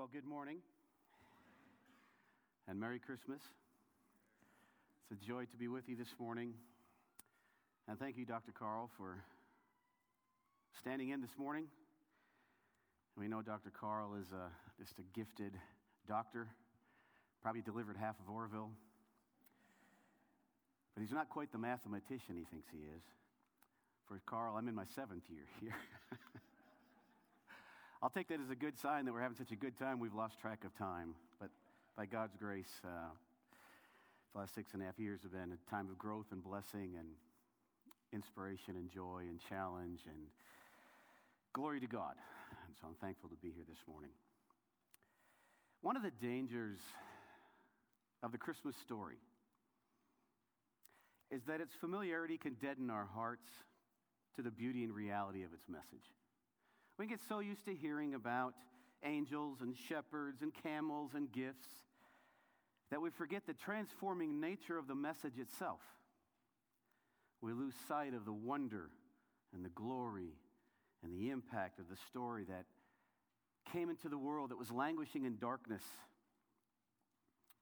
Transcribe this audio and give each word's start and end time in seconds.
Well, 0.00 0.08
good 0.10 0.24
morning 0.24 0.56
and 2.66 2.80
Merry 2.80 2.98
Christmas. 2.98 3.42
It's 5.02 5.22
a 5.22 5.26
joy 5.26 5.44
to 5.44 5.56
be 5.58 5.68
with 5.68 5.90
you 5.90 5.94
this 5.94 6.08
morning. 6.18 6.54
And 7.86 7.98
thank 7.98 8.16
you, 8.16 8.24
Dr. 8.24 8.50
Carl, 8.58 8.88
for 8.96 9.22
standing 10.80 11.10
in 11.10 11.20
this 11.20 11.36
morning. 11.38 11.66
We 13.18 13.28
know 13.28 13.42
Dr. 13.42 13.70
Carl 13.78 14.14
is 14.14 14.26
a, 14.32 14.48
just 14.82 14.98
a 14.98 15.02
gifted 15.14 15.52
doctor, 16.08 16.48
probably 17.42 17.60
delivered 17.60 17.98
half 17.98 18.14
of 18.26 18.34
Oroville. 18.34 18.70
But 20.94 21.02
he's 21.02 21.12
not 21.12 21.28
quite 21.28 21.52
the 21.52 21.58
mathematician 21.58 22.36
he 22.36 22.46
thinks 22.50 22.68
he 22.72 22.78
is. 22.78 23.02
For 24.08 24.18
Carl, 24.24 24.56
I'm 24.56 24.66
in 24.66 24.74
my 24.74 24.86
seventh 24.96 25.24
year 25.28 25.44
here. 25.60 25.76
I'll 28.02 28.08
take 28.08 28.28
that 28.28 28.40
as 28.40 28.48
a 28.48 28.54
good 28.54 28.78
sign 28.78 29.04
that 29.04 29.12
we're 29.12 29.20
having 29.20 29.36
such 29.36 29.52
a 29.52 29.56
good 29.56 29.78
time, 29.78 30.00
we've 30.00 30.14
lost 30.14 30.40
track 30.40 30.64
of 30.64 30.74
time. 30.78 31.14
But 31.38 31.50
by 31.98 32.06
God's 32.06 32.34
grace, 32.34 32.80
uh, 32.82 33.12
the 34.32 34.38
last 34.40 34.54
six 34.54 34.72
and 34.72 34.82
a 34.82 34.86
half 34.86 34.98
years 34.98 35.20
have 35.22 35.32
been 35.32 35.52
a 35.52 35.70
time 35.70 35.90
of 35.90 35.98
growth 35.98 36.24
and 36.32 36.42
blessing 36.42 36.94
and 36.98 37.08
inspiration 38.10 38.76
and 38.76 38.90
joy 38.90 39.24
and 39.28 39.38
challenge 39.50 40.00
and 40.06 40.16
glory 41.52 41.78
to 41.80 41.86
God. 41.86 42.14
And 42.66 42.74
so 42.80 42.86
I'm 42.88 42.94
thankful 43.02 43.28
to 43.28 43.36
be 43.36 43.52
here 43.54 43.64
this 43.68 43.84
morning. 43.86 44.10
One 45.82 45.94
of 45.94 46.02
the 46.02 46.12
dangers 46.22 46.78
of 48.22 48.32
the 48.32 48.38
Christmas 48.38 48.76
story 48.76 49.18
is 51.30 51.42
that 51.48 51.60
its 51.60 51.74
familiarity 51.74 52.38
can 52.38 52.54
deaden 52.54 52.88
our 52.88 53.08
hearts 53.14 53.50
to 54.36 54.42
the 54.42 54.50
beauty 54.50 54.84
and 54.84 54.94
reality 54.94 55.42
of 55.42 55.52
its 55.52 55.68
message. 55.68 56.08
We 57.00 57.06
get 57.06 57.20
so 57.30 57.38
used 57.38 57.64
to 57.64 57.74
hearing 57.74 58.12
about 58.12 58.52
angels 59.02 59.62
and 59.62 59.74
shepherds 59.74 60.42
and 60.42 60.52
camels 60.62 61.12
and 61.14 61.32
gifts 61.32 61.66
that 62.90 63.00
we 63.00 63.08
forget 63.08 63.46
the 63.46 63.54
transforming 63.54 64.38
nature 64.38 64.76
of 64.76 64.86
the 64.86 64.94
message 64.94 65.38
itself. 65.38 65.80
We 67.40 67.54
lose 67.54 67.72
sight 67.88 68.12
of 68.12 68.26
the 68.26 68.34
wonder 68.34 68.90
and 69.54 69.64
the 69.64 69.70
glory 69.70 70.34
and 71.02 71.18
the 71.18 71.30
impact 71.30 71.78
of 71.78 71.88
the 71.88 71.96
story 72.10 72.44
that 72.50 72.66
came 73.72 73.88
into 73.88 74.10
the 74.10 74.18
world 74.18 74.50
that 74.50 74.58
was 74.58 74.70
languishing 74.70 75.24
in 75.24 75.38
darkness 75.38 75.82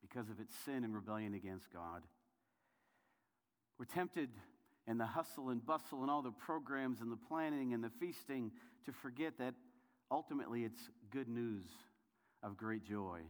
because 0.03 0.29
of 0.31 0.41
its 0.41 0.53
sin 0.65 0.83
and 0.83 0.93
rebellion 0.93 1.35
against 1.35 1.73
God. 1.73 2.03
We're 3.79 3.85
tempted 3.85 4.31
in 4.89 4.97
the 4.97 5.07
hustle 5.07 5.51
and 5.51 5.65
bustle 5.65 6.01
and 6.01 6.11
all 6.11 6.23
the 6.23 6.33
programs 6.33 7.01
and 7.01 7.13
the 7.13 7.17
planning 7.29 7.75
and 7.75 7.85
the 7.85 7.91
feasting 8.01 8.51
to 8.87 8.93
forget 8.93 9.35
that 9.39 9.55
ultimately 10.11 10.65
it's 10.65 10.89
good 11.11 11.29
news 11.29 11.67
of 12.43 12.57
great 12.57 12.85
joy 12.85 13.21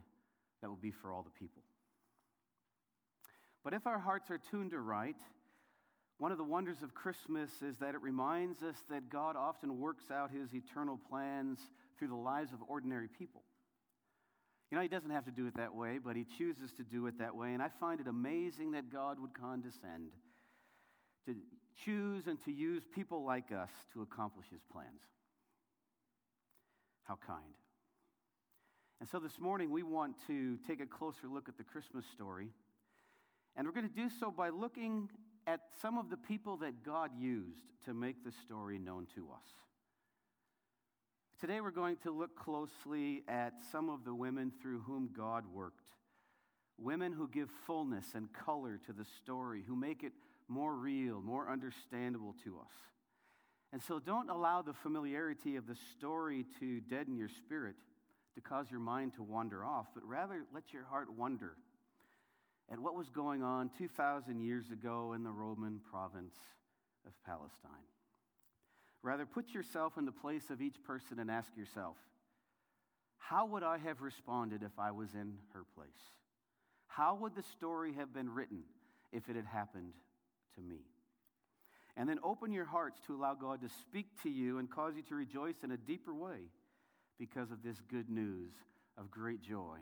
that 0.62 0.68
will 0.68 0.76
be 0.76 0.92
for 0.92 1.12
all 1.12 1.22
the 1.22 1.30
people. 1.30 1.62
But 3.64 3.74
if 3.74 3.86
our 3.86 3.98
hearts 3.98 4.30
are 4.30 4.38
tuned 4.50 4.70
to 4.70 4.78
right, 4.78 5.16
one 6.18 6.30
of 6.30 6.38
the 6.38 6.44
wonders 6.44 6.82
of 6.82 6.94
Christmas 6.94 7.50
is 7.60 7.76
that 7.78 7.94
it 7.94 8.02
reminds 8.02 8.62
us 8.62 8.76
that 8.88 9.10
God 9.10 9.36
often 9.36 9.80
works 9.80 10.04
out 10.12 10.30
his 10.30 10.54
eternal 10.54 10.98
plans 11.10 11.58
through 11.98 12.08
the 12.08 12.14
lives 12.14 12.52
of 12.52 12.58
ordinary 12.68 13.08
people. 13.08 13.42
You 14.70 14.76
know, 14.76 14.82
he 14.82 14.88
doesn't 14.88 15.10
have 15.10 15.24
to 15.24 15.30
do 15.30 15.46
it 15.46 15.56
that 15.56 15.74
way, 15.74 15.98
but 16.02 16.14
he 16.14 16.24
chooses 16.36 16.72
to 16.72 16.84
do 16.84 17.06
it 17.06 17.18
that 17.18 17.34
way. 17.34 17.54
And 17.54 17.62
I 17.62 17.68
find 17.80 18.00
it 18.00 18.06
amazing 18.06 18.72
that 18.72 18.92
God 18.92 19.18
would 19.18 19.32
condescend 19.32 20.12
to 21.28 21.36
choose 21.84 22.26
and 22.26 22.42
to 22.44 22.50
use 22.50 22.82
people 22.94 23.22
like 23.22 23.52
us 23.52 23.70
to 23.92 24.02
accomplish 24.02 24.46
his 24.50 24.62
plans. 24.72 25.02
How 27.04 27.18
kind. 27.26 27.54
And 29.00 29.08
so 29.08 29.18
this 29.18 29.38
morning 29.38 29.70
we 29.70 29.82
want 29.82 30.16
to 30.26 30.56
take 30.66 30.80
a 30.80 30.86
closer 30.86 31.28
look 31.32 31.48
at 31.48 31.58
the 31.58 31.64
Christmas 31.64 32.04
story. 32.14 32.48
And 33.56 33.66
we're 33.66 33.74
going 33.74 33.88
to 33.88 33.94
do 33.94 34.08
so 34.08 34.30
by 34.30 34.48
looking 34.48 35.10
at 35.46 35.60
some 35.80 35.98
of 35.98 36.10
the 36.10 36.16
people 36.16 36.56
that 36.58 36.82
God 36.84 37.10
used 37.18 37.66
to 37.84 37.94
make 37.94 38.24
the 38.24 38.32
story 38.44 38.78
known 38.78 39.06
to 39.14 39.28
us. 39.32 39.44
Today 41.40 41.60
we're 41.60 41.70
going 41.70 41.96
to 42.02 42.10
look 42.10 42.36
closely 42.36 43.22
at 43.28 43.52
some 43.70 43.90
of 43.90 44.04
the 44.04 44.14
women 44.14 44.50
through 44.60 44.80
whom 44.80 45.10
God 45.16 45.44
worked. 45.52 45.84
Women 46.78 47.12
who 47.12 47.28
give 47.28 47.48
fullness 47.66 48.06
and 48.14 48.32
color 48.32 48.80
to 48.86 48.92
the 48.92 49.04
story, 49.22 49.62
who 49.66 49.76
make 49.76 50.02
it 50.02 50.12
more 50.48 50.74
real, 50.74 51.20
more 51.20 51.50
understandable 51.50 52.34
to 52.44 52.58
us. 52.58 52.72
And 53.72 53.82
so 53.82 53.98
don't 53.98 54.30
allow 54.30 54.62
the 54.62 54.72
familiarity 54.72 55.56
of 55.56 55.66
the 55.66 55.76
story 55.96 56.46
to 56.58 56.80
deaden 56.80 57.16
your 57.16 57.28
spirit, 57.28 57.76
to 58.34 58.40
cause 58.40 58.70
your 58.70 58.80
mind 58.80 59.14
to 59.16 59.22
wander 59.22 59.64
off, 59.64 59.86
but 59.94 60.04
rather 60.04 60.44
let 60.54 60.72
your 60.72 60.84
heart 60.84 61.12
wonder 61.12 61.52
at 62.70 62.78
what 62.78 62.94
was 62.94 63.08
going 63.08 63.42
on 63.42 63.70
2,000 63.78 64.40
years 64.40 64.70
ago 64.70 65.12
in 65.14 65.22
the 65.22 65.30
Roman 65.30 65.80
province 65.90 66.34
of 67.06 67.12
Palestine. 67.24 67.70
Rather, 69.02 69.26
put 69.26 69.50
yourself 69.50 69.96
in 69.96 70.04
the 70.04 70.12
place 70.12 70.50
of 70.50 70.60
each 70.60 70.82
person 70.82 71.18
and 71.18 71.30
ask 71.30 71.56
yourself, 71.56 71.96
how 73.18 73.46
would 73.46 73.62
I 73.62 73.78
have 73.78 74.00
responded 74.00 74.62
if 74.62 74.78
I 74.78 74.90
was 74.90 75.14
in 75.14 75.34
her 75.52 75.64
place? 75.74 75.88
How 76.86 77.14
would 77.14 77.34
the 77.34 77.42
story 77.42 77.92
have 77.94 78.12
been 78.12 78.30
written 78.30 78.62
if 79.12 79.28
it 79.28 79.36
had 79.36 79.46
happened 79.46 79.92
to 80.58 80.62
me. 80.62 80.80
And 81.96 82.08
then 82.08 82.18
open 82.22 82.52
your 82.52 82.64
hearts 82.64 83.00
to 83.06 83.14
allow 83.14 83.34
God 83.34 83.60
to 83.62 83.68
speak 83.80 84.06
to 84.22 84.30
you 84.30 84.58
and 84.58 84.70
cause 84.70 84.94
you 84.96 85.02
to 85.08 85.14
rejoice 85.14 85.56
in 85.64 85.72
a 85.72 85.76
deeper 85.76 86.14
way 86.14 86.50
because 87.18 87.50
of 87.50 87.62
this 87.62 87.76
good 87.90 88.08
news 88.08 88.52
of 88.96 89.10
great 89.10 89.42
joy 89.42 89.78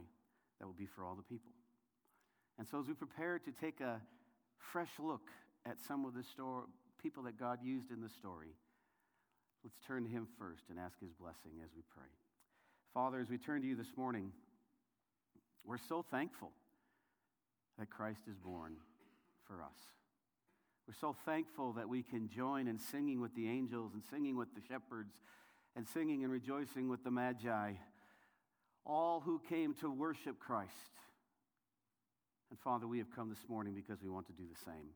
that 0.58 0.66
will 0.66 0.74
be 0.74 0.86
for 0.86 1.04
all 1.04 1.14
the 1.14 1.22
people. 1.22 1.52
And 2.58 2.66
so, 2.66 2.80
as 2.80 2.86
we 2.88 2.94
prepare 2.94 3.38
to 3.38 3.52
take 3.52 3.80
a 3.80 4.00
fresh 4.72 4.90
look 4.98 5.28
at 5.66 5.76
some 5.86 6.06
of 6.06 6.14
the 6.14 6.22
story, 6.22 6.64
people 7.02 7.22
that 7.24 7.38
God 7.38 7.58
used 7.62 7.90
in 7.90 8.00
the 8.00 8.08
story, 8.08 8.48
let's 9.62 9.76
turn 9.86 10.04
to 10.04 10.10
Him 10.10 10.26
first 10.38 10.62
and 10.70 10.78
ask 10.78 10.98
His 11.00 11.12
blessing 11.12 11.60
as 11.62 11.70
we 11.76 11.82
pray. 11.94 12.08
Father, 12.94 13.20
as 13.20 13.28
we 13.28 13.36
turn 13.36 13.60
to 13.60 13.68
you 13.68 13.76
this 13.76 13.94
morning, 13.94 14.32
we're 15.66 15.76
so 15.76 16.02
thankful 16.10 16.50
that 17.78 17.90
Christ 17.90 18.22
is 18.30 18.38
born 18.38 18.76
for 19.46 19.62
us. 19.62 19.76
We're 20.86 20.94
so 21.00 21.16
thankful 21.24 21.72
that 21.72 21.88
we 21.88 22.02
can 22.02 22.28
join 22.28 22.68
in 22.68 22.78
singing 22.78 23.20
with 23.20 23.34
the 23.34 23.48
angels 23.48 23.92
and 23.94 24.02
singing 24.10 24.36
with 24.36 24.54
the 24.54 24.60
shepherds 24.68 25.14
and 25.74 25.86
singing 25.88 26.22
and 26.22 26.32
rejoicing 26.32 26.88
with 26.88 27.02
the 27.02 27.10
magi, 27.10 27.72
all 28.84 29.20
who 29.20 29.40
came 29.48 29.74
to 29.74 29.90
worship 29.90 30.38
Christ. 30.38 30.70
And 32.50 32.58
Father, 32.60 32.86
we 32.86 32.98
have 32.98 33.10
come 33.14 33.28
this 33.28 33.48
morning 33.48 33.74
because 33.74 34.00
we 34.00 34.08
want 34.08 34.26
to 34.28 34.32
do 34.32 34.44
the 34.48 34.64
same. 34.64 34.90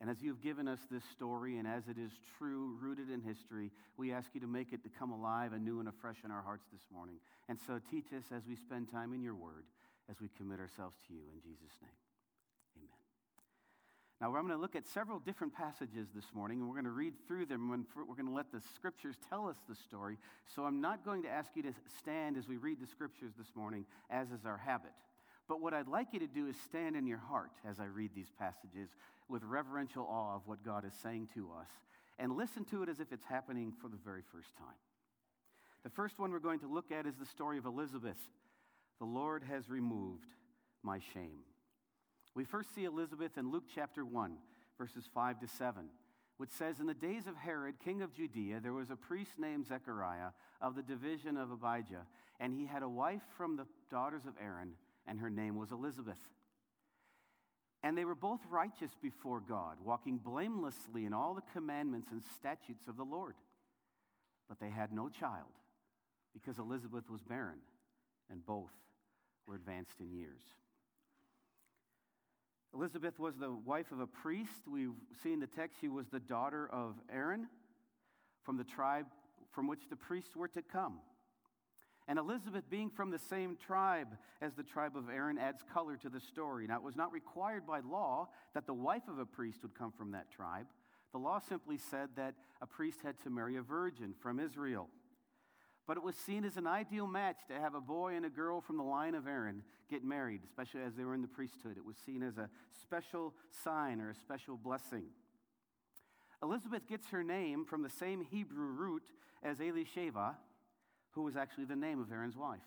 And 0.00 0.08
as 0.08 0.22
you've 0.22 0.40
given 0.40 0.66
us 0.66 0.78
this 0.90 1.04
story, 1.12 1.58
and 1.58 1.68
as 1.68 1.88
it 1.88 1.98
is 1.98 2.12
true, 2.38 2.78
rooted 2.80 3.10
in 3.10 3.20
history, 3.20 3.70
we 3.98 4.12
ask 4.12 4.30
you 4.32 4.40
to 4.40 4.46
make 4.46 4.72
it 4.72 4.82
to 4.84 4.88
come 4.88 5.10
alive 5.10 5.52
anew 5.52 5.80
and 5.80 5.88
afresh 5.88 6.16
in 6.24 6.30
our 6.30 6.40
hearts 6.40 6.64
this 6.72 6.86
morning. 6.90 7.16
And 7.50 7.58
so 7.66 7.80
teach 7.90 8.06
us 8.16 8.24
as 8.34 8.46
we 8.48 8.56
spend 8.56 8.90
time 8.90 9.12
in 9.12 9.20
your 9.20 9.34
word, 9.34 9.64
as 10.08 10.16
we 10.20 10.30
commit 10.38 10.58
ourselves 10.58 10.96
to 11.08 11.12
you 11.12 11.24
in 11.34 11.42
Jesus' 11.42 11.76
name. 11.82 12.09
Now, 14.20 14.36
I'm 14.36 14.46
going 14.46 14.48
to 14.48 14.60
look 14.60 14.76
at 14.76 14.86
several 14.86 15.18
different 15.18 15.54
passages 15.54 16.08
this 16.14 16.26
morning, 16.34 16.60
and 16.60 16.68
we're 16.68 16.74
going 16.74 16.84
to 16.84 16.90
read 16.90 17.14
through 17.26 17.46
them, 17.46 17.70
and 17.72 17.86
we're 17.96 18.14
going 18.14 18.28
to 18.28 18.34
let 18.34 18.52
the 18.52 18.60
scriptures 18.74 19.14
tell 19.30 19.48
us 19.48 19.56
the 19.66 19.74
story. 19.74 20.18
So 20.54 20.64
I'm 20.64 20.82
not 20.82 21.06
going 21.06 21.22
to 21.22 21.30
ask 21.30 21.50
you 21.54 21.62
to 21.62 21.72
stand 21.98 22.36
as 22.36 22.46
we 22.46 22.58
read 22.58 22.82
the 22.82 22.86
scriptures 22.86 23.32
this 23.38 23.56
morning, 23.56 23.86
as 24.10 24.30
is 24.30 24.44
our 24.44 24.58
habit. 24.58 24.92
But 25.48 25.62
what 25.62 25.72
I'd 25.72 25.88
like 25.88 26.08
you 26.12 26.18
to 26.20 26.26
do 26.26 26.48
is 26.48 26.56
stand 26.66 26.96
in 26.96 27.06
your 27.06 27.18
heart 27.18 27.50
as 27.66 27.80
I 27.80 27.86
read 27.86 28.10
these 28.14 28.30
passages 28.38 28.90
with 29.30 29.42
reverential 29.42 30.04
awe 30.04 30.36
of 30.36 30.42
what 30.44 30.62
God 30.62 30.84
is 30.84 30.92
saying 31.02 31.28
to 31.34 31.48
us, 31.58 31.68
and 32.18 32.36
listen 32.36 32.66
to 32.66 32.82
it 32.82 32.90
as 32.90 33.00
if 33.00 33.12
it's 33.12 33.24
happening 33.24 33.72
for 33.80 33.88
the 33.88 33.98
very 34.04 34.22
first 34.30 34.54
time. 34.58 34.76
The 35.82 35.90
first 35.90 36.18
one 36.18 36.30
we're 36.30 36.40
going 36.40 36.60
to 36.60 36.72
look 36.72 36.92
at 36.92 37.06
is 37.06 37.14
the 37.18 37.24
story 37.24 37.56
of 37.56 37.64
Elizabeth. 37.64 38.18
The 38.98 39.06
Lord 39.06 39.44
has 39.48 39.70
removed 39.70 40.26
my 40.82 40.98
shame. 41.14 41.40
We 42.34 42.44
first 42.44 42.74
see 42.74 42.84
Elizabeth 42.84 43.36
in 43.36 43.50
Luke 43.50 43.64
chapter 43.74 44.04
1, 44.04 44.36
verses 44.78 45.04
5 45.12 45.40
to 45.40 45.48
7, 45.48 45.86
which 46.36 46.50
says 46.50 46.78
In 46.78 46.86
the 46.86 46.94
days 46.94 47.26
of 47.26 47.36
Herod, 47.36 47.74
king 47.84 48.02
of 48.02 48.14
Judea, 48.14 48.60
there 48.60 48.72
was 48.72 48.90
a 48.90 48.96
priest 48.96 49.32
named 49.38 49.66
Zechariah 49.66 50.30
of 50.60 50.76
the 50.76 50.82
division 50.82 51.36
of 51.36 51.50
Abijah, 51.50 52.06
and 52.38 52.54
he 52.54 52.66
had 52.66 52.82
a 52.82 52.88
wife 52.88 53.22
from 53.36 53.56
the 53.56 53.66
daughters 53.90 54.26
of 54.26 54.34
Aaron, 54.40 54.74
and 55.06 55.18
her 55.18 55.30
name 55.30 55.56
was 55.56 55.72
Elizabeth. 55.72 56.18
And 57.82 57.96
they 57.96 58.04
were 58.04 58.14
both 58.14 58.40
righteous 58.48 58.92
before 59.02 59.40
God, 59.40 59.78
walking 59.82 60.18
blamelessly 60.18 61.06
in 61.06 61.12
all 61.12 61.34
the 61.34 61.42
commandments 61.52 62.08
and 62.12 62.22
statutes 62.36 62.86
of 62.86 62.96
the 62.96 63.04
Lord. 63.04 63.34
But 64.48 64.60
they 64.60 64.70
had 64.70 64.92
no 64.92 65.08
child, 65.08 65.50
because 66.32 66.58
Elizabeth 66.58 67.10
was 67.10 67.22
barren, 67.22 67.58
and 68.30 68.44
both 68.46 68.70
were 69.46 69.56
advanced 69.56 69.98
in 69.98 70.12
years. 70.12 70.42
Elizabeth 72.74 73.18
was 73.18 73.36
the 73.36 73.50
wife 73.50 73.90
of 73.92 74.00
a 74.00 74.06
priest. 74.06 74.68
We've 74.70 74.92
seen 75.22 75.40
the 75.40 75.46
text, 75.46 75.78
she 75.80 75.88
was 75.88 76.06
the 76.08 76.20
daughter 76.20 76.68
of 76.72 76.94
Aaron 77.12 77.48
from 78.44 78.56
the 78.56 78.64
tribe 78.64 79.06
from 79.52 79.66
which 79.66 79.88
the 79.90 79.96
priests 79.96 80.36
were 80.36 80.48
to 80.48 80.62
come. 80.62 81.00
And 82.06 82.18
Elizabeth, 82.18 82.68
being 82.70 82.90
from 82.90 83.10
the 83.10 83.18
same 83.18 83.56
tribe 83.56 84.08
as 84.40 84.54
the 84.54 84.62
tribe 84.62 84.96
of 84.96 85.08
Aaron, 85.08 85.38
adds 85.38 85.62
color 85.72 85.96
to 85.98 86.08
the 86.08 86.20
story. 86.20 86.66
Now, 86.66 86.76
it 86.76 86.82
was 86.82 86.96
not 86.96 87.12
required 87.12 87.66
by 87.66 87.80
law 87.80 88.28
that 88.54 88.66
the 88.66 88.74
wife 88.74 89.06
of 89.08 89.18
a 89.18 89.26
priest 89.26 89.62
would 89.62 89.74
come 89.74 89.92
from 89.92 90.12
that 90.12 90.30
tribe. 90.30 90.66
The 91.12 91.18
law 91.18 91.40
simply 91.40 91.76
said 91.76 92.10
that 92.16 92.34
a 92.60 92.66
priest 92.66 93.00
had 93.04 93.20
to 93.22 93.30
marry 93.30 93.56
a 93.56 93.62
virgin 93.62 94.14
from 94.20 94.40
Israel. 94.40 94.88
But 95.90 95.96
it 95.96 96.04
was 96.04 96.14
seen 96.14 96.44
as 96.44 96.56
an 96.56 96.68
ideal 96.68 97.08
match 97.08 97.38
to 97.48 97.58
have 97.58 97.74
a 97.74 97.80
boy 97.80 98.14
and 98.14 98.24
a 98.24 98.30
girl 98.30 98.60
from 98.60 98.76
the 98.76 98.84
line 98.84 99.16
of 99.16 99.26
Aaron 99.26 99.64
get 99.90 100.04
married, 100.04 100.42
especially 100.44 100.82
as 100.82 100.94
they 100.94 101.02
were 101.02 101.16
in 101.16 101.20
the 101.20 101.26
priesthood. 101.26 101.76
It 101.76 101.84
was 101.84 101.96
seen 102.06 102.22
as 102.22 102.38
a 102.38 102.48
special 102.80 103.34
sign 103.64 104.00
or 104.00 104.10
a 104.10 104.14
special 104.14 104.56
blessing. 104.56 105.06
Elizabeth 106.44 106.86
gets 106.88 107.08
her 107.08 107.24
name 107.24 107.64
from 107.64 107.82
the 107.82 107.90
same 107.90 108.22
Hebrew 108.22 108.66
root 108.66 109.02
as 109.42 109.56
Elisheva, 109.56 110.36
who 111.10 111.24
was 111.24 111.34
actually 111.34 111.64
the 111.64 111.74
name 111.74 112.00
of 112.00 112.12
Aaron's 112.12 112.36
wife. 112.36 112.60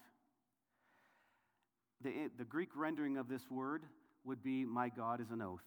The, 2.01 2.29
the 2.37 2.43
Greek 2.43 2.71
rendering 2.75 3.15
of 3.15 3.29
this 3.29 3.49
word 3.49 3.83
would 4.25 4.43
be, 4.43 4.65
My 4.65 4.89
God 4.89 5.21
is 5.21 5.31
an 5.31 5.41
oath, 5.41 5.63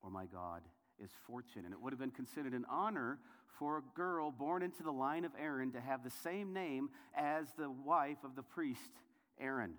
or 0.00 0.10
My 0.10 0.26
God 0.26 0.62
is 1.02 1.10
fortune. 1.26 1.64
And 1.64 1.72
it 1.72 1.80
would 1.80 1.92
have 1.92 2.00
been 2.00 2.10
considered 2.10 2.52
an 2.52 2.64
honor 2.70 3.18
for 3.58 3.78
a 3.78 3.82
girl 3.94 4.30
born 4.30 4.62
into 4.62 4.82
the 4.82 4.90
line 4.90 5.24
of 5.24 5.32
Aaron 5.40 5.72
to 5.72 5.80
have 5.80 6.02
the 6.02 6.10
same 6.10 6.52
name 6.52 6.90
as 7.14 7.46
the 7.56 7.70
wife 7.70 8.18
of 8.24 8.34
the 8.34 8.42
priest, 8.42 8.90
Aaron. 9.40 9.74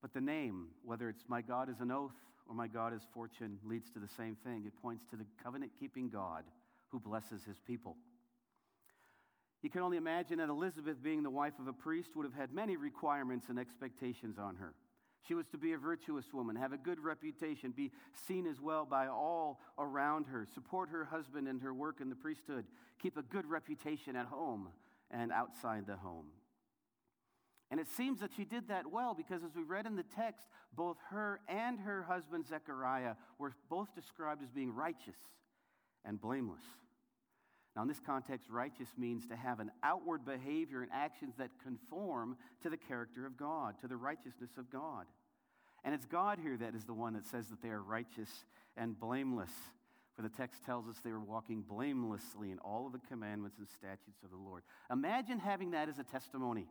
But 0.00 0.12
the 0.12 0.20
name, 0.20 0.68
whether 0.84 1.08
it's 1.08 1.24
My 1.28 1.42
God 1.42 1.68
is 1.68 1.80
an 1.80 1.90
oath 1.90 2.14
or 2.48 2.54
My 2.54 2.68
God 2.68 2.94
is 2.94 3.02
fortune, 3.12 3.58
leads 3.64 3.90
to 3.90 3.98
the 3.98 4.08
same 4.08 4.36
thing. 4.44 4.64
It 4.66 4.72
points 4.80 5.04
to 5.10 5.16
the 5.16 5.26
covenant 5.42 5.72
keeping 5.78 6.08
God 6.08 6.44
who 6.88 7.00
blesses 7.00 7.44
his 7.44 7.58
people. 7.58 7.96
You 9.62 9.70
can 9.70 9.82
only 9.82 9.96
imagine 9.96 10.38
that 10.38 10.48
Elizabeth, 10.48 11.02
being 11.02 11.22
the 11.22 11.30
wife 11.30 11.54
of 11.58 11.66
a 11.66 11.72
priest, 11.72 12.10
would 12.14 12.24
have 12.24 12.34
had 12.34 12.52
many 12.52 12.76
requirements 12.76 13.46
and 13.48 13.58
expectations 13.58 14.38
on 14.38 14.56
her. 14.56 14.72
She 15.26 15.34
was 15.34 15.46
to 15.48 15.58
be 15.58 15.72
a 15.72 15.78
virtuous 15.78 16.26
woman, 16.32 16.56
have 16.56 16.72
a 16.72 16.78
good 16.78 17.00
reputation, 17.00 17.72
be 17.72 17.90
seen 18.26 18.46
as 18.46 18.60
well 18.60 18.86
by 18.86 19.08
all 19.08 19.60
around 19.78 20.26
her, 20.26 20.46
support 20.54 20.88
her 20.90 21.04
husband 21.04 21.48
and 21.48 21.60
her 21.60 21.74
work 21.74 22.00
in 22.00 22.08
the 22.08 22.16
priesthood, 22.16 22.64
keep 23.02 23.16
a 23.16 23.22
good 23.22 23.46
reputation 23.46 24.16
at 24.16 24.26
home 24.26 24.68
and 25.10 25.32
outside 25.32 25.86
the 25.86 25.96
home. 25.96 26.26
And 27.70 27.78
it 27.78 27.88
seems 27.88 28.20
that 28.20 28.30
she 28.34 28.44
did 28.44 28.68
that 28.68 28.90
well 28.90 29.12
because, 29.12 29.42
as 29.44 29.54
we 29.54 29.62
read 29.62 29.86
in 29.86 29.96
the 29.96 30.04
text, 30.16 30.46
both 30.74 30.96
her 31.10 31.40
and 31.48 31.78
her 31.80 32.02
husband 32.02 32.46
Zechariah 32.46 33.14
were 33.38 33.52
both 33.68 33.94
described 33.94 34.42
as 34.42 34.50
being 34.50 34.74
righteous 34.74 35.16
and 36.04 36.20
blameless. 36.20 36.62
Now, 37.78 37.82
in 37.82 37.88
this 37.88 38.00
context, 38.04 38.50
righteous 38.50 38.88
means 38.98 39.24
to 39.26 39.36
have 39.36 39.60
an 39.60 39.70
outward 39.84 40.24
behavior 40.24 40.82
and 40.82 40.90
actions 40.92 41.34
that 41.38 41.50
conform 41.62 42.36
to 42.64 42.70
the 42.70 42.76
character 42.76 43.24
of 43.24 43.36
God, 43.36 43.76
to 43.82 43.86
the 43.86 43.96
righteousness 43.96 44.50
of 44.58 44.68
God. 44.68 45.06
And 45.84 45.94
it's 45.94 46.04
God 46.04 46.40
here 46.42 46.56
that 46.56 46.74
is 46.74 46.86
the 46.86 46.92
one 46.92 47.12
that 47.12 47.24
says 47.24 47.46
that 47.50 47.62
they 47.62 47.68
are 47.68 47.80
righteous 47.80 48.30
and 48.76 48.98
blameless. 48.98 49.52
For 50.16 50.22
the 50.22 50.28
text 50.28 50.64
tells 50.66 50.88
us 50.88 50.96
they 51.04 51.12
were 51.12 51.20
walking 51.20 51.62
blamelessly 51.62 52.50
in 52.50 52.58
all 52.58 52.84
of 52.84 52.92
the 52.92 53.06
commandments 53.06 53.58
and 53.58 53.68
statutes 53.68 54.24
of 54.24 54.30
the 54.30 54.36
Lord. 54.36 54.64
Imagine 54.90 55.38
having 55.38 55.70
that 55.70 55.88
as 55.88 56.00
a 56.00 56.02
testimony 56.02 56.66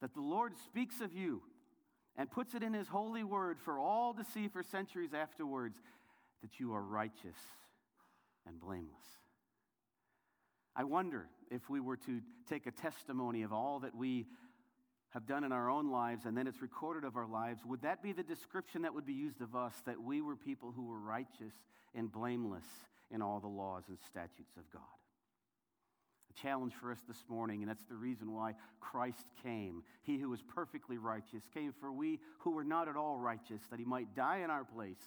that 0.00 0.14
the 0.14 0.22
Lord 0.22 0.54
speaks 0.64 1.02
of 1.02 1.12
you 1.12 1.42
and 2.16 2.30
puts 2.30 2.54
it 2.54 2.62
in 2.62 2.72
His 2.72 2.88
holy 2.88 3.24
word 3.24 3.58
for 3.62 3.78
all 3.78 4.14
to 4.14 4.24
see 4.24 4.48
for 4.48 4.62
centuries 4.62 5.12
afterwards 5.12 5.76
that 6.40 6.58
you 6.58 6.72
are 6.72 6.80
righteous 6.82 7.36
and 8.46 8.60
blameless. 8.60 9.04
I 10.74 10.84
wonder 10.84 11.26
if 11.50 11.70
we 11.70 11.80
were 11.80 11.96
to 11.96 12.20
take 12.48 12.66
a 12.66 12.70
testimony 12.70 13.42
of 13.42 13.52
all 13.52 13.80
that 13.80 13.94
we 13.94 14.26
have 15.10 15.26
done 15.26 15.44
in 15.44 15.52
our 15.52 15.70
own 15.70 15.90
lives 15.90 16.26
and 16.26 16.36
then 16.36 16.46
it's 16.46 16.60
recorded 16.60 17.04
of 17.04 17.16
our 17.16 17.26
lives, 17.26 17.62
would 17.64 17.80
that 17.82 18.02
be 18.02 18.12
the 18.12 18.22
description 18.22 18.82
that 18.82 18.92
would 18.92 19.06
be 19.06 19.14
used 19.14 19.40
of 19.40 19.56
us 19.56 19.72
that 19.86 19.98
we 20.00 20.20
were 20.20 20.36
people 20.36 20.72
who 20.76 20.84
were 20.84 20.98
righteous 20.98 21.54
and 21.94 22.12
blameless 22.12 22.66
in 23.10 23.22
all 23.22 23.40
the 23.40 23.46
laws 23.46 23.84
and 23.88 23.98
statutes 24.06 24.56
of 24.58 24.70
God? 24.70 24.82
A 26.30 26.42
challenge 26.42 26.74
for 26.74 26.92
us 26.92 26.98
this 27.08 27.24
morning, 27.30 27.62
and 27.62 27.70
that's 27.70 27.86
the 27.88 27.96
reason 27.96 28.34
why 28.34 28.54
Christ 28.78 29.24
came. 29.42 29.82
He 30.02 30.18
who 30.18 30.28
was 30.28 30.42
perfectly 30.42 30.98
righteous 30.98 31.44
came 31.54 31.72
for 31.72 31.90
we 31.90 32.20
who 32.40 32.50
were 32.50 32.64
not 32.64 32.88
at 32.88 32.96
all 32.96 33.16
righteous, 33.16 33.62
that 33.70 33.78
he 33.78 33.86
might 33.86 34.14
die 34.14 34.40
in 34.44 34.50
our 34.50 34.64
place 34.64 34.98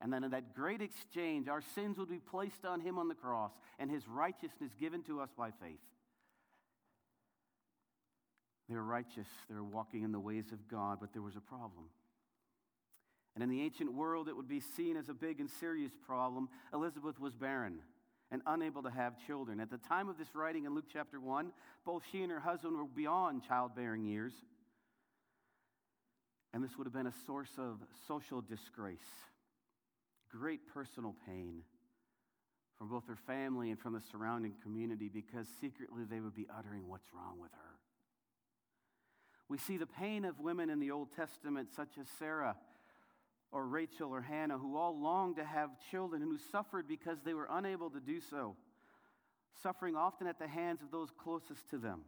and 0.00 0.12
then 0.12 0.24
in 0.24 0.30
that 0.30 0.54
great 0.54 0.80
exchange, 0.80 1.46
our 1.48 1.62
sins 1.74 1.98
would 1.98 2.08
be 2.08 2.18
placed 2.18 2.64
on 2.64 2.80
him 2.80 2.98
on 2.98 3.08
the 3.08 3.14
cross 3.14 3.52
and 3.78 3.90
his 3.90 4.06
righteousness 4.08 4.70
given 4.80 5.02
to 5.04 5.20
us 5.20 5.28
by 5.36 5.50
faith. 5.50 5.80
They 8.68 8.76
were 8.76 8.84
righteous, 8.84 9.26
they 9.48 9.54
were 9.54 9.64
walking 9.64 10.02
in 10.02 10.12
the 10.12 10.20
ways 10.20 10.52
of 10.52 10.68
God, 10.68 10.98
but 11.00 11.12
there 11.12 11.22
was 11.22 11.36
a 11.36 11.40
problem. 11.40 11.86
And 13.34 13.44
in 13.44 13.50
the 13.50 13.62
ancient 13.62 13.92
world, 13.92 14.28
it 14.28 14.36
would 14.36 14.48
be 14.48 14.60
seen 14.60 14.96
as 14.96 15.08
a 15.08 15.14
big 15.14 15.40
and 15.40 15.50
serious 15.50 15.92
problem. 16.06 16.48
Elizabeth 16.72 17.20
was 17.20 17.34
barren 17.34 17.80
and 18.30 18.42
unable 18.46 18.82
to 18.82 18.90
have 18.90 19.14
children. 19.26 19.60
At 19.60 19.70
the 19.70 19.78
time 19.78 20.08
of 20.08 20.18
this 20.18 20.34
writing 20.34 20.64
in 20.64 20.74
Luke 20.74 20.86
chapter 20.92 21.20
1, 21.20 21.52
both 21.84 22.02
she 22.10 22.22
and 22.22 22.30
her 22.30 22.40
husband 22.40 22.76
were 22.76 22.84
beyond 22.84 23.42
childbearing 23.46 24.04
years. 24.04 24.32
And 26.52 26.62
this 26.62 26.70
would 26.78 26.86
have 26.86 26.94
been 26.94 27.06
a 27.06 27.14
source 27.26 27.50
of 27.58 27.78
social 28.06 28.40
disgrace 28.40 28.98
great 30.30 30.60
personal 30.72 31.14
pain 31.26 31.62
from 32.78 32.88
both 32.88 33.06
her 33.06 33.18
family 33.26 33.70
and 33.70 33.78
from 33.78 33.92
the 33.92 34.00
surrounding 34.10 34.54
community 34.62 35.10
because 35.12 35.46
secretly 35.60 36.04
they 36.08 36.20
would 36.20 36.34
be 36.34 36.46
uttering 36.56 36.88
what's 36.88 37.12
wrong 37.12 37.38
with 37.38 37.52
her. 37.52 37.78
We 39.50 39.58
see 39.58 39.76
the 39.76 39.86
pain 39.86 40.24
of 40.24 40.40
women 40.40 40.70
in 40.70 40.80
the 40.80 40.90
Old 40.92 41.08
Testament, 41.14 41.68
such 41.74 41.98
as 42.00 42.06
Sarah 42.18 42.56
or 43.52 43.66
Rachel 43.66 44.14
or 44.14 44.22
Hannah, 44.22 44.56
who 44.56 44.76
all 44.76 44.98
longed 44.98 45.36
to 45.36 45.44
have 45.44 45.70
children 45.90 46.22
and 46.22 46.30
who 46.30 46.38
suffered 46.52 46.86
because 46.88 47.18
they 47.22 47.34
were 47.34 47.48
unable 47.50 47.90
to 47.90 48.00
do 48.00 48.20
so, 48.20 48.56
suffering 49.62 49.96
often 49.96 50.26
at 50.26 50.38
the 50.38 50.46
hands 50.46 50.80
of 50.82 50.90
those 50.90 51.10
closest 51.22 51.68
to 51.70 51.78
them. 51.78 52.02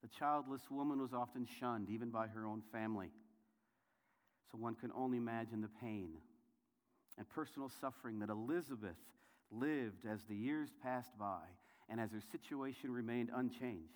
The 0.00 0.08
childless 0.08 0.62
woman 0.70 1.00
was 1.00 1.12
often 1.12 1.46
shunned, 1.60 1.90
even 1.90 2.10
by 2.10 2.28
her 2.28 2.46
own 2.46 2.62
family. 2.72 3.10
So 4.50 4.58
one 4.58 4.76
can 4.76 4.92
only 4.94 5.18
imagine 5.18 5.60
the 5.60 5.70
pain 5.80 6.12
and 7.18 7.28
personal 7.28 7.70
suffering 7.80 8.18
that 8.20 8.30
Elizabeth 8.30 8.96
lived 9.50 10.06
as 10.10 10.20
the 10.28 10.34
years 10.34 10.70
passed 10.82 11.16
by 11.18 11.40
and 11.88 12.00
as 12.00 12.10
her 12.12 12.22
situation 12.32 12.92
remained 12.92 13.30
unchanged. 13.34 13.92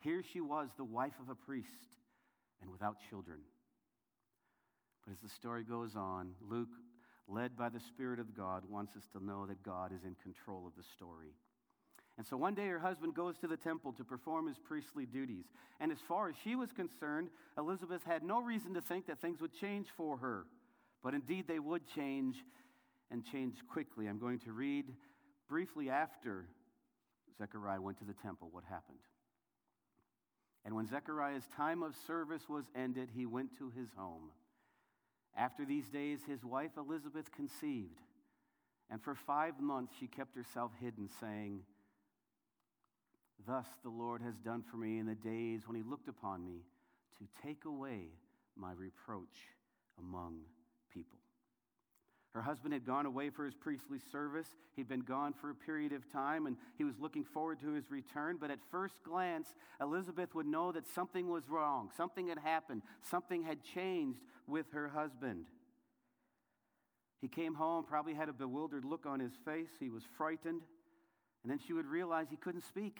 Here 0.00 0.22
she 0.22 0.40
was, 0.40 0.68
the 0.76 0.84
wife 0.84 1.14
of 1.20 1.28
a 1.28 1.34
priest 1.34 1.88
and 2.60 2.70
without 2.70 2.96
children. 3.08 3.38
But 5.04 5.12
as 5.12 5.20
the 5.20 5.28
story 5.28 5.64
goes 5.64 5.96
on, 5.96 6.32
Luke, 6.40 6.68
led 7.26 7.56
by 7.56 7.68
the 7.68 7.80
Spirit 7.80 8.20
of 8.20 8.36
God, 8.36 8.64
wants 8.68 8.96
us 8.96 9.08
to 9.12 9.24
know 9.24 9.46
that 9.46 9.62
God 9.62 9.92
is 9.92 10.04
in 10.04 10.14
control 10.22 10.66
of 10.66 10.74
the 10.76 10.82
story. 10.82 11.34
And 12.16 12.26
so 12.26 12.36
one 12.36 12.54
day 12.54 12.66
her 12.66 12.80
husband 12.80 13.14
goes 13.14 13.38
to 13.38 13.46
the 13.46 13.56
temple 13.56 13.92
to 13.92 14.04
perform 14.04 14.48
his 14.48 14.58
priestly 14.58 15.06
duties. 15.06 15.44
And 15.78 15.92
as 15.92 15.98
far 16.06 16.28
as 16.28 16.34
she 16.42 16.56
was 16.56 16.72
concerned, 16.72 17.28
Elizabeth 17.56 18.02
had 18.04 18.24
no 18.24 18.42
reason 18.42 18.74
to 18.74 18.80
think 18.80 19.06
that 19.06 19.20
things 19.20 19.40
would 19.40 19.54
change 19.54 19.86
for 19.96 20.16
her. 20.16 20.44
But 21.02 21.14
indeed, 21.14 21.46
they 21.46 21.58
would 21.58 21.82
change 21.94 22.36
and 23.10 23.24
change 23.24 23.56
quickly. 23.70 24.06
I'm 24.06 24.18
going 24.18 24.40
to 24.40 24.52
read 24.52 24.86
briefly 25.48 25.90
after 25.90 26.46
Zechariah 27.38 27.80
went 27.80 27.98
to 27.98 28.04
the 28.04 28.14
temple 28.14 28.48
what 28.50 28.64
happened. 28.64 28.98
And 30.64 30.74
when 30.74 30.86
Zechariah's 30.86 31.48
time 31.56 31.82
of 31.82 31.94
service 32.06 32.48
was 32.48 32.64
ended, 32.76 33.10
he 33.14 33.26
went 33.26 33.56
to 33.58 33.70
his 33.70 33.88
home. 33.96 34.30
After 35.36 35.64
these 35.64 35.88
days, 35.88 36.20
his 36.26 36.44
wife 36.44 36.72
Elizabeth 36.76 37.30
conceived. 37.32 38.00
And 38.90 39.02
for 39.02 39.14
five 39.14 39.60
months 39.60 39.94
she 39.98 40.06
kept 40.06 40.34
herself 40.36 40.72
hidden, 40.80 41.08
saying, 41.20 41.60
Thus 43.46 43.66
the 43.82 43.90
Lord 43.90 44.20
has 44.22 44.36
done 44.38 44.64
for 44.68 44.76
me 44.76 44.98
in 44.98 45.06
the 45.06 45.14
days 45.14 45.62
when 45.66 45.76
he 45.76 45.82
looked 45.82 46.08
upon 46.08 46.44
me 46.44 46.64
to 47.18 47.46
take 47.46 47.64
away 47.64 48.08
my 48.56 48.72
reproach 48.72 49.46
among 49.98 50.40
people. 50.92 51.18
Her 52.34 52.42
husband 52.42 52.72
had 52.72 52.84
gone 52.84 53.06
away 53.06 53.30
for 53.30 53.44
his 53.44 53.54
priestly 53.54 53.98
service. 54.12 54.48
He'd 54.76 54.88
been 54.88 55.00
gone 55.00 55.32
for 55.32 55.50
a 55.50 55.54
period 55.54 55.92
of 55.92 56.10
time 56.12 56.46
and 56.46 56.56
he 56.76 56.84
was 56.84 56.94
looking 57.00 57.24
forward 57.24 57.58
to 57.60 57.72
his 57.72 57.90
return. 57.90 58.36
But 58.40 58.50
at 58.50 58.58
first 58.70 58.94
glance, 59.02 59.54
Elizabeth 59.80 60.34
would 60.34 60.46
know 60.46 60.70
that 60.72 60.86
something 60.86 61.28
was 61.28 61.48
wrong. 61.48 61.90
Something 61.96 62.28
had 62.28 62.38
happened. 62.38 62.82
Something 63.02 63.42
had 63.42 63.58
changed 63.62 64.20
with 64.46 64.66
her 64.72 64.88
husband. 64.88 65.46
He 67.20 67.28
came 67.28 67.54
home, 67.54 67.84
probably 67.84 68.14
had 68.14 68.28
a 68.28 68.32
bewildered 68.32 68.84
look 68.84 69.06
on 69.06 69.18
his 69.18 69.32
face. 69.44 69.70
He 69.80 69.88
was 69.88 70.04
frightened. 70.16 70.62
And 71.42 71.50
then 71.50 71.58
she 71.66 71.72
would 71.72 71.86
realize 71.86 72.26
he 72.30 72.36
couldn't 72.36 72.64
speak, 72.64 72.98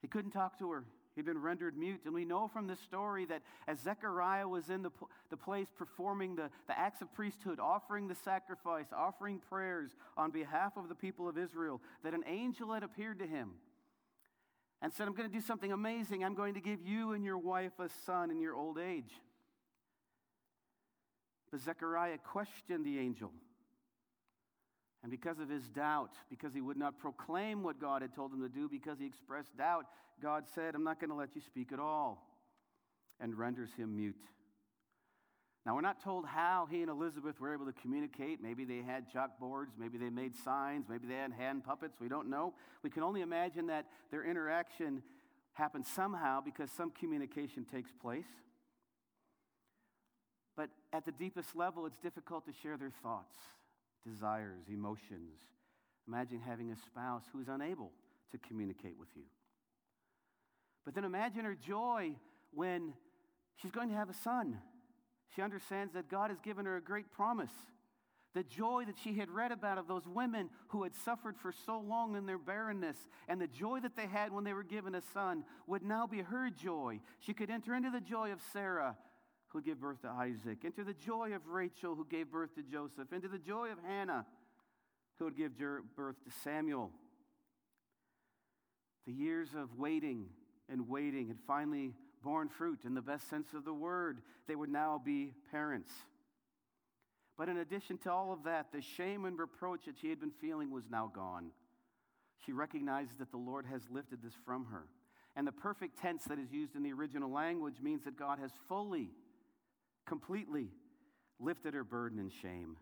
he 0.00 0.08
couldn't 0.08 0.30
talk 0.30 0.58
to 0.58 0.70
her. 0.70 0.84
He'd 1.16 1.24
been 1.24 1.40
rendered 1.40 1.76
mute. 1.78 2.02
And 2.04 2.14
we 2.14 2.26
know 2.26 2.46
from 2.46 2.66
this 2.66 2.78
story 2.80 3.24
that 3.24 3.42
as 3.66 3.80
Zechariah 3.80 4.46
was 4.46 4.68
in 4.68 4.82
the, 4.82 4.90
the 5.30 5.36
place 5.36 5.66
performing 5.74 6.36
the, 6.36 6.50
the 6.68 6.78
acts 6.78 7.00
of 7.00 7.12
priesthood, 7.14 7.58
offering 7.58 8.06
the 8.06 8.14
sacrifice, 8.14 8.86
offering 8.94 9.40
prayers 9.48 9.90
on 10.18 10.30
behalf 10.30 10.76
of 10.76 10.90
the 10.90 10.94
people 10.94 11.26
of 11.26 11.38
Israel, 11.38 11.80
that 12.04 12.12
an 12.12 12.22
angel 12.26 12.74
had 12.74 12.82
appeared 12.82 13.18
to 13.20 13.26
him. 13.26 13.52
and 14.82 14.92
said, 14.92 15.08
I'm 15.08 15.14
going 15.14 15.28
to 15.28 15.34
do 15.34 15.40
something 15.40 15.72
amazing. 15.72 16.22
I'm 16.22 16.34
going 16.34 16.52
to 16.54 16.60
give 16.60 16.82
you 16.82 17.12
and 17.12 17.24
your 17.24 17.38
wife 17.38 17.72
a 17.78 17.88
son 18.04 18.30
in 18.30 18.38
your 18.38 18.54
old 18.54 18.78
age. 18.78 19.10
But 21.50 21.60
Zechariah 21.60 22.18
questioned 22.18 22.84
the 22.84 22.98
angel. 22.98 23.32
And 25.06 25.10
because 25.12 25.38
of 25.38 25.48
his 25.48 25.68
doubt, 25.68 26.14
because 26.28 26.52
he 26.52 26.60
would 26.60 26.76
not 26.76 26.98
proclaim 26.98 27.62
what 27.62 27.80
God 27.80 28.02
had 28.02 28.12
told 28.12 28.32
him 28.32 28.40
to 28.40 28.48
do, 28.48 28.68
because 28.68 28.98
he 28.98 29.06
expressed 29.06 29.56
doubt, 29.56 29.86
God 30.20 30.46
said, 30.52 30.74
I'm 30.74 30.82
not 30.82 30.98
going 30.98 31.10
to 31.10 31.16
let 31.16 31.28
you 31.36 31.40
speak 31.40 31.70
at 31.70 31.78
all, 31.78 32.26
and 33.20 33.38
renders 33.38 33.68
him 33.76 33.94
mute. 33.94 34.16
Now, 35.64 35.76
we're 35.76 35.82
not 35.82 36.02
told 36.02 36.26
how 36.26 36.66
he 36.68 36.82
and 36.82 36.90
Elizabeth 36.90 37.38
were 37.38 37.54
able 37.54 37.66
to 37.66 37.72
communicate. 37.72 38.42
Maybe 38.42 38.64
they 38.64 38.82
had 38.82 39.04
chalkboards, 39.08 39.78
maybe 39.78 39.96
they 39.96 40.10
made 40.10 40.34
signs, 40.34 40.86
maybe 40.88 41.06
they 41.06 41.14
had 41.14 41.32
hand 41.32 41.62
puppets. 41.62 41.94
We 42.00 42.08
don't 42.08 42.28
know. 42.28 42.54
We 42.82 42.90
can 42.90 43.04
only 43.04 43.20
imagine 43.20 43.68
that 43.68 43.86
their 44.10 44.28
interaction 44.28 45.04
happened 45.52 45.86
somehow 45.86 46.40
because 46.40 46.68
some 46.72 46.90
communication 46.90 47.64
takes 47.64 47.92
place. 47.92 48.26
But 50.56 50.70
at 50.92 51.04
the 51.04 51.12
deepest 51.12 51.54
level, 51.54 51.86
it's 51.86 51.98
difficult 51.98 52.44
to 52.46 52.52
share 52.60 52.76
their 52.76 52.92
thoughts, 53.04 53.36
desires, 54.08 54.64
emotions. 54.68 55.38
Imagine 56.06 56.40
having 56.40 56.70
a 56.70 56.76
spouse 56.76 57.24
who 57.32 57.40
is 57.40 57.48
unable 57.48 57.90
to 58.32 58.38
communicate 58.38 58.96
with 58.98 59.08
you. 59.16 59.24
But 60.84 60.94
then 60.94 61.04
imagine 61.04 61.44
her 61.44 61.56
joy 61.56 62.12
when 62.52 62.92
she's 63.56 63.72
going 63.72 63.88
to 63.88 63.96
have 63.96 64.08
a 64.08 64.14
son 64.14 64.58
she 65.34 65.42
understands 65.42 65.92
that 65.94 66.08
God 66.08 66.30
has 66.30 66.40
given 66.40 66.66
her 66.66 66.76
a 66.76 66.82
great 66.82 67.10
promise. 67.10 67.50
The 68.34 68.42
joy 68.42 68.84
that 68.86 68.96
she 69.02 69.14
had 69.14 69.30
read 69.30 69.50
about 69.50 69.78
of 69.78 69.88
those 69.88 70.06
women 70.06 70.50
who 70.68 70.82
had 70.82 70.94
suffered 70.94 71.36
for 71.38 71.52
so 71.52 71.78
long 71.78 72.16
in 72.16 72.26
their 72.26 72.38
barrenness, 72.38 72.96
and 73.28 73.40
the 73.40 73.46
joy 73.46 73.80
that 73.80 73.96
they 73.96 74.06
had 74.06 74.32
when 74.32 74.44
they 74.44 74.52
were 74.52 74.62
given 74.62 74.94
a 74.94 75.02
son, 75.14 75.44
would 75.66 75.82
now 75.82 76.06
be 76.06 76.20
her 76.20 76.50
joy. 76.50 77.00
She 77.20 77.32
could 77.32 77.50
enter 77.50 77.74
into 77.74 77.90
the 77.90 78.00
joy 78.00 78.32
of 78.32 78.40
Sarah, 78.52 78.96
who 79.56 79.62
give 79.62 79.80
birth 79.80 80.02
to 80.02 80.08
Isaac, 80.08 80.64
into 80.64 80.84
the 80.84 80.92
joy 80.92 81.32
of 81.34 81.46
Rachel, 81.46 81.94
who 81.94 82.04
gave 82.04 82.30
birth 82.30 82.54
to 82.56 82.62
Joseph, 82.62 83.12
into 83.12 83.28
the 83.28 83.38
joy 83.38 83.70
of 83.72 83.78
Hannah, 83.86 84.26
who 85.18 85.24
would 85.24 85.36
give 85.36 85.52
birth 85.58 86.16
to 86.24 86.30
Samuel. 86.44 86.90
The 89.06 89.12
years 89.12 89.48
of 89.56 89.78
waiting 89.78 90.26
and 90.68 90.88
waiting 90.88 91.28
had 91.28 91.38
finally 91.46 91.94
borne 92.22 92.48
fruit 92.48 92.80
in 92.84 92.94
the 92.94 93.00
best 93.00 93.30
sense 93.30 93.54
of 93.54 93.64
the 93.64 93.72
word. 93.72 94.20
They 94.46 94.56
would 94.56 94.68
now 94.68 95.00
be 95.02 95.32
parents. 95.50 95.90
But 97.38 97.48
in 97.48 97.58
addition 97.58 97.98
to 97.98 98.12
all 98.12 98.32
of 98.32 98.44
that, 98.44 98.72
the 98.72 98.82
shame 98.82 99.24
and 99.24 99.38
reproach 99.38 99.86
that 99.86 99.96
she 100.00 100.10
had 100.10 100.20
been 100.20 100.32
feeling 100.40 100.70
was 100.70 100.84
now 100.90 101.10
gone. 101.14 101.50
She 102.44 102.52
recognized 102.52 103.18
that 103.20 103.30
the 103.30 103.36
Lord 103.38 103.64
has 103.70 103.82
lifted 103.90 104.22
this 104.22 104.34
from 104.44 104.66
her. 104.66 104.84
And 105.34 105.46
the 105.46 105.52
perfect 105.52 106.00
tense 106.00 106.24
that 106.24 106.38
is 106.38 106.50
used 106.50 106.76
in 106.76 106.82
the 106.82 106.92
original 106.92 107.30
language 107.30 107.76
means 107.82 108.04
that 108.04 108.18
God 108.18 108.38
has 108.38 108.50
fully, 108.68 109.10
completely 110.06 110.68
lifted 111.38 111.74
her 111.74 111.84
burden 111.84 112.18
and 112.18 112.32
shame. 112.32 112.76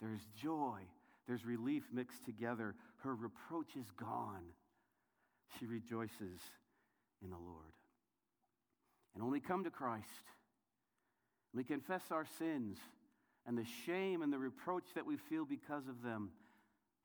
There's 0.00 0.26
joy, 0.40 0.80
there's 1.26 1.44
relief 1.44 1.84
mixed 1.92 2.24
together. 2.24 2.74
Her 2.98 3.14
reproach 3.14 3.76
is 3.78 3.90
gone. 3.98 4.44
She 5.58 5.66
rejoices 5.66 6.40
in 7.22 7.30
the 7.30 7.36
Lord. 7.36 7.72
And 9.14 9.22
when 9.22 9.32
we 9.32 9.40
come 9.40 9.64
to 9.64 9.70
Christ, 9.70 10.04
we 11.54 11.64
confess 11.64 12.02
our 12.10 12.26
sins 12.38 12.78
and 13.46 13.56
the 13.56 13.64
shame 13.86 14.22
and 14.22 14.32
the 14.32 14.38
reproach 14.38 14.84
that 14.94 15.06
we 15.06 15.16
feel 15.16 15.44
because 15.44 15.88
of 15.88 16.02
them, 16.02 16.30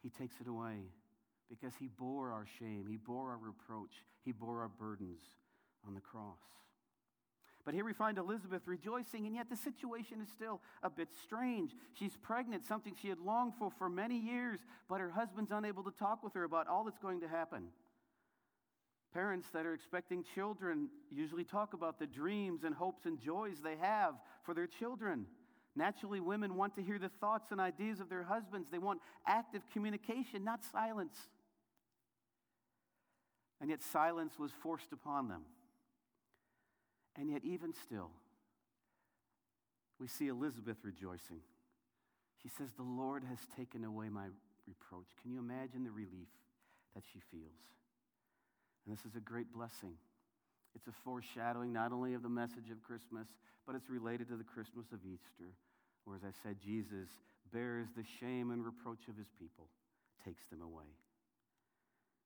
He 0.04 0.10
takes 0.10 0.36
it 0.42 0.48
away 0.48 0.90
because 1.50 1.74
He 1.80 1.88
bore 1.88 2.32
our 2.32 2.46
shame, 2.60 2.86
He 2.90 2.98
bore 2.98 3.30
our 3.30 3.38
reproach, 3.38 3.94
He 4.26 4.32
bore 4.32 4.62
our 4.62 4.70
burdens 4.70 5.20
on 5.88 5.94
the 5.94 6.02
cross. 6.02 6.40
But 7.64 7.74
here 7.74 7.86
we 7.86 7.94
find 7.94 8.18
Elizabeth 8.18 8.64
rejoicing, 8.66 9.28
and 9.28 9.36
yet 9.36 9.50
the 9.50 9.56
situation 9.56 10.22
is 10.22 10.30
still 10.30 10.62
a 10.82 10.90
bit 10.90 11.10
strange. 11.24 11.72
She's 11.94 12.18
pregnant, 12.18 12.66
something 12.66 12.96
she 13.00 13.10
had 13.10 13.20
longed 13.20 13.54
for 13.60 13.70
for 13.78 13.90
many 13.90 14.18
years, 14.18 14.60
but 14.90 15.00
her 15.00 15.12
husband's 15.12 15.52
unable 15.52 15.84
to 15.84 15.92
talk 15.92 16.24
with 16.24 16.34
her 16.34 16.44
about 16.44 16.68
all 16.68 16.84
that's 16.84 16.98
going 16.98 17.22
to 17.22 17.28
happen. 17.28 17.68
Parents 19.14 19.48
that 19.54 19.66
are 19.66 19.74
expecting 19.74 20.24
children 20.36 20.90
usually 21.12 21.44
talk 21.44 21.74
about 21.74 22.00
the 22.00 22.08
dreams 22.08 22.64
and 22.64 22.74
hopes 22.74 23.06
and 23.06 23.20
joys 23.20 23.58
they 23.62 23.76
have 23.76 24.16
for 24.44 24.54
their 24.54 24.68
children. 24.68 25.26
Naturally, 25.76 26.20
women 26.20 26.56
want 26.56 26.76
to 26.76 26.82
hear 26.82 26.98
the 26.98 27.10
thoughts 27.10 27.52
and 27.52 27.60
ideas 27.60 28.00
of 28.00 28.10
their 28.10 28.24
husbands. 28.24 28.70
They 28.70 28.78
want 28.78 29.02
active 29.28 29.62
communication, 29.72 30.44
not 30.44 30.64
silence. 30.72 31.16
And 33.60 33.70
yet, 33.70 33.84
silence 33.84 34.40
was 34.40 34.52
forced 34.64 34.92
upon 34.92 35.28
them. 35.28 35.44
And 37.18 37.30
yet, 37.30 37.42
even 37.44 37.74
still, 37.74 38.10
we 40.00 40.08
see 40.08 40.28
Elizabeth 40.28 40.78
rejoicing. 40.84 41.42
She 42.42 42.50
says, 42.50 42.70
The 42.76 42.84
Lord 42.84 43.24
has 43.30 43.40
taken 43.56 43.84
away 43.84 44.10
my 44.10 44.28
reproach. 44.68 45.08
Can 45.22 45.32
you 45.32 45.40
imagine 45.40 45.84
the 45.84 45.92
relief 45.92 46.32
that 46.96 47.04
she 47.12 47.20
feels? 47.32 47.62
And 48.86 48.96
this 48.96 49.06
is 49.06 49.16
a 49.16 49.20
great 49.20 49.54
blessing. 49.54 49.94
It's 50.76 50.88
a 50.88 50.96
foreshadowing 51.04 51.74
not 51.74 51.92
only 51.92 52.14
of 52.14 52.24
the 52.24 52.30
message 52.30 52.72
of 52.72 52.82
Christmas, 52.82 53.28
but 53.68 53.76
it's 53.76 53.90
related 53.90 54.30
to 54.30 54.38
the 54.38 54.44
Christmas 54.44 54.88
of 54.92 55.00
Easter, 55.06 55.54
where, 56.06 56.16
as 56.16 56.24
I 56.24 56.32
said, 56.42 56.58
Jesus 56.64 57.10
bears 57.54 57.88
the 57.96 58.06
shame 58.20 58.52
and 58.52 58.66
reproach 58.66 59.08
of 59.10 59.18
his 59.18 59.28
people, 59.38 59.68
takes 60.26 60.46
them 60.50 60.62
away. 60.62 60.88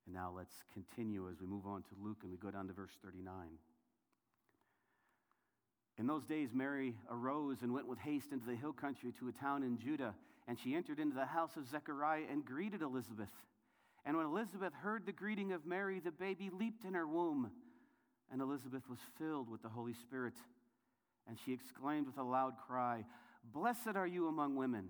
And 0.05 0.13
now 0.13 0.31
let's 0.35 0.63
continue 0.71 1.27
as 1.29 1.41
we 1.41 1.47
move 1.47 1.65
on 1.65 1.81
to 1.81 1.93
Luke 1.99 2.19
and 2.21 2.31
we 2.31 2.37
go 2.37 2.51
down 2.51 2.67
to 2.67 2.73
verse 2.73 2.93
39. 3.03 3.33
In 5.97 6.07
those 6.07 6.25
days, 6.25 6.49
Mary 6.53 6.95
arose 7.09 7.61
and 7.61 7.73
went 7.73 7.87
with 7.87 7.99
haste 7.99 8.31
into 8.31 8.45
the 8.45 8.55
hill 8.55 8.73
country 8.73 9.13
to 9.19 9.29
a 9.29 9.31
town 9.31 9.63
in 9.63 9.77
Judah, 9.77 10.13
and 10.47 10.59
she 10.59 10.75
entered 10.75 10.99
into 10.99 11.15
the 11.15 11.25
house 11.25 11.55
of 11.55 11.67
Zechariah 11.67 12.25
and 12.29 12.43
greeted 12.43 12.81
Elizabeth. 12.81 13.29
And 14.05 14.17
when 14.17 14.25
Elizabeth 14.25 14.73
heard 14.73 15.05
the 15.05 15.11
greeting 15.11 15.53
of 15.53 15.65
Mary, 15.65 15.99
the 15.99 16.11
baby 16.11 16.51
leaped 16.51 16.85
in 16.85 16.93
her 16.93 17.07
womb. 17.07 17.49
And 18.31 18.41
Elizabeth 18.41 18.83
was 18.89 18.99
filled 19.17 19.49
with 19.49 19.61
the 19.61 19.69
Holy 19.69 19.93
Spirit. 19.93 20.35
And 21.27 21.37
she 21.43 21.53
exclaimed 21.53 22.07
with 22.07 22.17
a 22.17 22.23
loud 22.23 22.53
cry, 22.67 23.05
Blessed 23.53 23.95
are 23.95 24.05
you 24.05 24.27
among 24.27 24.55
women, 24.55 24.89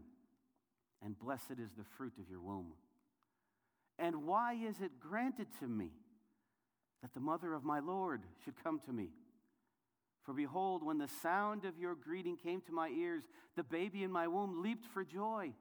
and 1.03 1.17
blessed 1.17 1.59
is 1.59 1.71
the 1.77 1.85
fruit 1.97 2.13
of 2.19 2.29
your 2.29 2.41
womb. 2.41 2.73
And 3.99 4.25
why 4.25 4.53
is 4.53 4.81
it 4.81 4.99
granted 4.99 5.47
to 5.59 5.67
me 5.67 5.91
that 7.01 7.13
the 7.13 7.19
mother 7.19 7.53
of 7.53 7.63
my 7.63 7.79
Lord 7.79 8.23
should 8.43 8.61
come 8.61 8.79
to 8.85 8.91
me? 8.91 9.09
For 10.25 10.33
behold, 10.33 10.83
when 10.83 10.97
the 10.97 11.09
sound 11.21 11.65
of 11.65 11.77
your 11.77 11.93
greeting 11.95 12.35
came 12.35 12.61
to 12.61 12.71
my 12.71 12.89
ears, 12.89 13.23
the 13.55 13.63
baby 13.63 14.03
in 14.03 14.11
my 14.11 14.27
womb 14.27 14.63
leaped 14.63 14.85
for 14.93 15.05
joy. 15.05 15.53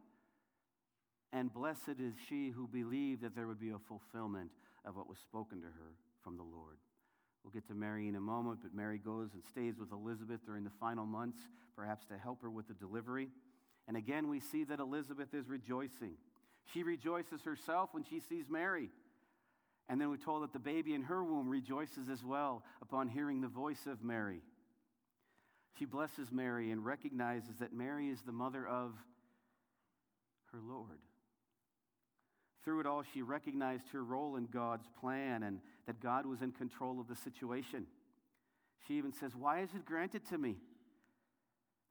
And 1.33 1.52
blessed 1.52 2.00
is 2.00 2.14
she 2.28 2.50
who 2.50 2.66
believed 2.66 3.23
that 3.23 3.35
there 3.37 3.47
would 3.47 3.61
be 3.61 3.71
a 3.71 3.78
fulfillment 3.78 4.50
of 4.87 4.97
what 4.97 5.09
was 5.09 5.18
spoken 5.18 5.61
to 5.61 5.66
her 5.66 5.97
from 6.23 6.37
the 6.37 6.42
Lord. 6.42 6.78
We'll 7.42 7.52
get 7.52 7.66
to 7.68 7.75
Mary 7.75 8.09
in 8.09 8.16
a 8.16 8.21
moment, 8.21 8.61
but 8.62 8.75
Mary 8.75 8.99
goes 8.99 9.35
and 9.35 9.44
stays 9.44 9.78
with 9.78 9.92
Elizabeth 9.92 10.40
during 10.47 10.64
the 10.64 10.71
final 10.80 11.04
months, 11.04 11.38
perhaps 11.76 12.06
to 12.06 12.16
help 12.16 12.40
her 12.40 12.49
with 12.49 12.68
the 12.68 12.75
delivery. 12.75 13.28
And 13.87 13.99
again, 13.99 14.30
we 14.30 14.40
see 14.40 14.64
that 14.64 14.80
Elizabeth 14.80 15.35
is 15.35 15.47
rejoicing. 15.47 16.14
She 16.73 16.83
rejoices 16.83 17.42
herself 17.42 17.90
when 17.92 18.04
she 18.04 18.21
sees 18.21 18.47
Mary. 18.49 18.88
And 19.90 20.00
then 20.00 20.09
we're 20.09 20.16
told 20.16 20.42
that 20.42 20.54
the 20.54 20.59
baby 20.59 20.94
in 20.94 21.02
her 21.02 21.23
womb 21.23 21.50
rejoices 21.50 22.09
as 22.09 22.25
well 22.25 22.64
upon 22.80 23.09
hearing 23.09 23.42
the 23.42 23.49
voice 23.49 23.87
of 23.87 24.02
Mary. 24.02 24.40
She 25.78 25.85
blesses 25.85 26.31
Mary 26.31 26.71
and 26.71 26.85
recognizes 26.85 27.57
that 27.61 27.73
Mary 27.73 28.09
is 28.09 28.23
the 28.23 28.33
mother 28.33 28.66
of 28.66 28.93
her 30.52 30.61
Lord. 30.62 31.00
Through 32.62 32.81
it 32.81 32.87
all, 32.87 33.02
she 33.12 33.23
recognized 33.23 33.88
her 33.93 34.02
role 34.02 34.37
in 34.37 34.47
God's 34.47 34.87
plan 35.00 35.43
and 35.43 35.61
that 35.87 36.00
God 36.00 36.25
was 36.26 36.40
in 36.43 36.52
control 36.52 37.00
of 37.00 37.09
the 37.09 37.16
situation. 37.16 37.87
She 38.87 38.95
even 38.95 39.12
says, 39.12 39.33
Why 39.37 39.61
is 39.61 39.71
it 39.75 39.85
granted 39.85 40.26
to 40.28 40.38
me 40.38 40.57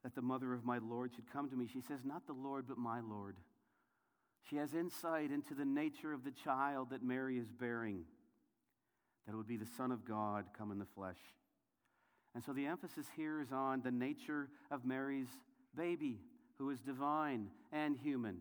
that 0.02 0.14
the 0.14 0.22
mother 0.22 0.52
of 0.52 0.64
my 0.64 0.78
Lord 0.78 1.12
should 1.14 1.30
come 1.30 1.48
to 1.50 1.56
me? 1.56 1.68
She 1.72 1.80
says, 1.80 2.00
Not 2.04 2.26
the 2.26 2.32
Lord, 2.32 2.64
but 2.66 2.78
my 2.78 3.00
Lord. 3.00 3.36
She 4.48 4.56
has 4.56 4.74
insight 4.74 5.30
into 5.30 5.54
the 5.54 5.64
nature 5.64 6.12
of 6.12 6.24
the 6.24 6.32
child 6.32 6.90
that 6.90 7.02
Mary 7.02 7.38
is 7.38 7.50
bearing, 7.50 8.04
that 9.26 9.32
it 9.32 9.36
would 9.36 9.46
be 9.46 9.56
the 9.56 9.66
Son 9.76 9.92
of 9.92 10.04
God 10.04 10.46
come 10.56 10.70
in 10.72 10.78
the 10.78 10.86
flesh. 10.94 11.18
And 12.34 12.42
so 12.42 12.52
the 12.52 12.66
emphasis 12.66 13.06
here 13.16 13.40
is 13.40 13.52
on 13.52 13.82
the 13.82 13.92
nature 13.92 14.48
of 14.70 14.84
Mary's 14.84 15.28
baby, 15.76 16.20
who 16.58 16.70
is 16.70 16.80
divine 16.80 17.48
and 17.72 17.96
human 17.96 18.38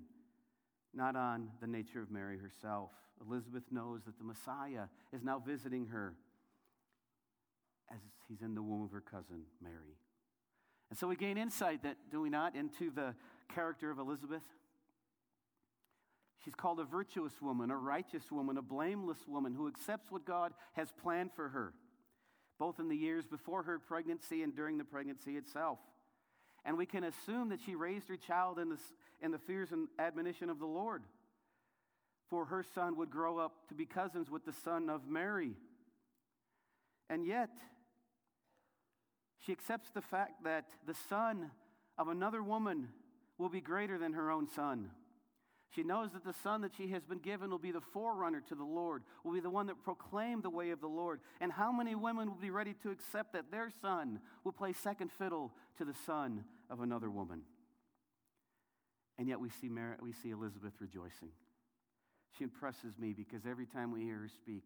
not 0.94 1.16
on 1.16 1.50
the 1.60 1.68
nature 1.68 2.02
of 2.02 2.12
Mary 2.12 2.38
herself. 2.38 2.92
Elizabeth 3.26 3.64
knows 3.72 4.02
that 4.06 4.18
the 4.18 4.24
Messiah 4.24 4.86
is 5.12 5.24
now 5.24 5.40
visiting 5.40 5.88
her 5.88 6.14
as 7.92 8.00
he's 8.28 8.42
in 8.42 8.54
the 8.56 8.62
womb 8.62 8.84
of 8.84 8.92
her 8.92 9.02
cousin, 9.02 9.44
Mary. 9.62 9.98
And 10.90 11.00
so 11.00 11.08
we 11.08 11.16
gain 11.16 11.38
insight 11.38 11.84
that, 11.84 11.98
do 12.12 12.22
we 12.22 12.30
not, 12.30 12.56
into 12.56 12.92
the 12.92 13.16
character 13.54 13.90
of 13.90 13.98
Elizabeth? 13.98 14.44
She's 16.44 16.54
called 16.54 16.80
a 16.80 16.84
virtuous 16.84 17.34
woman, 17.42 17.72
a 17.72 17.78
righteous 17.78 18.32
woman, 18.32 18.58
a 18.58 18.62
blameless 18.62 19.20
woman 19.28 19.54
who 19.54 19.68
accepts 19.68 20.12
what 20.12 20.26
God 20.26 20.54
has 20.74 20.90
planned 21.02 21.32
for 21.36 21.50
her, 21.50 21.74
both 22.60 22.80
in 22.80 22.88
the 22.88 22.96
years 22.96 23.26
before 23.26 23.64
her 23.64 23.80
pregnancy 23.80 24.44
and 24.44 24.56
during 24.56 24.78
the 24.78 24.84
pregnancy 24.84 25.38
itself. 25.38 25.80
And 26.66 26.78
we 26.78 26.86
can 26.86 27.04
assume 27.04 27.50
that 27.50 27.60
she 27.66 27.76
raised 27.76 28.08
her 28.08 28.18
child 28.18 28.60
in 28.60 28.70
the, 28.70 28.78
in 29.22 29.32
the 29.32 29.38
fears 29.38 29.72
and 29.72 29.88
admonition 30.00 30.50
of 30.50 30.60
the 30.60 30.66
Lord. 30.66 31.04
For 32.30 32.46
her 32.46 32.64
son 32.74 32.98
would 32.98 33.10
grow 33.10 33.38
up 33.38 33.68
to 33.68 33.74
be 33.74 33.86
cousins 33.86 34.30
with 34.30 34.46
the 34.46 34.54
son 34.54 34.90
of 34.90 35.08
Mary. 35.08 35.52
And 37.10 37.26
yet, 37.26 37.50
she 39.46 39.52
accepts 39.52 39.90
the 39.92 40.02
fact 40.02 40.44
that 40.46 40.66
the 40.88 40.96
son 41.10 41.52
of 41.98 42.08
another 42.08 42.42
woman 42.42 42.90
will 43.38 43.50
be 43.50 43.62
greater 43.62 43.98
than 43.98 44.14
her 44.14 44.32
own 44.32 44.48
son. 44.48 44.90
She 45.74 45.84
knows 45.84 46.12
that 46.14 46.24
the 46.24 46.36
son 46.44 46.62
that 46.62 46.74
she 46.78 46.90
has 46.90 47.04
been 47.04 47.18
given 47.18 47.50
will 47.50 47.58
be 47.58 47.72
the 47.72 47.82
forerunner 47.82 48.42
to 48.42 48.56
the 48.56 48.64
Lord, 48.64 49.04
will 49.24 49.34
be 49.34 49.40
the 49.40 49.50
one 49.50 49.68
that 49.68 49.84
proclaimed 49.84 50.44
the 50.44 50.50
way 50.50 50.70
of 50.70 50.82
the 50.82 50.88
Lord. 50.88 51.20
And 51.42 51.52
how 51.52 51.72
many 51.72 51.96
women 51.96 52.30
will 52.30 52.38
be 52.38 52.52
ready 52.52 52.76
to 52.84 52.92
accept 52.92 53.34
that 53.34 53.50
their 53.52 53.72
son 53.82 54.20
will 54.44 54.52
play 54.52 54.74
second 54.74 55.12
fiddle 55.12 55.52
to 55.78 55.86
the 55.86 55.96
son 56.06 56.44
of 56.70 56.82
another 56.82 57.10
woman? 57.10 57.42
And 59.18 59.28
yet 59.28 59.40
we 59.40 59.50
see, 59.50 59.70
Mary, 59.70 59.96
we 60.02 60.14
see 60.14 60.30
Elizabeth 60.30 60.74
rejoicing. 60.80 61.30
She 62.38 62.44
impresses 62.44 62.98
me 63.00 63.14
because 63.14 63.46
every 63.50 63.66
time 63.66 63.92
we 63.92 64.02
hear 64.02 64.20
her 64.20 64.28
speak, 64.28 64.64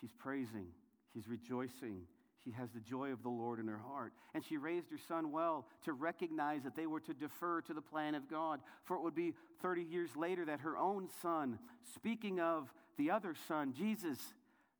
she's 0.00 0.12
praising, 0.12 0.66
she's 1.12 1.28
rejoicing, 1.28 2.02
she 2.44 2.52
has 2.52 2.70
the 2.70 2.80
joy 2.80 3.12
of 3.12 3.22
the 3.22 3.28
Lord 3.28 3.60
in 3.60 3.68
her 3.68 3.78
heart. 3.78 4.12
And 4.34 4.44
she 4.44 4.56
raised 4.56 4.90
her 4.90 4.98
son 5.08 5.30
well 5.30 5.66
to 5.84 5.92
recognize 5.92 6.62
that 6.62 6.74
they 6.74 6.86
were 6.86 7.00
to 7.00 7.14
defer 7.14 7.60
to 7.62 7.74
the 7.74 7.82
plan 7.82 8.14
of 8.14 8.30
God. 8.30 8.60
For 8.84 8.96
it 8.96 9.02
would 9.02 9.14
be 9.14 9.34
30 9.62 9.82
years 9.82 10.10
later 10.16 10.44
that 10.46 10.60
her 10.60 10.76
own 10.76 11.08
son, 11.20 11.58
speaking 11.94 12.40
of 12.40 12.72
the 12.96 13.10
other 13.10 13.34
son, 13.46 13.74
Jesus, 13.76 14.18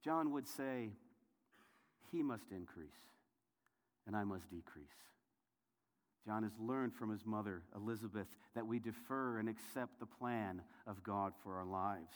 John 0.03 0.33
would 0.33 0.49
say, 0.49 0.91
He 2.11 2.23
must 2.23 2.51
increase, 2.51 2.89
and 4.07 4.17
I 4.17 4.25
must 4.25 4.49
decrease. 4.51 4.87
John 6.27 6.43
has 6.43 6.53
learned 6.59 6.95
from 6.95 7.11
his 7.11 7.25
mother, 7.25 7.63
Elizabeth, 7.75 8.27
that 8.55 8.67
we 8.67 8.79
defer 8.79 9.39
and 9.39 9.49
accept 9.49 9.99
the 9.99 10.07
plan 10.07 10.63
of 10.87 11.03
God 11.03 11.33
for 11.43 11.57
our 11.57 11.65
lives. 11.65 12.15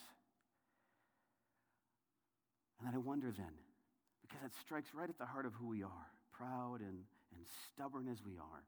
And 2.84 2.94
I 2.94 2.98
wonder 2.98 3.32
then, 3.36 3.52
because 4.34 4.50
it 4.50 4.60
strikes 4.60 4.88
right 4.94 5.08
at 5.08 5.18
the 5.18 5.26
heart 5.26 5.46
of 5.46 5.52
who 5.54 5.68
we 5.68 5.82
are, 5.82 6.06
proud 6.32 6.80
and, 6.80 6.98
and 7.32 7.46
stubborn 7.72 8.08
as 8.10 8.18
we 8.24 8.36
are. 8.38 8.64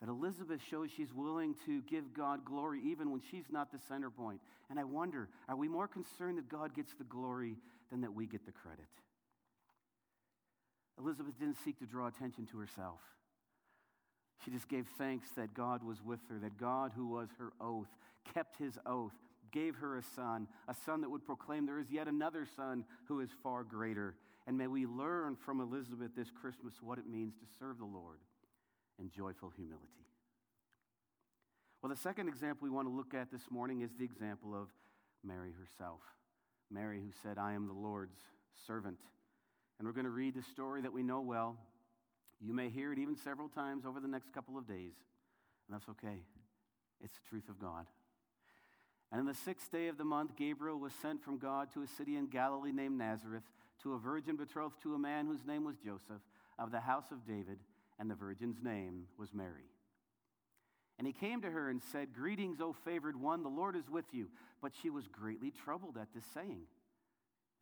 That 0.00 0.08
Elizabeth 0.08 0.60
shows 0.70 0.90
she's 0.96 1.12
willing 1.12 1.56
to 1.66 1.82
give 1.82 2.14
God 2.14 2.44
glory 2.44 2.80
even 2.84 3.10
when 3.10 3.20
she's 3.30 3.46
not 3.50 3.72
the 3.72 3.78
center 3.88 4.10
point. 4.10 4.40
And 4.70 4.78
I 4.78 4.84
wonder, 4.84 5.28
are 5.48 5.56
we 5.56 5.68
more 5.68 5.88
concerned 5.88 6.38
that 6.38 6.48
God 6.48 6.74
gets 6.74 6.92
the 6.94 7.04
glory 7.04 7.56
than 7.90 8.02
that 8.02 8.14
we 8.14 8.26
get 8.26 8.46
the 8.46 8.52
credit? 8.52 8.86
Elizabeth 11.00 11.38
didn't 11.38 11.56
seek 11.64 11.78
to 11.78 11.86
draw 11.86 12.06
attention 12.06 12.46
to 12.46 12.58
herself. 12.58 13.00
She 14.44 14.50
just 14.50 14.68
gave 14.68 14.86
thanks 14.98 15.28
that 15.36 15.54
God 15.54 15.82
was 15.82 16.02
with 16.04 16.20
her, 16.28 16.38
that 16.40 16.58
God, 16.58 16.92
who 16.94 17.08
was 17.08 17.28
her 17.38 17.52
oath, 17.60 17.88
kept 18.34 18.56
his 18.58 18.78
oath, 18.86 19.12
gave 19.50 19.76
her 19.76 19.98
a 19.98 20.02
son, 20.02 20.46
a 20.68 20.74
son 20.74 21.00
that 21.00 21.10
would 21.10 21.24
proclaim 21.24 21.66
there 21.66 21.78
is 21.78 21.90
yet 21.90 22.08
another 22.08 22.46
son 22.56 22.84
who 23.06 23.20
is 23.20 23.30
far 23.42 23.64
greater. 23.64 24.14
And 24.46 24.56
may 24.56 24.66
we 24.66 24.86
learn 24.86 25.36
from 25.36 25.60
Elizabeth 25.60 26.10
this 26.16 26.30
Christmas 26.30 26.74
what 26.80 26.98
it 26.98 27.06
means 27.06 27.34
to 27.34 27.44
serve 27.58 27.78
the 27.78 27.84
Lord 27.84 28.18
in 28.98 29.10
joyful 29.10 29.50
humility. 29.50 30.06
Well, 31.82 31.90
the 31.90 32.00
second 32.00 32.28
example 32.28 32.64
we 32.64 32.74
want 32.74 32.88
to 32.88 32.94
look 32.94 33.14
at 33.14 33.30
this 33.30 33.50
morning 33.50 33.82
is 33.82 33.90
the 33.98 34.04
example 34.04 34.54
of 34.54 34.68
Mary 35.24 35.52
herself. 35.52 36.00
Mary, 36.70 37.00
who 37.00 37.10
said, 37.22 37.38
I 37.38 37.52
am 37.52 37.66
the 37.66 37.72
Lord's 37.72 38.18
servant. 38.66 38.98
And 39.78 39.86
we're 39.86 39.94
going 39.94 40.04
to 40.04 40.10
read 40.10 40.34
the 40.34 40.42
story 40.42 40.82
that 40.82 40.92
we 40.92 41.02
know 41.02 41.20
well. 41.20 41.56
You 42.40 42.52
may 42.52 42.68
hear 42.68 42.92
it 42.92 42.98
even 42.98 43.16
several 43.16 43.48
times 43.48 43.84
over 43.86 44.00
the 44.00 44.08
next 44.08 44.32
couple 44.32 44.58
of 44.58 44.66
days, 44.66 44.94
and 45.66 45.74
that's 45.74 45.88
okay. 45.88 46.22
It's 47.02 47.14
the 47.14 47.28
truth 47.28 47.48
of 47.48 47.60
God. 47.60 47.86
And 49.10 49.20
on 49.20 49.26
the 49.26 49.34
sixth 49.34 49.72
day 49.72 49.88
of 49.88 49.96
the 49.96 50.04
month, 50.04 50.36
Gabriel 50.36 50.78
was 50.78 50.92
sent 51.00 51.22
from 51.22 51.38
God 51.38 51.72
to 51.72 51.82
a 51.82 51.86
city 51.86 52.16
in 52.16 52.26
Galilee 52.26 52.72
named 52.72 52.98
Nazareth 52.98 53.44
to 53.82 53.94
a 53.94 53.98
virgin 53.98 54.36
betrothed 54.36 54.82
to 54.82 54.94
a 54.94 54.98
man 54.98 55.26
whose 55.26 55.46
name 55.46 55.64
was 55.64 55.76
Joseph 55.76 56.22
of 56.58 56.70
the 56.70 56.80
house 56.80 57.10
of 57.10 57.26
David, 57.26 57.58
and 57.98 58.10
the 58.10 58.14
virgin's 58.14 58.62
name 58.62 59.04
was 59.16 59.32
Mary. 59.32 59.70
And 60.98 61.06
he 61.06 61.12
came 61.12 61.40
to 61.42 61.50
her 61.50 61.70
and 61.70 61.80
said, 61.92 62.12
Greetings, 62.12 62.60
O 62.60 62.72
favored 62.84 63.20
one, 63.20 63.42
the 63.42 63.48
Lord 63.48 63.76
is 63.76 63.88
with 63.88 64.06
you. 64.12 64.26
But 64.60 64.72
she 64.82 64.90
was 64.90 65.06
greatly 65.06 65.52
troubled 65.52 65.96
at 65.96 66.08
this 66.12 66.24
saying 66.34 66.62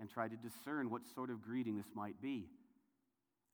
and 0.00 0.10
tried 0.10 0.30
to 0.30 0.36
discern 0.36 0.90
what 0.90 1.02
sort 1.14 1.30
of 1.30 1.42
greeting 1.42 1.76
this 1.76 1.94
might 1.94 2.20
be. 2.20 2.48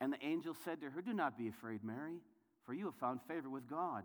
And 0.00 0.12
the 0.12 0.24
angel 0.24 0.54
said 0.64 0.80
to 0.80 0.90
her, 0.90 1.02
Do 1.02 1.12
not 1.12 1.36
be 1.36 1.48
afraid, 1.48 1.82
Mary, 1.82 2.20
for 2.64 2.74
you 2.74 2.86
have 2.86 2.94
found 2.94 3.20
favor 3.26 3.50
with 3.50 3.68
God. 3.68 4.04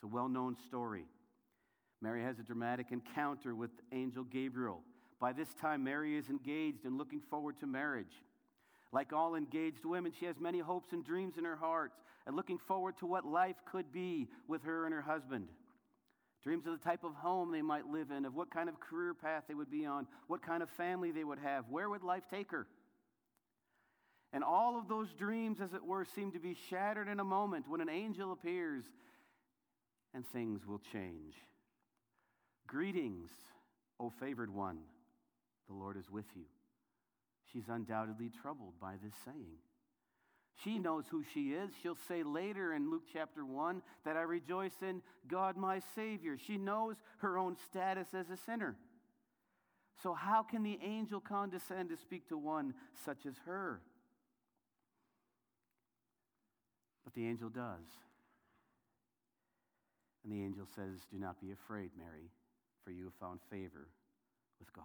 It's 0.00 0.04
a 0.10 0.14
well 0.14 0.30
known 0.30 0.56
story. 0.66 1.04
Mary 2.00 2.22
has 2.22 2.38
a 2.38 2.42
dramatic 2.42 2.86
encounter 2.90 3.54
with 3.54 3.68
angel 3.92 4.24
Gabriel. 4.24 4.80
By 5.20 5.34
this 5.34 5.52
time, 5.60 5.84
Mary 5.84 6.16
is 6.16 6.30
engaged 6.30 6.86
and 6.86 6.96
looking 6.96 7.20
forward 7.28 7.60
to 7.60 7.66
marriage. 7.66 8.22
Like 8.92 9.12
all 9.12 9.34
engaged 9.34 9.84
women, 9.84 10.10
she 10.18 10.24
has 10.24 10.36
many 10.40 10.58
hopes 10.58 10.94
and 10.94 11.04
dreams 11.04 11.34
in 11.36 11.44
her 11.44 11.56
heart 11.56 11.92
and 12.26 12.34
looking 12.34 12.56
forward 12.56 12.96
to 13.00 13.06
what 13.06 13.26
life 13.26 13.56
could 13.70 13.92
be 13.92 14.28
with 14.48 14.62
her 14.62 14.86
and 14.86 14.94
her 14.94 15.02
husband. 15.02 15.48
Dreams 16.42 16.66
of 16.66 16.72
the 16.72 16.82
type 16.82 17.04
of 17.04 17.12
home 17.16 17.52
they 17.52 17.60
might 17.60 17.86
live 17.86 18.10
in, 18.10 18.24
of 18.24 18.34
what 18.34 18.50
kind 18.50 18.70
of 18.70 18.80
career 18.80 19.12
path 19.12 19.44
they 19.48 19.54
would 19.54 19.70
be 19.70 19.84
on, 19.84 20.06
what 20.28 20.40
kind 20.40 20.62
of 20.62 20.70
family 20.70 21.10
they 21.10 21.24
would 21.24 21.40
have, 21.40 21.66
where 21.68 21.90
would 21.90 22.02
life 22.02 22.22
take 22.30 22.50
her. 22.52 22.66
And 24.32 24.42
all 24.42 24.78
of 24.78 24.88
those 24.88 25.12
dreams, 25.12 25.58
as 25.62 25.74
it 25.74 25.84
were, 25.84 26.06
seem 26.06 26.32
to 26.32 26.38
be 26.38 26.56
shattered 26.70 27.08
in 27.08 27.20
a 27.20 27.24
moment 27.24 27.68
when 27.68 27.82
an 27.82 27.90
angel 27.90 28.32
appears 28.32 28.84
and 30.14 30.26
things 30.26 30.66
will 30.66 30.80
change. 30.92 31.34
Greetings, 32.66 33.30
O 33.98 34.10
favored 34.10 34.52
one, 34.52 34.78
the 35.68 35.74
Lord 35.74 35.96
is 35.96 36.10
with 36.10 36.26
you. 36.34 36.44
She's 37.52 37.68
undoubtedly 37.68 38.30
troubled 38.42 38.74
by 38.80 38.94
this 39.02 39.14
saying. 39.24 39.58
She 40.62 40.78
knows 40.78 41.04
who 41.10 41.24
she 41.32 41.52
is. 41.52 41.70
She'll 41.82 41.96
say 42.08 42.22
later 42.22 42.74
in 42.74 42.90
Luke 42.90 43.04
chapter 43.12 43.44
1 43.44 43.82
that 44.04 44.16
I 44.16 44.22
rejoice 44.22 44.82
in 44.82 45.00
God 45.26 45.56
my 45.56 45.80
Savior. 45.94 46.36
She 46.36 46.58
knows 46.58 46.96
her 47.18 47.38
own 47.38 47.56
status 47.68 48.08
as 48.12 48.28
a 48.30 48.36
sinner. 48.36 48.76
So, 50.02 50.14
how 50.14 50.42
can 50.42 50.62
the 50.62 50.78
angel 50.82 51.20
condescend 51.20 51.90
to 51.90 51.96
speak 51.96 52.28
to 52.28 52.38
one 52.38 52.74
such 53.04 53.26
as 53.26 53.34
her? 53.46 53.80
But 57.04 57.14
the 57.14 57.26
angel 57.26 57.48
does. 57.48 57.84
And 60.24 60.32
the 60.32 60.42
angel 60.42 60.66
says, 60.74 61.06
Do 61.10 61.18
not 61.18 61.40
be 61.40 61.52
afraid, 61.52 61.90
Mary, 61.96 62.30
for 62.84 62.90
you 62.90 63.04
have 63.04 63.14
found 63.14 63.40
favor 63.50 63.88
with 64.58 64.72
God. 64.72 64.84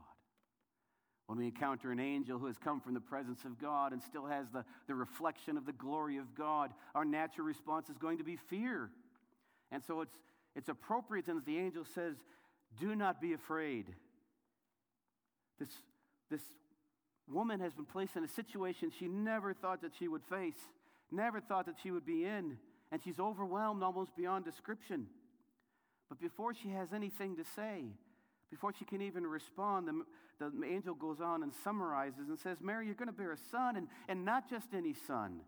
When 1.28 1.40
we 1.40 1.46
encounter 1.46 1.92
an 1.92 2.00
angel 2.00 2.38
who 2.38 2.46
has 2.46 2.58
come 2.58 2.80
from 2.80 2.94
the 2.94 3.00
presence 3.00 3.46
of 3.46 3.60
God 3.60 3.94
and 3.94 4.02
still 4.02 4.26
has 4.26 4.48
the, 4.54 4.64
the 4.88 4.94
reflection 4.94 5.58
of 5.58 5.66
the 5.66 5.74
glory 5.74 6.18
of 6.18 6.36
God, 6.36 6.72
our 6.94 7.04
natural 7.04 7.48
response 7.48 7.90
is 7.90 7.98
going 7.98 8.20
to 8.20 8.24
be 8.24 8.36
fear. 8.36 8.92
And 9.72 9.84
so 9.84 10.02
it's, 10.02 10.16
it's 10.56 10.70
appropriate 10.70 11.26
that 11.26 11.46
the 11.46 11.58
angel 11.58 11.84
says, 11.96 12.16
Do 12.80 12.96
not 12.96 13.20
be 13.20 13.34
afraid. 13.34 13.88
This, 15.60 15.70
this 16.30 16.42
woman 17.28 17.60
has 17.60 17.74
been 17.74 17.86
placed 17.86 18.16
in 18.16 18.24
a 18.24 18.28
situation 18.28 18.92
she 18.92 19.08
never 19.08 19.54
thought 19.54 19.82
that 19.82 19.94
she 19.98 20.08
would 20.08 20.24
face, 20.24 20.58
never 21.12 21.42
thought 21.42 21.66
that 21.66 21.76
she 21.82 21.90
would 21.90 22.06
be 22.06 22.24
in, 22.24 22.58
and 22.92 23.02
she's 23.04 23.20
overwhelmed 23.20 23.82
almost 23.82 24.16
beyond 24.16 24.46
description. 24.46 25.08
But 26.10 26.20
before 26.20 26.54
she 26.54 26.70
has 26.70 26.94
anything 26.94 27.36
to 27.38 27.44
say, 27.56 27.86
before 28.50 28.74
she 28.78 28.86
can 28.86 29.02
even 29.02 29.26
respond, 29.26 29.88
the, 29.88 30.50
the 30.50 30.66
angel 30.66 30.94
goes 30.94 31.20
on 31.20 31.44
and 31.44 31.52
summarizes 31.64 32.30
and 32.30 32.40
says, 32.40 32.58
Mary, 32.62 32.86
you're 32.86 32.96
going 32.96 33.08
to 33.08 33.14
bear 33.14 33.32
a 33.32 33.38
son, 33.52 33.76
and, 33.76 33.88
and 34.08 34.24
not 34.24 34.50
just 34.50 34.68
any 34.74 34.94
son. 35.08 35.42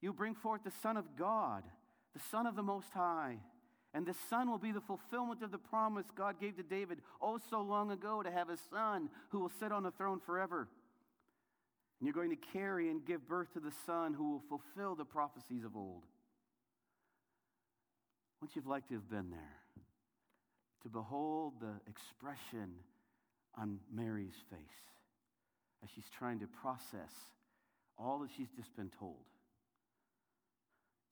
You 0.00 0.12
bring 0.12 0.34
forth 0.34 0.62
the 0.64 0.72
Son 0.82 0.96
of 0.96 1.16
God, 1.16 1.64
the 2.14 2.20
Son 2.30 2.46
of 2.46 2.54
the 2.54 2.62
Most 2.62 2.92
High. 2.94 3.38
And 3.94 4.06
the 4.06 4.14
Son 4.28 4.50
will 4.50 4.58
be 4.58 4.70
the 4.70 4.80
fulfillment 4.80 5.42
of 5.42 5.50
the 5.50 5.58
promise 5.58 6.06
God 6.14 6.40
gave 6.40 6.56
to 6.56 6.62
David 6.62 6.98
oh 7.20 7.38
so 7.50 7.62
long 7.62 7.90
ago 7.90 8.22
to 8.22 8.30
have 8.30 8.50
a 8.50 8.56
son 8.70 9.08
who 9.30 9.40
will 9.40 9.50
sit 9.58 9.72
on 9.72 9.82
the 9.82 9.90
throne 9.90 10.20
forever. 10.24 10.68
And 11.98 12.06
you're 12.06 12.14
going 12.14 12.30
to 12.30 12.48
carry 12.52 12.90
and 12.90 13.04
give 13.04 13.26
birth 13.26 13.52
to 13.54 13.60
the 13.60 13.72
Son 13.86 14.14
who 14.14 14.32
will 14.32 14.42
fulfill 14.48 14.94
the 14.94 15.04
prophecies 15.04 15.64
of 15.64 15.74
old. 15.74 16.04
Wouldn't 18.40 18.54
you 18.54 18.62
have 18.62 18.70
liked 18.70 18.88
to 18.88 18.94
have 18.94 19.10
been 19.10 19.30
there? 19.30 19.56
To 20.82 20.88
behold 20.88 21.54
the 21.60 21.74
expression 21.88 22.70
on 23.56 23.80
Mary's 23.92 24.36
face 24.50 24.88
as 25.82 25.90
she's 25.94 26.08
trying 26.16 26.40
to 26.40 26.46
process 26.46 27.12
all 27.98 28.20
that 28.20 28.30
she's 28.36 28.50
just 28.56 28.74
been 28.76 28.90
told. 28.98 29.24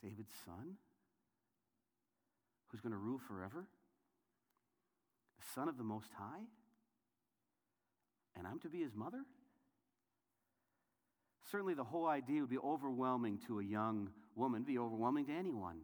David's 0.02 0.32
son? 0.44 0.76
Who's 2.68 2.80
going 2.80 2.92
to 2.92 2.98
rule 2.98 3.20
forever? 3.26 3.66
The 5.38 5.46
son 5.54 5.68
of 5.68 5.76
the 5.78 5.84
Most 5.84 6.10
High? 6.16 6.44
And 8.36 8.46
I'm 8.46 8.58
to 8.60 8.68
be 8.68 8.82
his 8.82 8.94
mother? 8.94 9.22
Certainly, 11.50 11.74
the 11.74 11.84
whole 11.84 12.06
idea 12.06 12.40
would 12.40 12.50
be 12.50 12.58
overwhelming 12.58 13.38
to 13.46 13.60
a 13.60 13.64
young 13.64 14.10
woman, 14.34 14.62
be 14.62 14.78
overwhelming 14.78 15.26
to 15.26 15.32
anyone. 15.32 15.78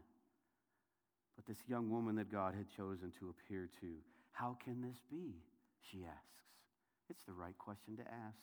But 1.44 1.56
this 1.56 1.68
young 1.68 1.90
woman 1.90 2.16
that 2.16 2.30
God 2.30 2.54
had 2.54 2.66
chosen 2.76 3.12
to 3.18 3.30
appear 3.30 3.68
to, 3.80 3.86
how 4.32 4.56
can 4.64 4.80
this 4.80 4.98
be? 5.10 5.34
She 5.90 6.04
asks. 6.04 6.44
It's 7.10 7.24
the 7.24 7.32
right 7.32 7.56
question 7.58 7.96
to 7.96 8.02
ask. 8.02 8.38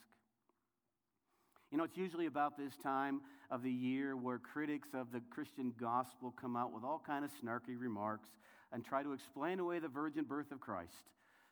You 1.72 1.78
know, 1.78 1.84
it's 1.84 1.98
usually 1.98 2.26
about 2.26 2.58
this 2.58 2.74
time 2.84 3.22
of 3.52 3.64
the 3.64 3.72
year 3.72 4.18
where 4.18 4.38
critics 4.38 4.90
of 4.94 5.12
the 5.12 5.22
Christian 5.30 5.74
gospel 5.80 6.34
come 6.40 6.58
out 6.58 6.74
with 6.74 6.84
all 6.84 7.02
kind 7.06 7.24
of 7.24 7.32
snarky 7.42 7.80
remarks 7.80 8.28
and 8.74 8.84
try 8.84 9.04
to 9.04 9.14
explain 9.14 9.60
away 9.60 9.80
the 9.80 9.88
virgin 9.88 10.24
birth 10.24 10.52
of 10.52 10.60
Christ 10.60 10.94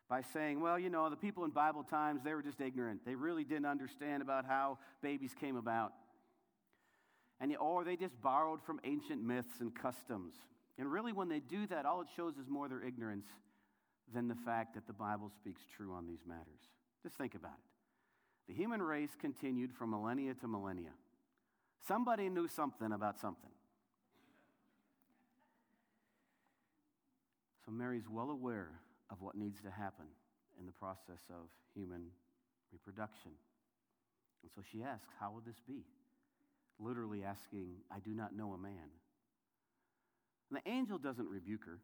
by 0.09 0.21
saying, 0.33 0.59
well, 0.59 0.77
you 0.77 0.89
know, 0.89 1.09
the 1.09 1.15
people 1.15 1.45
in 1.45 1.51
Bible 1.51 1.83
times, 1.83 2.21
they 2.23 2.33
were 2.33 2.41
just 2.43 2.59
ignorant. 2.59 3.05
They 3.05 3.15
really 3.15 3.43
didn't 3.43 3.67
understand 3.67 4.21
about 4.21 4.45
how 4.45 4.79
babies 5.01 5.33
came 5.39 5.55
about. 5.55 5.93
And, 7.39 7.55
or 7.57 7.83
they 7.83 7.95
just 7.95 8.19
borrowed 8.21 8.63
from 8.63 8.79
ancient 8.83 9.23
myths 9.23 9.61
and 9.61 9.73
customs. 9.73 10.33
And 10.77 10.91
really, 10.91 11.11
when 11.11 11.29
they 11.29 11.39
do 11.39 11.65
that, 11.67 11.85
all 11.85 12.01
it 12.01 12.07
shows 12.15 12.37
is 12.37 12.47
more 12.49 12.69
their 12.69 12.83
ignorance 12.83 13.25
than 14.13 14.27
the 14.27 14.35
fact 14.35 14.75
that 14.75 14.87
the 14.87 14.93
Bible 14.93 15.31
speaks 15.35 15.61
true 15.75 15.93
on 15.93 16.05
these 16.05 16.21
matters. 16.27 16.71
Just 17.03 17.15
think 17.15 17.35
about 17.35 17.53
it. 17.53 18.47
The 18.47 18.53
human 18.53 18.81
race 18.81 19.15
continued 19.19 19.73
from 19.73 19.89
millennia 19.89 20.33
to 20.35 20.47
millennia. 20.47 20.91
Somebody 21.85 22.29
knew 22.29 22.47
something 22.47 22.91
about 22.91 23.19
something. 23.19 23.49
So 27.65 27.71
Mary's 27.71 28.07
well 28.09 28.29
aware 28.29 28.79
of 29.09 29.21
what 29.21 29.35
needs 29.35 29.61
to 29.61 29.71
happen 29.71 30.05
in 30.59 30.65
the 30.65 30.71
process 30.71 31.21
of 31.29 31.49
human 31.75 32.03
reproduction. 32.71 33.31
And 34.41 34.51
so 34.55 34.61
she 34.71 34.83
asks, 34.83 35.09
How 35.19 35.31
will 35.31 35.43
this 35.45 35.61
be? 35.67 35.83
Literally 36.79 37.23
asking, 37.23 37.75
I 37.91 37.99
do 37.99 38.11
not 38.11 38.35
know 38.35 38.53
a 38.53 38.57
man. 38.57 38.89
And 40.49 40.61
the 40.63 40.69
angel 40.69 40.97
doesn't 40.97 41.27
rebuke 41.27 41.65
her. 41.65 41.79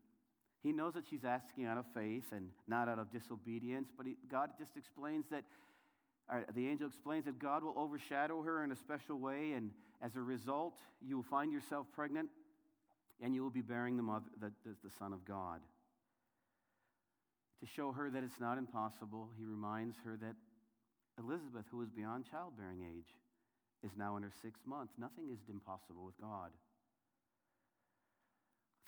He 0.61 0.71
knows 0.71 0.93
that 0.93 1.03
she's 1.09 1.25
asking 1.25 1.65
out 1.65 1.77
of 1.77 1.85
faith 1.93 2.31
and 2.31 2.47
not 2.67 2.87
out 2.87 2.97
of 2.97 3.11
disobedience, 3.11 3.89
but 3.97 4.05
he, 4.05 4.15
God 4.31 4.51
just 4.57 4.77
explains 4.77 5.25
that, 5.29 5.43
the 6.55 6.69
angel 6.69 6.87
explains 6.87 7.25
that 7.25 7.37
God 7.37 7.63
will 7.63 7.77
overshadow 7.77 8.41
her 8.43 8.63
in 8.63 8.71
a 8.71 8.75
special 8.77 9.19
way, 9.19 9.51
and 9.51 9.71
as 10.01 10.15
a 10.15 10.21
result, 10.21 10.75
you 11.05 11.17
will 11.17 11.23
find 11.23 11.51
yourself 11.51 11.87
pregnant 11.93 12.29
and 13.21 13.35
you 13.35 13.43
will 13.43 13.49
be 13.49 13.61
bearing 13.61 13.97
the, 13.97 14.03
mother, 14.03 14.25
the, 14.39 14.51
the, 14.65 14.75
the 14.83 14.89
Son 14.97 15.13
of 15.13 15.25
God. 15.25 15.59
To 17.61 17.65
show 17.65 17.91
her 17.91 18.09
that 18.09 18.23
it's 18.23 18.39
not 18.39 18.57
impossible, 18.57 19.29
he 19.37 19.45
reminds 19.45 19.97
her 20.03 20.17
that 20.17 20.35
Elizabeth, 21.17 21.65
who 21.71 21.81
is 21.81 21.89
beyond 21.89 22.25
childbearing 22.29 22.81
age, 22.81 23.15
is 23.83 23.91
now 23.97 24.17
in 24.17 24.23
her 24.23 24.31
sixth 24.41 24.65
month. 24.65 24.89
Nothing 24.97 25.29
is 25.31 25.39
impossible 25.49 26.05
with 26.05 26.19
God. 26.19 26.51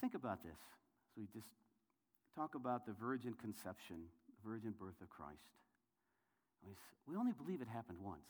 Think 0.01 0.13
about 0.13 0.43
this. 0.43 0.60
So 1.13 1.21
we 1.21 1.27
just 1.34 1.47
talk 2.36 2.55
about 2.55 2.86
the 2.86 2.93
virgin 2.93 3.34
conception, 3.34 3.97
the 4.27 4.49
virgin 4.49 4.73
birth 4.79 4.99
of 5.01 5.10
Christ. 5.10 5.39
We 7.08 7.15
only 7.15 7.34
believe 7.34 7.62
it 7.62 7.67
happened 7.67 7.99
once. 8.01 8.27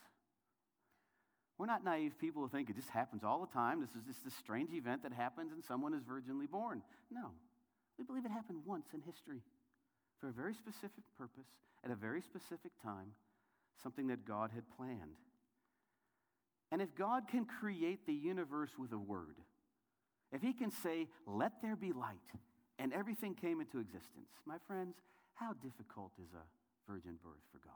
We're 1.57 1.65
not 1.65 1.85
naive 1.85 2.19
people 2.19 2.41
who 2.41 2.49
think 2.49 2.69
it 2.69 2.75
just 2.75 2.89
happens 2.89 3.23
all 3.23 3.39
the 3.39 3.51
time. 3.53 3.79
This 3.79 3.91
is 3.91 4.03
just 4.05 4.23
this 4.25 4.33
strange 4.35 4.73
event 4.73 5.03
that 5.03 5.13
happens 5.13 5.53
and 5.53 5.63
someone 5.63 5.93
is 5.93 6.03
virginally 6.03 6.49
born. 6.49 6.81
No. 7.09 7.31
We 7.97 8.03
believe 8.03 8.25
it 8.25 8.31
happened 8.31 8.59
once 8.65 8.87
in 8.93 9.01
history 9.01 9.41
for 10.19 10.27
a 10.27 10.33
very 10.33 10.53
specific 10.53 11.05
purpose 11.17 11.47
at 11.83 11.91
a 11.91 11.95
very 11.95 12.21
specific 12.21 12.71
time, 12.83 13.11
something 13.81 14.07
that 14.07 14.27
God 14.27 14.51
had 14.53 14.63
planned. 14.75 15.15
And 16.71 16.81
if 16.81 16.93
God 16.95 17.29
can 17.29 17.45
create 17.45 18.05
the 18.05 18.13
universe 18.13 18.71
with 18.77 18.91
a 18.91 18.97
word, 18.97 19.37
if 20.31 20.41
he 20.41 20.53
can 20.53 20.71
say, 20.71 21.07
Let 21.25 21.61
there 21.61 21.75
be 21.75 21.93
light, 21.93 22.17
and 22.79 22.93
everything 22.93 23.35
came 23.35 23.61
into 23.61 23.79
existence, 23.79 24.29
my 24.45 24.57
friends, 24.67 24.95
how 25.33 25.53
difficult 25.53 26.11
is 26.21 26.29
a 26.33 26.91
virgin 26.91 27.17
birth 27.23 27.43
for 27.51 27.59
God? 27.59 27.73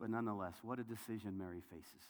But 0.00 0.10
nonetheless, 0.10 0.54
what 0.62 0.78
a 0.78 0.84
decision 0.84 1.36
Mary 1.36 1.62
faces. 1.70 2.06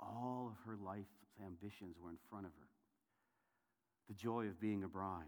All 0.00 0.50
of 0.50 0.66
her 0.66 0.76
life's 0.82 1.12
ambitions 1.44 1.96
were 2.02 2.10
in 2.10 2.18
front 2.30 2.46
of 2.46 2.52
her 2.52 2.68
the 4.08 4.14
joy 4.14 4.46
of 4.46 4.60
being 4.60 4.82
a 4.82 4.88
bride, 4.88 5.22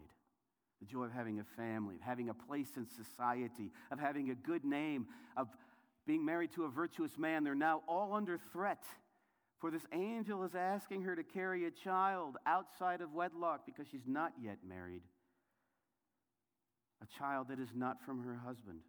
the 0.80 0.86
joy 0.86 1.04
of 1.04 1.12
having 1.12 1.40
a 1.40 1.44
family, 1.56 1.94
of 1.94 2.02
having 2.02 2.28
a 2.28 2.34
place 2.34 2.72
in 2.76 2.86
society, 2.86 3.70
of 3.90 3.98
having 3.98 4.30
a 4.30 4.34
good 4.34 4.64
name, 4.64 5.06
of 5.36 5.48
being 6.06 6.24
married 6.24 6.52
to 6.52 6.64
a 6.64 6.68
virtuous 6.68 7.16
man. 7.16 7.44
They're 7.44 7.54
now 7.54 7.82
all 7.88 8.14
under 8.14 8.38
threat 8.52 8.82
for 9.64 9.70
this 9.70 9.86
angel 9.94 10.44
is 10.44 10.54
asking 10.54 11.00
her 11.00 11.16
to 11.16 11.22
carry 11.22 11.64
a 11.64 11.70
child 11.70 12.36
outside 12.44 13.00
of 13.00 13.14
wedlock 13.14 13.64
because 13.64 13.86
she's 13.90 14.06
not 14.06 14.30
yet 14.38 14.58
married. 14.68 15.00
A 17.02 17.06
child 17.18 17.48
that 17.48 17.58
is 17.58 17.70
not 17.74 17.96
from 18.04 18.22
her 18.24 18.38
husband. 18.44 18.80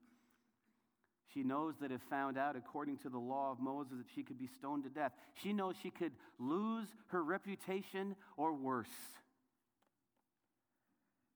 She 1.33 1.43
knows 1.43 1.75
that 1.79 1.93
if 1.93 2.01
found 2.09 2.37
out 2.37 2.57
according 2.57 2.97
to 2.97 3.09
the 3.09 3.17
law 3.17 3.53
of 3.53 3.61
Moses, 3.61 3.99
that 3.99 4.07
she 4.13 4.21
could 4.21 4.37
be 4.37 4.49
stoned 4.59 4.83
to 4.83 4.89
death. 4.89 5.13
She 5.41 5.53
knows 5.53 5.75
she 5.81 5.91
could 5.91 6.11
lose 6.39 6.89
her 7.07 7.23
reputation 7.23 8.17
or 8.35 8.51
worse. 8.51 8.89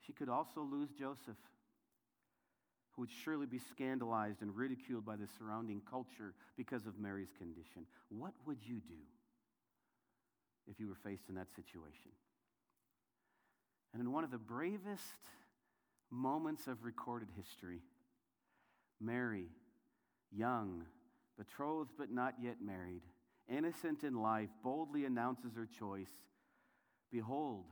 She 0.06 0.12
could 0.12 0.28
also 0.28 0.68
lose 0.70 0.90
Joseph, 1.00 1.40
who 2.92 3.04
would 3.04 3.12
surely 3.24 3.46
be 3.46 3.62
scandalized 3.72 4.42
and 4.42 4.54
ridiculed 4.54 5.06
by 5.06 5.16
the 5.16 5.30
surrounding 5.38 5.82
culture 5.90 6.34
because 6.58 6.86
of 6.86 7.00
Mary's 7.00 7.32
condition. 7.38 7.86
What 8.10 8.34
would 8.46 8.58
you 8.68 8.82
do? 8.82 8.98
If 10.70 10.80
you 10.80 10.88
were 10.88 10.96
faced 10.96 11.30
in 11.30 11.36
that 11.36 11.50
situation. 11.56 12.12
And 13.94 14.02
in 14.02 14.12
one 14.12 14.24
of 14.24 14.32
the 14.32 14.38
bravest 14.38 15.04
moments 16.12 16.68
of 16.68 16.84
recorded 16.84 17.30
history, 17.36 17.82
Mary, 19.02 19.48
young, 20.32 20.84
betrothed 21.38 21.92
but 21.98 22.12
not 22.12 22.36
yet 22.42 22.58
married, 22.62 23.02
innocent 23.48 24.04
in 24.04 24.22
life, 24.22 24.50
boldly 24.64 25.06
announces 25.06 25.56
her 25.56 25.68
choice 25.68 26.10
Behold, 27.12 27.66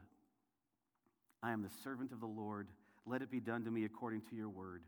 I 1.44 1.52
am 1.52 1.62
the 1.62 1.70
servant 1.84 2.12
of 2.12 2.20
the 2.20 2.26
Lord. 2.26 2.68
Let 3.06 3.22
it 3.22 3.30
be 3.30 3.40
done 3.40 3.64
to 3.66 3.72
me 3.72 3.86
according 3.86 4.22
to 4.30 4.36
your 4.36 4.50
word. 4.50 4.82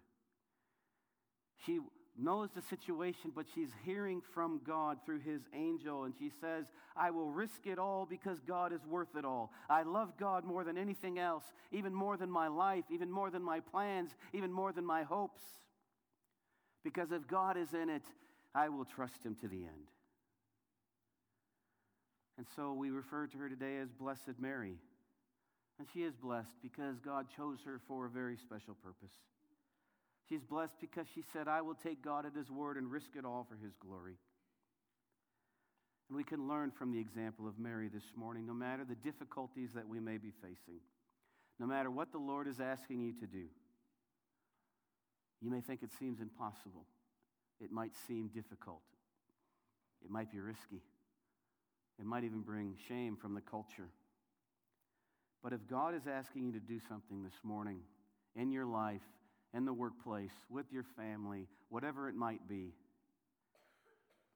She 1.65 1.79
knows 2.19 2.49
the 2.53 2.61
situation, 2.61 3.31
but 3.35 3.45
she's 3.53 3.69
hearing 3.83 4.21
from 4.33 4.61
God 4.65 4.97
through 5.05 5.19
his 5.19 5.41
angel, 5.53 6.03
and 6.03 6.13
she 6.17 6.31
says, 6.41 6.65
I 6.95 7.11
will 7.11 7.31
risk 7.31 7.65
it 7.65 7.79
all 7.79 8.05
because 8.09 8.39
God 8.41 8.73
is 8.73 8.85
worth 8.85 9.15
it 9.17 9.25
all. 9.25 9.51
I 9.69 9.83
love 9.83 10.17
God 10.17 10.43
more 10.43 10.63
than 10.63 10.77
anything 10.77 11.19
else, 11.19 11.43
even 11.71 11.93
more 11.93 12.17
than 12.17 12.29
my 12.29 12.47
life, 12.47 12.85
even 12.91 13.11
more 13.11 13.29
than 13.29 13.43
my 13.43 13.59
plans, 13.59 14.11
even 14.33 14.51
more 14.51 14.71
than 14.71 14.85
my 14.85 15.03
hopes. 15.03 15.41
Because 16.83 17.11
if 17.11 17.27
God 17.27 17.57
is 17.57 17.73
in 17.73 17.89
it, 17.89 18.03
I 18.53 18.69
will 18.69 18.85
trust 18.85 19.23
him 19.25 19.35
to 19.41 19.47
the 19.47 19.57
end. 19.57 19.89
And 22.37 22.47
so 22.55 22.73
we 22.73 22.89
refer 22.89 23.27
to 23.27 23.37
her 23.37 23.49
today 23.49 23.77
as 23.77 23.89
Blessed 23.91 24.39
Mary. 24.39 24.77
And 25.77 25.87
she 25.93 26.03
is 26.03 26.15
blessed 26.15 26.55
because 26.61 26.99
God 26.99 27.27
chose 27.35 27.59
her 27.65 27.79
for 27.87 28.05
a 28.05 28.09
very 28.09 28.37
special 28.37 28.75
purpose. 28.75 29.13
She's 30.29 30.43
blessed 30.43 30.75
because 30.79 31.07
she 31.13 31.23
said, 31.33 31.47
I 31.47 31.61
will 31.61 31.73
take 31.73 32.03
God 32.03 32.25
at 32.27 32.35
His 32.35 32.51
word 32.51 32.77
and 32.77 32.91
risk 32.91 33.09
it 33.17 33.25
all 33.25 33.47
for 33.49 33.55
His 33.55 33.73
glory. 33.75 34.15
And 36.07 36.17
we 36.17 36.23
can 36.23 36.47
learn 36.47 36.71
from 36.71 36.91
the 36.91 36.99
example 36.99 37.47
of 37.47 37.57
Mary 37.57 37.89
this 37.91 38.11
morning, 38.15 38.45
no 38.45 38.53
matter 38.53 38.85
the 38.85 38.95
difficulties 38.95 39.71
that 39.73 39.87
we 39.87 39.99
may 39.99 40.17
be 40.17 40.31
facing, 40.41 40.81
no 41.59 41.65
matter 41.65 41.89
what 41.89 42.11
the 42.11 42.19
Lord 42.19 42.47
is 42.47 42.59
asking 42.59 43.01
you 43.01 43.13
to 43.19 43.27
do. 43.27 43.45
You 45.41 45.49
may 45.49 45.61
think 45.61 45.83
it 45.83 45.91
seems 45.97 46.19
impossible, 46.19 46.85
it 47.59 47.71
might 47.71 47.95
seem 48.07 48.27
difficult, 48.27 48.81
it 50.03 50.11
might 50.11 50.31
be 50.31 50.39
risky, 50.39 50.81
it 51.99 52.05
might 52.05 52.23
even 52.23 52.41
bring 52.41 52.75
shame 52.87 53.15
from 53.15 53.33
the 53.33 53.41
culture. 53.41 53.89
But 55.41 55.53
if 55.53 55.67
God 55.67 55.95
is 55.95 56.07
asking 56.07 56.45
you 56.45 56.51
to 56.53 56.59
do 56.59 56.79
something 56.89 57.23
this 57.23 57.39
morning 57.43 57.79
in 58.35 58.51
your 58.51 58.65
life, 58.65 59.01
in 59.53 59.65
the 59.65 59.73
workplace, 59.73 60.31
with 60.49 60.65
your 60.71 60.85
family, 60.95 61.47
whatever 61.69 62.07
it 62.07 62.15
might 62.15 62.47
be, 62.47 62.73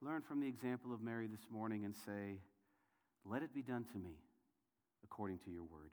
learn 0.02 0.22
from 0.22 0.40
the 0.40 0.48
example 0.48 0.94
of 0.94 1.02
Mary 1.02 1.28
this 1.28 1.46
morning 1.52 1.86
and 1.86 1.96
say, 1.96 2.40
Let 3.26 3.44
it 3.44 3.54
be 3.54 3.62
done 3.62 3.86
to 3.94 3.98
me 3.98 4.18
according 5.04 5.40
to 5.46 5.52
your 5.52 5.64
word. 5.64 5.92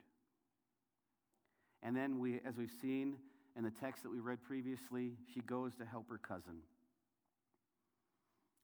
And 1.83 1.95
then 1.95 2.19
we, 2.19 2.39
as 2.45 2.57
we've 2.57 2.71
seen 2.81 3.15
in 3.57 3.63
the 3.63 3.71
text 3.71 4.03
that 4.03 4.09
we 4.09 4.19
read 4.19 4.43
previously, 4.43 5.13
she 5.33 5.41
goes 5.41 5.75
to 5.75 5.85
help 5.85 6.09
her 6.09 6.17
cousin. 6.17 6.61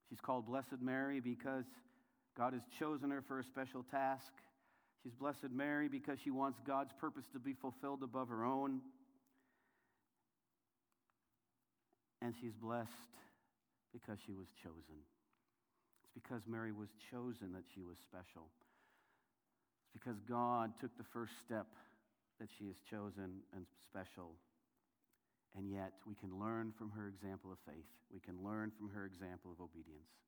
She's 0.09 0.19
called 0.19 0.45
Blessed 0.45 0.81
Mary 0.81 1.19
because 1.19 1.65
God 2.37 2.53
has 2.53 2.61
chosen 2.79 3.11
her 3.11 3.21
for 3.21 3.39
a 3.39 3.43
special 3.43 3.83
task. 3.83 4.31
She's 5.03 5.13
Blessed 5.13 5.51
Mary 5.51 5.87
because 5.87 6.19
she 6.23 6.31
wants 6.31 6.59
God's 6.65 6.93
purpose 6.99 7.25
to 7.33 7.39
be 7.39 7.53
fulfilled 7.53 8.03
above 8.03 8.29
her 8.29 8.45
own. 8.45 8.81
And 12.21 12.33
she's 12.39 12.53
blessed 12.53 13.15
because 13.93 14.17
she 14.25 14.33
was 14.33 14.47
chosen. 14.63 14.99
It's 16.03 16.13
because 16.13 16.41
Mary 16.47 16.71
was 16.71 16.89
chosen 17.11 17.53
that 17.53 17.63
she 17.73 17.83
was 17.83 17.97
special. 18.01 18.49
It's 19.85 19.93
because 19.93 20.19
God 20.27 20.73
took 20.81 20.95
the 20.97 21.07
first 21.13 21.33
step 21.45 21.67
that 22.39 22.49
she 22.57 22.65
is 22.65 22.77
chosen 22.89 23.41
and 23.55 23.65
special. 23.85 24.33
And 25.55 25.69
yet, 25.71 25.93
we 26.05 26.13
can 26.13 26.37
learn 26.39 26.73
from 26.77 26.91
her 26.91 27.07
example 27.07 27.51
of 27.51 27.57
faith. 27.65 27.89
We 28.13 28.19
can 28.19 28.43
learn 28.43 28.71
from 28.77 28.89
her 28.89 29.05
example 29.05 29.51
of 29.51 29.61
obedience. 29.61 30.26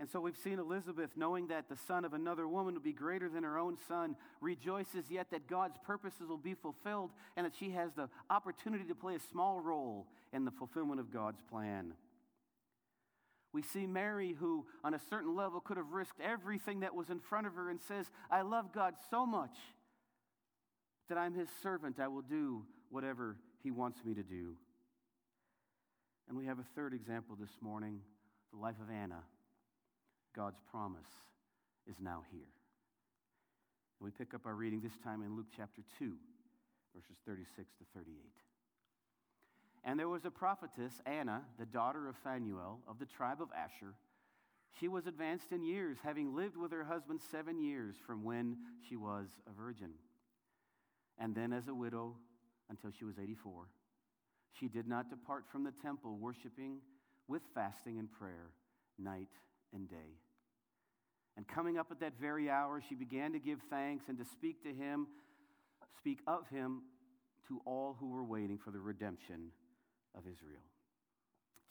And 0.00 0.08
so 0.08 0.18
we've 0.18 0.36
seen 0.36 0.58
Elizabeth, 0.58 1.10
knowing 1.14 1.48
that 1.48 1.68
the 1.68 1.76
son 1.76 2.06
of 2.06 2.14
another 2.14 2.48
woman 2.48 2.72
will 2.72 2.80
be 2.80 2.94
greater 2.94 3.28
than 3.28 3.44
her 3.44 3.58
own 3.58 3.76
son, 3.86 4.16
rejoices 4.40 5.10
yet 5.10 5.30
that 5.30 5.46
God's 5.46 5.76
purposes 5.84 6.26
will 6.26 6.38
be 6.38 6.54
fulfilled 6.54 7.10
and 7.36 7.44
that 7.44 7.52
she 7.54 7.72
has 7.72 7.92
the 7.92 8.08
opportunity 8.30 8.84
to 8.84 8.94
play 8.94 9.16
a 9.16 9.20
small 9.30 9.60
role 9.60 10.06
in 10.32 10.46
the 10.46 10.50
fulfillment 10.50 11.00
of 11.00 11.12
God's 11.12 11.42
plan. 11.42 11.92
We 13.52 13.60
see 13.60 13.86
Mary, 13.86 14.32
who 14.32 14.64
on 14.82 14.94
a 14.94 15.00
certain 15.10 15.36
level 15.36 15.60
could 15.60 15.76
have 15.76 15.92
risked 15.92 16.20
everything 16.22 16.80
that 16.80 16.94
was 16.94 17.10
in 17.10 17.20
front 17.20 17.46
of 17.46 17.54
her, 17.56 17.68
and 17.68 17.78
says, 17.82 18.06
I 18.30 18.40
love 18.40 18.72
God 18.72 18.94
so 19.10 19.26
much 19.26 19.58
that 21.10 21.18
I'm 21.18 21.34
his 21.34 21.48
servant. 21.62 22.00
I 22.00 22.08
will 22.08 22.22
do 22.22 22.64
whatever 22.88 23.36
he 23.62 23.70
wants 23.70 24.02
me 24.02 24.14
to 24.14 24.22
do. 24.22 24.56
And 26.26 26.38
we 26.38 26.46
have 26.46 26.58
a 26.58 26.64
third 26.74 26.94
example 26.94 27.36
this 27.38 27.50
morning 27.60 28.00
the 28.50 28.58
life 28.58 28.76
of 28.80 28.88
Anna. 28.90 29.24
God's 30.34 30.60
promise 30.70 31.10
is 31.86 31.96
now 32.00 32.22
here. 32.30 32.52
And 33.98 34.04
we 34.04 34.10
pick 34.10 34.34
up 34.34 34.46
our 34.46 34.54
reading 34.54 34.80
this 34.80 34.96
time 35.02 35.22
in 35.22 35.36
Luke 35.36 35.48
chapter 35.56 35.82
2, 35.98 36.12
verses 36.94 37.16
36 37.26 37.68
to 37.78 37.84
38. 37.94 38.16
And 39.84 39.98
there 39.98 40.08
was 40.08 40.24
a 40.24 40.30
prophetess, 40.30 41.00
Anna, 41.06 41.42
the 41.58 41.66
daughter 41.66 42.08
of 42.08 42.16
Phanuel 42.22 42.80
of 42.86 42.98
the 42.98 43.06
tribe 43.06 43.40
of 43.40 43.48
Asher. 43.56 43.94
She 44.78 44.88
was 44.88 45.06
advanced 45.06 45.52
in 45.52 45.64
years, 45.64 45.98
having 46.02 46.34
lived 46.34 46.56
with 46.56 46.70
her 46.70 46.84
husband 46.84 47.20
seven 47.30 47.58
years 47.58 47.96
from 48.06 48.24
when 48.24 48.56
she 48.88 48.96
was 48.96 49.26
a 49.48 49.52
virgin. 49.52 49.90
And 51.18 51.34
then 51.34 51.52
as 51.52 51.68
a 51.68 51.74
widow 51.74 52.14
until 52.68 52.90
she 52.96 53.04
was 53.04 53.18
84. 53.18 53.66
She 54.58 54.68
did 54.68 54.86
not 54.86 55.10
depart 55.10 55.44
from 55.50 55.64
the 55.64 55.72
temple, 55.82 56.16
worshiping 56.18 56.78
with 57.28 57.42
fasting 57.54 57.98
and 57.98 58.10
prayer 58.10 58.50
night 58.98 59.28
and 59.74 59.88
day. 59.88 60.18
And 61.36 61.46
coming 61.46 61.78
up 61.78 61.86
at 61.90 62.00
that 62.00 62.12
very 62.20 62.50
hour, 62.50 62.82
she 62.86 62.94
began 62.94 63.32
to 63.32 63.38
give 63.38 63.60
thanks 63.70 64.04
and 64.08 64.18
to 64.18 64.24
speak 64.24 64.62
to 64.64 64.74
him, 64.74 65.06
speak 65.96 66.18
of 66.26 66.48
him 66.48 66.82
to 67.48 67.60
all 67.64 67.96
who 67.98 68.10
were 68.10 68.24
waiting 68.24 68.58
for 68.58 68.70
the 68.70 68.80
redemption 68.80 69.50
of 70.14 70.24
Israel. 70.24 70.62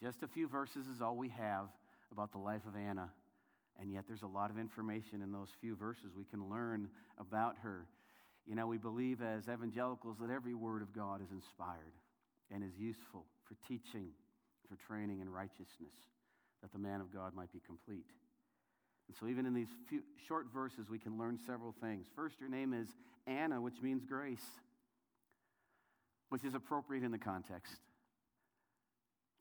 Just 0.01 0.23
a 0.23 0.27
few 0.27 0.47
verses 0.47 0.87
is 0.87 1.01
all 1.01 1.15
we 1.15 1.29
have 1.29 1.67
about 2.11 2.31
the 2.31 2.37
life 2.37 2.65
of 2.67 2.75
Anna, 2.75 3.11
and 3.79 3.91
yet 3.91 4.05
there's 4.07 4.23
a 4.23 4.27
lot 4.27 4.49
of 4.49 4.57
information 4.57 5.21
in 5.21 5.31
those 5.31 5.49
few 5.61 5.75
verses 5.75 6.15
we 6.15 6.25
can 6.25 6.49
learn 6.49 6.89
about 7.19 7.55
her. 7.61 7.85
You 8.47 8.55
know, 8.55 8.65
we 8.65 8.77
believe 8.77 9.21
as 9.21 9.47
evangelicals 9.47 10.17
that 10.21 10.31
every 10.31 10.55
word 10.55 10.81
of 10.81 10.93
God 10.93 11.21
is 11.21 11.31
inspired 11.31 11.93
and 12.49 12.63
is 12.63 12.77
useful 12.79 13.25
for 13.45 13.55
teaching, 13.67 14.07
for 14.67 14.77
training 14.87 15.19
in 15.19 15.29
righteousness 15.29 15.93
that 16.61 16.71
the 16.71 16.79
man 16.79 17.01
of 17.01 17.13
God 17.13 17.33
might 17.33 17.51
be 17.51 17.61
complete. 17.65 18.05
And 19.07 19.17
so, 19.17 19.27
even 19.27 19.45
in 19.45 19.53
these 19.53 19.69
few 19.87 20.01
short 20.27 20.47
verses, 20.53 20.89
we 20.89 20.99
can 20.99 21.17
learn 21.17 21.39
several 21.45 21.73
things. 21.81 22.05
First, 22.15 22.35
her 22.41 22.49
name 22.49 22.73
is 22.73 22.87
Anna, 23.25 23.59
which 23.59 23.81
means 23.81 24.03
grace, 24.05 24.45
which 26.29 26.43
is 26.43 26.53
appropriate 26.53 27.03
in 27.03 27.11
the 27.11 27.17
context. 27.17 27.73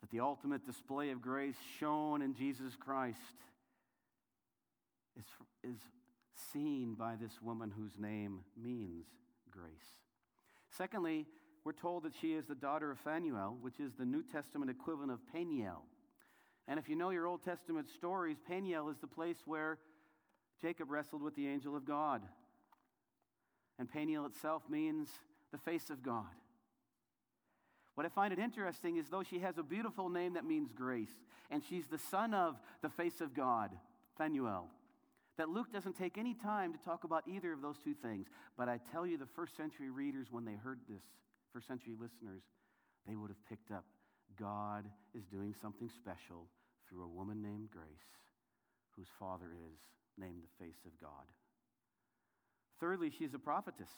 That 0.00 0.10
the 0.10 0.20
ultimate 0.20 0.64
display 0.64 1.10
of 1.10 1.20
grace 1.20 1.56
shown 1.78 2.22
in 2.22 2.34
Jesus 2.34 2.74
Christ 2.78 3.18
is, 5.18 5.24
is 5.62 5.78
seen 6.52 6.94
by 6.94 7.16
this 7.16 7.42
woman 7.42 7.72
whose 7.76 7.98
name 7.98 8.40
means 8.56 9.06
grace. 9.50 9.96
Secondly, 10.70 11.26
we're 11.64 11.72
told 11.72 12.04
that 12.04 12.12
she 12.20 12.32
is 12.32 12.46
the 12.46 12.54
daughter 12.54 12.90
of 12.90 12.98
Phanuel, 13.00 13.58
which 13.60 13.80
is 13.80 13.92
the 13.98 14.04
New 14.04 14.22
Testament 14.22 14.70
equivalent 14.70 15.10
of 15.10 15.18
Peniel. 15.32 15.82
And 16.68 16.78
if 16.78 16.86
you 16.88 16.96
know 16.96 17.08
your 17.08 17.26
Old 17.26 17.42
Testament 17.42 17.88
stories, 17.88 18.36
Peniel 18.46 18.90
is 18.90 18.98
the 18.98 19.06
place 19.06 19.38
where 19.46 19.78
Jacob 20.60 20.90
wrestled 20.90 21.22
with 21.22 21.34
the 21.34 21.48
angel 21.48 21.74
of 21.74 21.86
God. 21.86 22.20
And 23.78 23.90
Peniel 23.90 24.26
itself 24.26 24.62
means 24.68 25.08
the 25.50 25.58
face 25.58 25.88
of 25.88 26.02
God. 26.02 26.26
What 27.94 28.04
I 28.04 28.10
find 28.10 28.34
it 28.34 28.38
interesting 28.38 28.98
is 28.98 29.08
though 29.08 29.22
she 29.22 29.38
has 29.38 29.56
a 29.56 29.62
beautiful 29.62 30.10
name 30.10 30.34
that 30.34 30.44
means 30.44 30.70
grace, 30.72 31.10
and 31.50 31.62
she's 31.68 31.86
the 31.86 31.98
son 31.98 32.34
of 32.34 32.56
the 32.82 32.90
face 32.90 33.22
of 33.22 33.34
God, 33.34 33.70
Phanuel, 34.18 34.66
that 35.38 35.48
Luke 35.48 35.72
doesn't 35.72 35.96
take 35.96 36.18
any 36.18 36.34
time 36.34 36.72
to 36.74 36.78
talk 36.84 37.04
about 37.04 37.24
either 37.26 37.52
of 37.52 37.62
those 37.62 37.78
two 37.82 37.94
things. 37.94 38.26
But 38.58 38.68
I 38.68 38.78
tell 38.92 39.06
you, 39.06 39.16
the 39.16 39.26
first 39.26 39.56
century 39.56 39.88
readers, 39.90 40.26
when 40.30 40.44
they 40.44 40.54
heard 40.54 40.80
this, 40.88 41.02
first 41.52 41.66
century 41.66 41.94
listeners, 41.98 42.42
they 43.06 43.16
would 43.16 43.30
have 43.30 43.48
picked 43.48 43.72
up 43.72 43.84
God 44.38 44.84
is 45.14 45.24
doing 45.24 45.54
something 45.60 45.88
special 45.88 46.46
through 46.88 47.04
a 47.04 47.08
woman 47.08 47.42
named 47.42 47.70
Grace, 47.70 47.86
whose 48.96 49.08
father 49.18 49.52
is 49.52 49.78
named 50.16 50.42
the 50.42 50.64
face 50.64 50.80
of 50.86 50.98
God. 51.00 51.26
Thirdly, 52.80 53.10
she's 53.16 53.34
a 53.34 53.38
prophetess. 53.38 53.90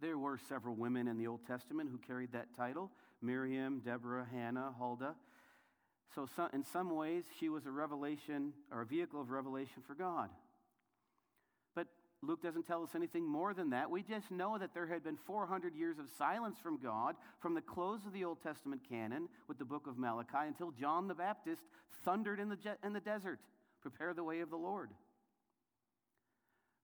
There 0.00 0.18
were 0.18 0.38
several 0.48 0.74
women 0.74 1.06
in 1.08 1.16
the 1.16 1.26
Old 1.26 1.46
Testament 1.46 1.90
who 1.90 1.98
carried 1.98 2.32
that 2.32 2.56
title 2.56 2.90
Miriam, 3.20 3.80
Deborah, 3.84 4.26
Hannah, 4.32 4.74
Huldah. 4.78 5.14
So, 6.14 6.28
in 6.52 6.64
some 6.64 6.94
ways, 6.94 7.24
she 7.38 7.48
was 7.48 7.64
a 7.66 7.70
revelation 7.70 8.52
or 8.70 8.82
a 8.82 8.86
vehicle 8.86 9.20
of 9.20 9.30
revelation 9.30 9.82
for 9.86 9.94
God. 9.94 10.28
Luke 12.22 12.40
doesn't 12.40 12.66
tell 12.66 12.84
us 12.84 12.94
anything 12.94 13.26
more 13.26 13.52
than 13.52 13.70
that. 13.70 13.90
We 13.90 14.02
just 14.02 14.30
know 14.30 14.56
that 14.56 14.74
there 14.74 14.86
had 14.86 15.02
been 15.02 15.16
400 15.16 15.74
years 15.74 15.98
of 15.98 16.06
silence 16.16 16.56
from 16.62 16.78
God 16.78 17.16
from 17.40 17.54
the 17.54 17.60
close 17.60 18.06
of 18.06 18.12
the 18.12 18.24
Old 18.24 18.40
Testament 18.42 18.82
canon 18.88 19.28
with 19.48 19.58
the 19.58 19.64
book 19.64 19.88
of 19.88 19.98
Malachi 19.98 20.46
until 20.46 20.70
John 20.70 21.08
the 21.08 21.14
Baptist 21.14 21.62
thundered 22.04 22.38
in 22.38 22.48
the, 22.48 22.56
in 22.84 22.92
the 22.92 23.00
desert 23.00 23.40
prepare 23.82 24.14
the 24.14 24.24
way 24.24 24.40
of 24.40 24.50
the 24.50 24.56
Lord. 24.56 24.90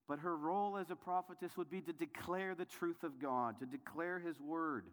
But 0.07 0.19
her 0.19 0.35
role 0.35 0.77
as 0.77 0.89
a 0.89 0.95
prophetess 0.95 1.55
would 1.55 1.69
be 1.69 1.81
to 1.81 1.93
declare 1.93 2.55
the 2.55 2.65
truth 2.65 3.03
of 3.03 3.21
God, 3.21 3.59
to 3.59 3.65
declare 3.65 4.19
his 4.19 4.39
word. 4.39 4.85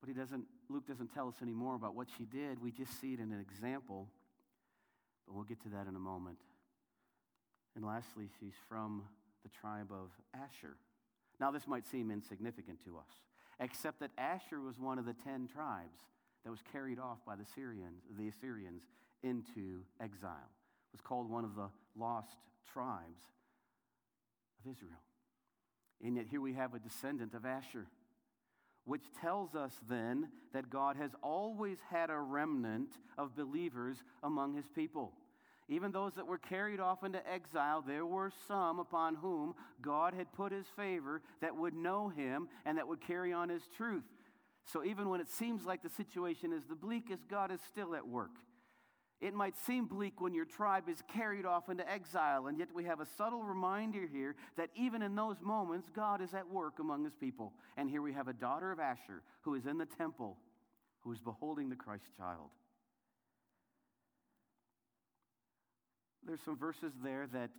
But 0.00 0.08
he 0.08 0.14
doesn't, 0.14 0.44
Luke 0.68 0.86
doesn't 0.86 1.12
tell 1.12 1.28
us 1.28 1.34
any 1.42 1.52
more 1.52 1.74
about 1.74 1.94
what 1.94 2.08
she 2.16 2.24
did. 2.24 2.60
We 2.60 2.72
just 2.72 3.00
see 3.00 3.12
it 3.12 3.20
in 3.20 3.32
an 3.32 3.40
example. 3.40 4.08
But 5.26 5.34
we'll 5.34 5.44
get 5.44 5.62
to 5.64 5.68
that 5.70 5.86
in 5.86 5.94
a 5.94 6.00
moment. 6.00 6.38
And 7.74 7.84
lastly, 7.84 8.28
she's 8.38 8.54
from 8.68 9.02
the 9.42 9.50
tribe 9.60 9.90
of 9.90 10.10
Asher. 10.34 10.76
Now, 11.40 11.50
this 11.50 11.66
might 11.66 11.86
seem 11.86 12.10
insignificant 12.10 12.84
to 12.84 12.98
us, 12.98 13.08
except 13.58 14.00
that 14.00 14.10
Asher 14.18 14.60
was 14.60 14.78
one 14.78 14.98
of 14.98 15.06
the 15.06 15.14
ten 15.24 15.48
tribes 15.48 16.00
that 16.44 16.50
was 16.50 16.60
carried 16.72 16.98
off 16.98 17.18
by 17.26 17.36
the 17.36 17.46
Syrians, 17.54 18.02
the 18.18 18.28
Assyrians 18.28 18.82
into 19.22 19.80
exile. 20.00 20.50
It 20.92 20.94
was 20.94 21.00
called 21.00 21.30
one 21.30 21.44
of 21.44 21.54
the 21.54 21.68
lost 21.96 22.36
tribes 22.72 23.22
of 24.64 24.70
Israel. 24.70 25.00
And 26.04 26.16
yet 26.16 26.26
here 26.28 26.40
we 26.40 26.54
have 26.54 26.74
a 26.74 26.78
descendant 26.78 27.34
of 27.34 27.46
Asher 27.46 27.86
which 28.84 29.02
tells 29.20 29.54
us 29.54 29.72
then 29.88 30.28
that 30.52 30.70
God 30.70 30.96
has 30.96 31.12
always 31.22 31.78
had 31.90 32.10
a 32.10 32.18
remnant 32.18 32.90
of 33.16 33.36
believers 33.36 33.96
among 34.22 34.54
his 34.54 34.66
people. 34.74 35.12
Even 35.72 35.90
those 35.90 36.12
that 36.16 36.26
were 36.26 36.36
carried 36.36 36.80
off 36.80 37.02
into 37.02 37.26
exile, 37.26 37.82
there 37.86 38.04
were 38.04 38.30
some 38.46 38.78
upon 38.78 39.14
whom 39.14 39.54
God 39.80 40.12
had 40.12 40.30
put 40.32 40.52
his 40.52 40.66
favor 40.76 41.22
that 41.40 41.56
would 41.56 41.72
know 41.72 42.10
him 42.10 42.48
and 42.66 42.76
that 42.76 42.86
would 42.86 43.00
carry 43.00 43.32
on 43.32 43.48
his 43.48 43.62
truth. 43.74 44.04
So 44.66 44.84
even 44.84 45.08
when 45.08 45.20
it 45.22 45.30
seems 45.30 45.64
like 45.64 45.82
the 45.82 45.88
situation 45.88 46.52
is 46.52 46.64
the 46.68 46.76
bleakest, 46.76 47.26
God 47.26 47.50
is 47.50 47.60
still 47.70 47.94
at 47.94 48.06
work. 48.06 48.32
It 49.22 49.32
might 49.32 49.56
seem 49.56 49.86
bleak 49.86 50.20
when 50.20 50.34
your 50.34 50.44
tribe 50.44 50.90
is 50.90 51.02
carried 51.08 51.46
off 51.46 51.70
into 51.70 51.90
exile, 51.90 52.48
and 52.48 52.58
yet 52.58 52.68
we 52.74 52.84
have 52.84 53.00
a 53.00 53.06
subtle 53.16 53.42
reminder 53.42 54.06
here 54.12 54.36
that 54.58 54.68
even 54.74 55.00
in 55.00 55.14
those 55.14 55.40
moments, 55.40 55.88
God 55.94 56.20
is 56.20 56.34
at 56.34 56.50
work 56.50 56.80
among 56.80 57.04
his 57.04 57.14
people. 57.14 57.54
And 57.78 57.88
here 57.88 58.02
we 58.02 58.12
have 58.12 58.28
a 58.28 58.34
daughter 58.34 58.72
of 58.72 58.78
Asher 58.78 59.22
who 59.40 59.54
is 59.54 59.64
in 59.64 59.78
the 59.78 59.86
temple, 59.86 60.36
who 61.00 61.12
is 61.12 61.20
beholding 61.20 61.70
the 61.70 61.76
Christ 61.76 62.10
child. 62.18 62.50
There's 66.26 66.40
some 66.44 66.56
verses 66.56 66.92
there 67.02 67.26
that 67.32 67.50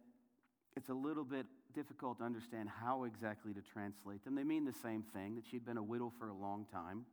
it's 0.76 0.90
a 0.90 0.94
little 0.94 1.24
bit 1.24 1.46
difficult 1.74 2.20
to 2.20 2.24
understand 2.24 2.70
how 2.70 3.04
exactly 3.04 3.54
to 3.54 3.62
translate 3.62 4.24
them. 4.24 4.36
They 4.36 4.44
mean 4.44 4.66
the 4.66 4.74
same 4.74 5.04
thing 5.14 5.36
that 5.36 5.44
she'd 5.50 5.66
been 5.66 5.78
a 5.78 5.84
widow 5.84 6.12
for 6.18 6.30
a 6.30 6.34
long 6.34 6.66
time. 6.72 7.06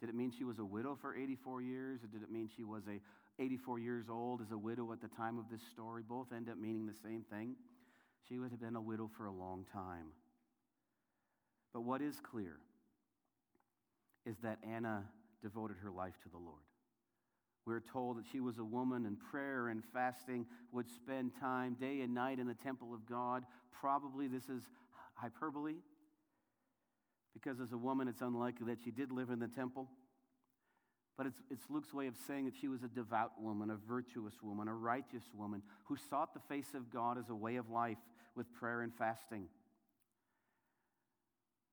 Did 0.00 0.08
it 0.08 0.14
mean 0.14 0.32
she 0.36 0.44
was 0.44 0.58
a 0.58 0.64
widow 0.64 0.96
for 1.00 1.16
84 1.16 1.62
years, 1.62 2.00
or 2.04 2.06
did 2.06 2.22
it 2.22 2.30
mean 2.30 2.48
she 2.56 2.64
was 2.64 2.84
a 2.88 3.00
84 3.42 3.78
years 3.80 4.06
old 4.08 4.40
as 4.40 4.50
a 4.52 4.58
widow 4.58 4.92
at 4.92 5.00
the 5.00 5.08
time 5.08 5.38
of 5.38 5.44
this 5.50 5.60
story? 5.72 6.02
Both 6.08 6.32
end 6.32 6.48
up 6.48 6.56
meaning 6.56 6.86
the 6.86 7.08
same 7.08 7.24
thing. 7.30 7.56
She 8.28 8.38
would 8.38 8.50
have 8.50 8.60
been 8.60 8.76
a 8.76 8.80
widow 8.80 9.10
for 9.16 9.26
a 9.26 9.32
long 9.32 9.64
time. 9.72 10.12
But 11.72 11.82
what 11.82 12.00
is 12.00 12.20
clear 12.20 12.56
is 14.24 14.36
that 14.42 14.58
Anna 14.62 15.04
devoted 15.42 15.76
her 15.82 15.90
life 15.90 16.14
to 16.22 16.28
the 16.28 16.38
Lord. 16.38 16.67
We're 17.68 17.80
told 17.80 18.16
that 18.16 18.24
she 18.32 18.40
was 18.40 18.56
a 18.56 18.64
woman 18.64 19.04
in 19.04 19.16
prayer 19.30 19.68
and 19.68 19.82
fasting, 19.92 20.46
would 20.72 20.88
spend 20.88 21.32
time 21.38 21.76
day 21.78 22.00
and 22.00 22.14
night 22.14 22.38
in 22.38 22.46
the 22.46 22.54
temple 22.54 22.94
of 22.94 23.04
God. 23.06 23.44
Probably 23.78 24.26
this 24.26 24.44
is 24.44 24.62
hyperbole, 25.12 25.74
because 27.34 27.60
as 27.60 27.72
a 27.72 27.76
woman, 27.76 28.08
it's 28.08 28.22
unlikely 28.22 28.68
that 28.68 28.78
she 28.82 28.90
did 28.90 29.12
live 29.12 29.28
in 29.28 29.38
the 29.38 29.48
temple. 29.48 29.86
But 31.18 31.26
it's, 31.26 31.42
it's 31.50 31.64
Luke's 31.68 31.92
way 31.92 32.06
of 32.06 32.14
saying 32.26 32.46
that 32.46 32.54
she 32.58 32.68
was 32.68 32.82
a 32.82 32.88
devout 32.88 33.32
woman, 33.38 33.68
a 33.68 33.76
virtuous 33.76 34.34
woman, 34.42 34.66
a 34.66 34.74
righteous 34.74 35.24
woman 35.36 35.60
who 35.84 35.96
sought 36.08 36.32
the 36.32 36.40
face 36.48 36.72
of 36.74 36.90
God 36.90 37.18
as 37.18 37.28
a 37.28 37.34
way 37.34 37.56
of 37.56 37.68
life 37.68 37.98
with 38.34 38.50
prayer 38.54 38.80
and 38.80 38.94
fasting. 38.94 39.44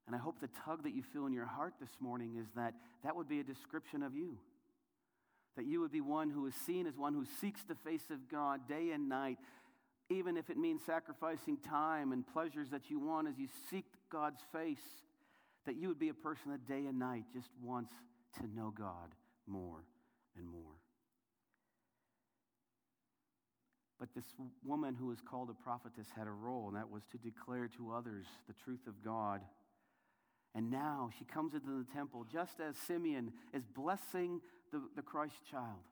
And 0.07 0.15
I 0.15 0.19
hope 0.19 0.41
the 0.41 0.49
tug 0.65 0.83
that 0.83 0.93
you 0.93 1.03
feel 1.03 1.25
in 1.25 1.31
your 1.31 1.45
heart 1.45 1.75
this 1.79 1.95
morning 2.01 2.35
is 2.37 2.47
that 2.57 2.73
that 3.05 3.15
would 3.15 3.29
be 3.29 3.39
a 3.39 3.43
description 3.43 4.03
of 4.03 4.13
you 4.13 4.37
that 5.55 5.65
you 5.65 5.79
would 5.81 5.91
be 5.91 6.01
one 6.01 6.29
who 6.29 6.45
is 6.47 6.55
seen 6.65 6.87
as 6.87 6.97
one 6.97 7.13
who 7.13 7.25
seeks 7.39 7.63
the 7.63 7.75
face 7.75 8.09
of 8.11 8.29
God 8.29 8.67
day 8.67 8.91
and 8.91 9.07
night, 9.07 9.37
even 10.09 10.37
if 10.37 10.49
it 10.49 10.57
means 10.57 10.81
sacrificing 10.85 11.57
time 11.57 12.11
and 12.11 12.25
pleasures 12.27 12.69
that 12.71 12.89
you 12.89 12.99
want 12.99 13.27
as 13.27 13.37
you 13.37 13.47
seek 13.69 13.85
God's 14.11 14.41
face, 14.51 14.83
that 15.65 15.75
you 15.75 15.87
would 15.87 15.99
be 15.99 16.09
a 16.09 16.13
person 16.13 16.51
that 16.51 16.67
day 16.67 16.85
and 16.85 16.99
night 16.99 17.23
just 17.33 17.49
wants 17.63 17.93
to 18.37 18.47
know 18.55 18.73
God 18.75 19.15
more 19.47 19.83
and 20.37 20.47
more. 20.47 20.75
But 23.99 24.09
this 24.13 24.25
woman 24.63 24.93
who 24.93 25.07
was 25.07 25.19
called 25.21 25.49
a 25.49 25.63
prophetess 25.63 26.07
had 26.15 26.27
a 26.27 26.31
role, 26.31 26.67
and 26.67 26.75
that 26.75 26.91
was 26.91 27.03
to 27.11 27.17
declare 27.17 27.69
to 27.77 27.93
others 27.93 28.25
the 28.47 28.53
truth 28.53 28.87
of 28.87 29.03
God. 29.03 29.41
And 30.55 30.71
now 30.71 31.09
she 31.19 31.25
comes 31.25 31.53
into 31.53 31.83
the 31.83 31.93
temple 31.93 32.25
just 32.31 32.61
as 32.61 32.77
Simeon 32.77 33.33
is 33.53 33.65
blessing 33.65 34.39
the, 34.71 34.81
the 34.95 35.01
Christ 35.01 35.35
child. 35.51 35.83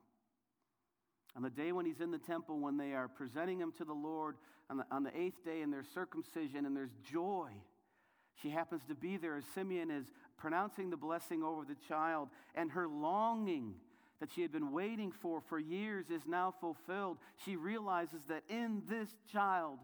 On 1.36 1.43
the 1.43 1.49
day 1.49 1.71
when 1.71 1.86
he's 1.86 1.99
in 1.99 2.12
the 2.12 2.17
temple, 2.17 2.60
when 2.60 2.78
they 2.78 2.93
are 2.93 3.08
presenting 3.08 3.60
him 3.60 3.73
to 3.78 3.84
the 3.84 3.93
Lord 3.93 4.38
on 4.69 4.78
the, 4.78 4.86
on 4.89 5.04
the 5.04 5.15
eighth 5.19 5.43
day 5.43 5.62
and 5.62 5.73
there's 5.73 5.88
circumcision 5.93 6.65
and 6.65 6.76
there's 6.76 6.95
joy, 7.12 7.49
she 8.41 8.49
happens 8.49 8.84
to 8.88 8.95
be 8.95 9.17
there 9.17 9.36
as 9.36 9.43
Simeon 9.54 9.91
is 9.91 10.06
pronouncing 10.38 10.89
the 10.89 10.97
blessing 10.97 11.43
over 11.43 11.63
the 11.65 11.78
child, 11.88 12.30
and 12.56 12.71
her 12.71 12.88
longing 12.88 13.76
that 14.19 14.30
she 14.34 14.41
had 14.41 14.52
been 14.52 14.71
waiting 14.71 15.12
for 15.12 15.41
for 15.41 15.60
years 15.60 16.10
is 16.10 16.21
now 16.28 16.54
fulfilled. 16.62 17.17
She 17.43 17.56
realizes 17.56 18.21
that 18.30 18.43
in 18.49 18.82
this 18.89 19.10
child, 19.32 19.80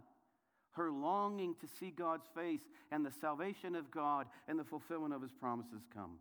her 0.80 0.90
longing 0.90 1.56
to 1.60 1.68
see 1.80 1.92
God's 1.92 2.26
face 2.34 2.62
and 2.90 3.06
the 3.06 3.12
salvation 3.12 3.76
of 3.76 3.92
God 3.92 4.28
and 4.48 4.58
the 4.58 4.64
fulfillment 4.64 5.14
of 5.14 5.22
his 5.22 5.32
promises 5.32 5.82
come. 5.94 6.18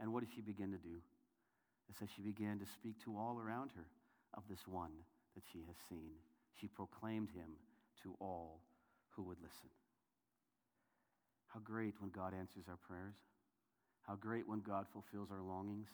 And 0.00 0.12
what 0.12 0.24
does 0.24 0.32
she 0.34 0.40
begin 0.42 0.72
to 0.72 0.78
do? 0.78 0.98
It 1.88 1.94
says 1.96 2.08
she 2.14 2.22
began 2.22 2.58
to 2.58 2.66
speak 2.66 3.02
to 3.04 3.16
all 3.16 3.40
around 3.40 3.70
her 3.76 3.86
of 4.34 4.42
this 4.50 4.66
one 4.66 4.90
that 5.36 5.44
she 5.52 5.60
has 5.68 5.76
seen. 5.88 6.10
She 6.60 6.66
proclaimed 6.66 7.30
him 7.30 7.54
to 8.02 8.16
all 8.20 8.60
who 9.10 9.22
would 9.22 9.38
listen. 9.40 9.70
How 11.46 11.60
great 11.60 11.94
when 12.00 12.10
God 12.10 12.34
answers 12.34 12.64
our 12.68 12.78
prayers. 12.88 13.14
How 14.02 14.16
great 14.16 14.48
when 14.48 14.60
God 14.60 14.86
fulfills 14.92 15.30
our 15.30 15.42
longings. 15.42 15.88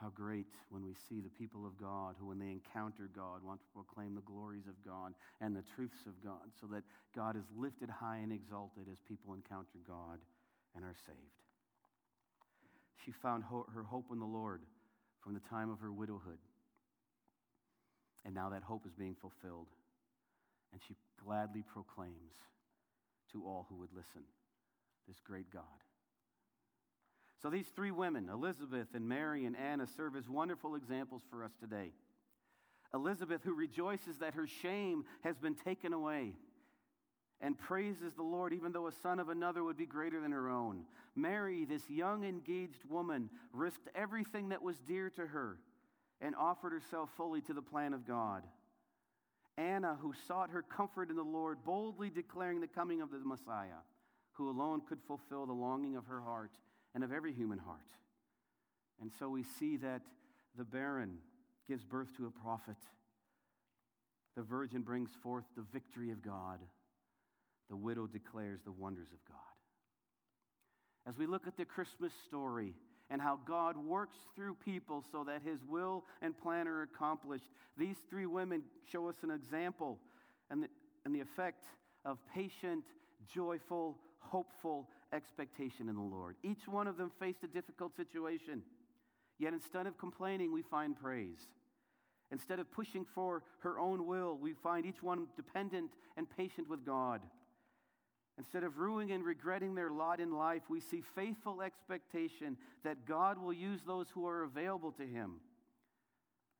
How 0.00 0.10
great 0.10 0.46
when 0.68 0.84
we 0.84 0.94
see 1.08 1.20
the 1.20 1.30
people 1.30 1.64
of 1.66 1.80
God 1.80 2.16
who, 2.18 2.26
when 2.26 2.38
they 2.38 2.50
encounter 2.50 3.08
God, 3.14 3.42
want 3.42 3.60
to 3.60 3.66
proclaim 3.72 4.14
the 4.14 4.20
glories 4.20 4.66
of 4.68 4.74
God 4.84 5.14
and 5.40 5.56
the 5.56 5.64
truths 5.74 6.04
of 6.06 6.22
God, 6.22 6.52
so 6.60 6.66
that 6.66 6.84
God 7.14 7.34
is 7.34 7.44
lifted 7.56 7.88
high 7.88 8.18
and 8.18 8.30
exalted 8.30 8.88
as 8.92 8.98
people 9.08 9.32
encounter 9.32 9.80
God 9.86 10.18
and 10.74 10.84
are 10.84 10.94
saved. 11.06 11.40
She 13.04 13.12
found 13.12 13.44
ho- 13.44 13.66
her 13.74 13.84
hope 13.84 14.06
in 14.12 14.18
the 14.18 14.26
Lord 14.26 14.60
from 15.22 15.32
the 15.32 15.40
time 15.48 15.70
of 15.70 15.80
her 15.80 15.92
widowhood. 15.92 16.38
And 18.24 18.34
now 18.34 18.50
that 18.50 18.62
hope 18.62 18.84
is 18.86 18.94
being 18.94 19.14
fulfilled. 19.14 19.68
And 20.72 20.80
she 20.86 20.96
gladly 21.24 21.62
proclaims 21.62 22.34
to 23.32 23.44
all 23.44 23.66
who 23.70 23.76
would 23.76 23.92
listen 23.94 24.22
this 25.08 25.20
great 25.24 25.50
God. 25.50 25.62
So 27.42 27.50
these 27.50 27.68
three 27.68 27.90
women, 27.90 28.28
Elizabeth 28.32 28.88
and 28.94 29.08
Mary 29.08 29.44
and 29.44 29.56
Anna, 29.56 29.86
serve 29.86 30.16
as 30.16 30.28
wonderful 30.28 30.74
examples 30.74 31.22
for 31.30 31.44
us 31.44 31.52
today. 31.60 31.92
Elizabeth, 32.94 33.42
who 33.44 33.54
rejoices 33.54 34.18
that 34.18 34.34
her 34.34 34.46
shame 34.46 35.04
has 35.22 35.36
been 35.36 35.54
taken 35.54 35.92
away 35.92 36.32
and 37.40 37.58
praises 37.58 38.14
the 38.14 38.22
Lord, 38.22 38.54
even 38.54 38.72
though 38.72 38.86
a 38.86 38.92
son 38.92 39.20
of 39.20 39.28
another 39.28 39.62
would 39.62 39.76
be 39.76 39.84
greater 39.84 40.20
than 40.20 40.32
her 40.32 40.48
own. 40.48 40.84
Mary, 41.14 41.66
this 41.66 41.88
young, 41.90 42.24
engaged 42.24 42.84
woman, 42.88 43.28
risked 43.52 43.88
everything 43.94 44.48
that 44.48 44.62
was 44.62 44.78
dear 44.80 45.10
to 45.10 45.26
her 45.26 45.58
and 46.22 46.34
offered 46.34 46.72
herself 46.72 47.10
fully 47.16 47.42
to 47.42 47.52
the 47.52 47.60
plan 47.60 47.92
of 47.92 48.06
God. 48.06 48.42
Anna, 49.58 49.98
who 50.00 50.14
sought 50.26 50.50
her 50.50 50.62
comfort 50.62 51.10
in 51.10 51.16
the 51.16 51.22
Lord, 51.22 51.58
boldly 51.64 52.08
declaring 52.08 52.60
the 52.60 52.66
coming 52.66 53.02
of 53.02 53.10
the 53.10 53.18
Messiah, 53.18 53.82
who 54.32 54.48
alone 54.48 54.80
could 54.88 54.98
fulfill 55.06 55.44
the 55.44 55.52
longing 55.52 55.96
of 55.96 56.06
her 56.06 56.20
heart 56.20 56.52
and 56.96 57.04
of 57.04 57.12
every 57.12 57.32
human 57.32 57.58
heart. 57.58 57.78
And 59.00 59.12
so 59.20 59.28
we 59.28 59.44
see 59.44 59.76
that 59.76 60.02
the 60.56 60.64
barren 60.64 61.18
gives 61.68 61.84
birth 61.84 62.08
to 62.16 62.26
a 62.26 62.30
prophet. 62.30 62.76
The 64.34 64.42
virgin 64.42 64.82
brings 64.82 65.10
forth 65.22 65.44
the 65.56 65.64
victory 65.72 66.10
of 66.10 66.22
God 66.22 66.58
the 67.68 67.76
widow 67.76 68.06
declares 68.06 68.60
the 68.64 68.72
wonders 68.72 69.08
of 69.12 69.18
God. 69.28 69.36
As 71.08 71.18
we 71.18 71.26
look 71.26 71.46
at 71.46 71.56
the 71.56 71.64
Christmas 71.64 72.12
story 72.26 72.74
and 73.10 73.20
how 73.20 73.38
God 73.46 73.76
works 73.76 74.16
through 74.34 74.54
people 74.64 75.04
so 75.12 75.24
that 75.24 75.42
his 75.42 75.60
will 75.68 76.04
and 76.22 76.36
plan 76.36 76.66
are 76.68 76.82
accomplished, 76.82 77.50
these 77.76 77.96
three 78.08 78.26
women 78.26 78.62
show 78.90 79.08
us 79.08 79.16
an 79.22 79.30
example 79.30 79.98
and 80.50 80.62
the, 80.62 80.68
and 81.04 81.14
the 81.14 81.20
effect 81.20 81.64
of 82.04 82.18
patient, 82.34 82.84
joyful, 83.28 83.98
hopeful 84.18 84.88
expectation 85.12 85.88
in 85.88 85.94
the 85.94 86.00
Lord. 86.00 86.36
Each 86.42 86.66
one 86.66 86.86
of 86.86 86.96
them 86.96 87.10
faced 87.18 87.42
a 87.44 87.48
difficult 87.48 87.96
situation, 87.96 88.62
yet 89.38 89.52
instead 89.52 89.86
of 89.86 89.98
complaining, 89.98 90.52
we 90.52 90.62
find 90.62 90.96
praise. 90.96 91.48
Instead 92.32 92.58
of 92.58 92.70
pushing 92.72 93.06
for 93.14 93.42
her 93.60 93.78
own 93.78 94.06
will, 94.06 94.36
we 94.36 94.52
find 94.52 94.84
each 94.84 95.02
one 95.02 95.26
dependent 95.36 95.90
and 96.16 96.26
patient 96.36 96.68
with 96.68 96.84
God. 96.84 97.20
Instead 98.38 98.64
of 98.64 98.78
ruining 98.78 99.12
and 99.12 99.24
regretting 99.24 99.74
their 99.74 99.90
lot 99.90 100.20
in 100.20 100.32
life, 100.32 100.62
we 100.68 100.80
see 100.80 101.02
faithful 101.14 101.62
expectation 101.62 102.56
that 102.84 103.06
God 103.06 103.38
will 103.38 103.52
use 103.52 103.80
those 103.86 104.06
who 104.12 104.26
are 104.26 104.42
available 104.42 104.92
to 104.92 105.06
Him 105.06 105.36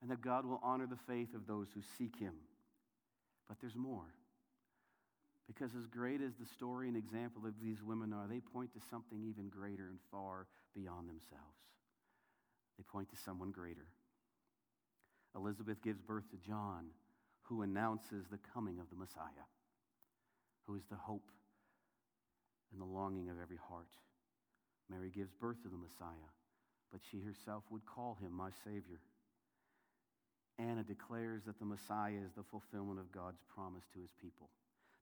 and 0.00 0.10
that 0.10 0.22
God 0.22 0.46
will 0.46 0.60
honor 0.62 0.86
the 0.86 0.98
faith 1.06 1.34
of 1.34 1.46
those 1.46 1.68
who 1.74 1.80
seek 1.98 2.18
Him. 2.18 2.34
But 3.48 3.58
there's 3.60 3.76
more. 3.76 4.14
Because 5.46 5.70
as 5.78 5.86
great 5.86 6.20
as 6.20 6.34
the 6.34 6.46
story 6.46 6.88
and 6.88 6.96
example 6.96 7.46
of 7.46 7.54
these 7.62 7.82
women 7.82 8.12
are, 8.12 8.26
they 8.28 8.40
point 8.40 8.72
to 8.74 8.80
something 8.90 9.22
even 9.22 9.48
greater 9.48 9.88
and 9.88 9.98
far 10.10 10.46
beyond 10.74 11.08
themselves. 11.08 11.62
They 12.76 12.84
point 12.84 13.08
to 13.10 13.16
someone 13.16 13.52
greater. 13.52 13.86
Elizabeth 15.34 15.82
gives 15.82 16.00
birth 16.00 16.28
to 16.30 16.36
John, 16.36 16.86
who 17.42 17.62
announces 17.62 18.26
the 18.26 18.40
coming 18.52 18.80
of 18.80 18.90
the 18.90 18.96
Messiah, 18.96 19.46
who 20.66 20.74
is 20.74 20.82
the 20.90 20.96
hope 20.96 21.30
and 22.72 22.80
the 22.80 22.84
longing 22.84 23.28
of 23.28 23.36
every 23.40 23.58
heart. 23.68 23.92
Mary 24.90 25.10
gives 25.14 25.32
birth 25.32 25.62
to 25.62 25.68
the 25.68 25.76
Messiah, 25.76 26.30
but 26.90 27.00
she 27.10 27.20
herself 27.20 27.62
would 27.70 27.86
call 27.86 28.18
him 28.20 28.32
my 28.32 28.50
Savior. 28.64 29.00
Anna 30.58 30.82
declares 30.82 31.42
that 31.46 31.58
the 31.58 31.64
Messiah 31.64 32.18
is 32.24 32.32
the 32.36 32.42
fulfillment 32.42 32.98
of 32.98 33.12
God's 33.12 33.42
promise 33.54 33.84
to 33.94 34.00
his 34.00 34.10
people. 34.20 34.48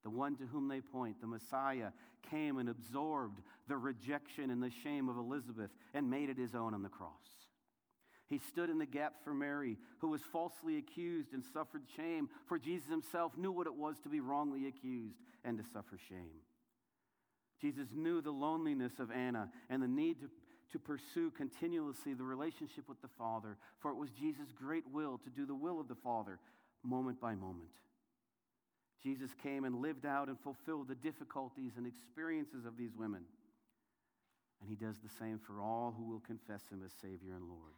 The 0.04 0.10
one 0.10 0.36
to 0.36 0.44
whom 0.44 0.68
they 0.68 0.80
point, 0.80 1.20
the 1.20 1.26
Messiah, 1.26 1.90
came 2.30 2.58
and 2.58 2.68
absorbed 2.68 3.40
the 3.68 3.76
rejection 3.76 4.50
and 4.50 4.62
the 4.62 4.70
shame 4.82 5.08
of 5.08 5.16
Elizabeth 5.16 5.70
and 5.94 6.10
made 6.10 6.28
it 6.28 6.38
his 6.38 6.54
own 6.54 6.74
on 6.74 6.82
the 6.82 6.88
cross. 6.88 7.10
He 8.28 8.38
stood 8.38 8.70
in 8.70 8.78
the 8.78 8.86
gap 8.86 9.14
for 9.22 9.34
Mary, 9.34 9.76
who 9.98 10.08
was 10.08 10.22
falsely 10.32 10.78
accused 10.78 11.32
and 11.32 11.42
suffered 11.52 11.82
shame, 11.96 12.28
for 12.46 12.58
Jesus 12.58 12.88
himself 12.88 13.36
knew 13.36 13.52
what 13.52 13.66
it 13.66 13.74
was 13.74 13.96
to 14.00 14.08
be 14.08 14.20
wrongly 14.20 14.66
accused 14.66 15.16
and 15.44 15.58
to 15.58 15.64
suffer 15.72 15.98
shame. 16.08 16.40
Jesus 17.60 17.88
knew 17.94 18.20
the 18.20 18.30
loneliness 18.30 18.92
of 18.98 19.10
Anna 19.10 19.50
and 19.70 19.82
the 19.82 19.88
need 19.88 20.20
to, 20.20 20.28
to 20.72 20.78
pursue 20.78 21.30
continuously 21.30 22.14
the 22.14 22.24
relationship 22.24 22.88
with 22.88 23.00
the 23.00 23.08
Father, 23.08 23.56
for 23.78 23.90
it 23.90 23.96
was 23.96 24.10
Jesus' 24.10 24.52
great 24.54 24.84
will 24.90 25.18
to 25.18 25.30
do 25.30 25.46
the 25.46 25.54
will 25.54 25.80
of 25.80 25.88
the 25.88 25.94
Father 25.94 26.38
moment 26.82 27.20
by 27.20 27.34
moment. 27.34 27.70
Jesus 29.04 29.30
came 29.42 29.64
and 29.64 29.82
lived 29.82 30.06
out 30.06 30.28
and 30.28 30.40
fulfilled 30.40 30.88
the 30.88 30.94
difficulties 30.94 31.72
and 31.76 31.86
experiences 31.86 32.64
of 32.64 32.78
these 32.78 32.96
women. 32.96 33.22
And 34.60 34.70
he 34.70 34.76
does 34.76 34.96
the 34.98 35.10
same 35.18 35.38
for 35.38 35.60
all 35.60 35.94
who 35.96 36.10
will 36.10 36.20
confess 36.20 36.62
him 36.72 36.80
as 36.84 36.92
Savior 37.02 37.34
and 37.36 37.44
Lord. 37.44 37.74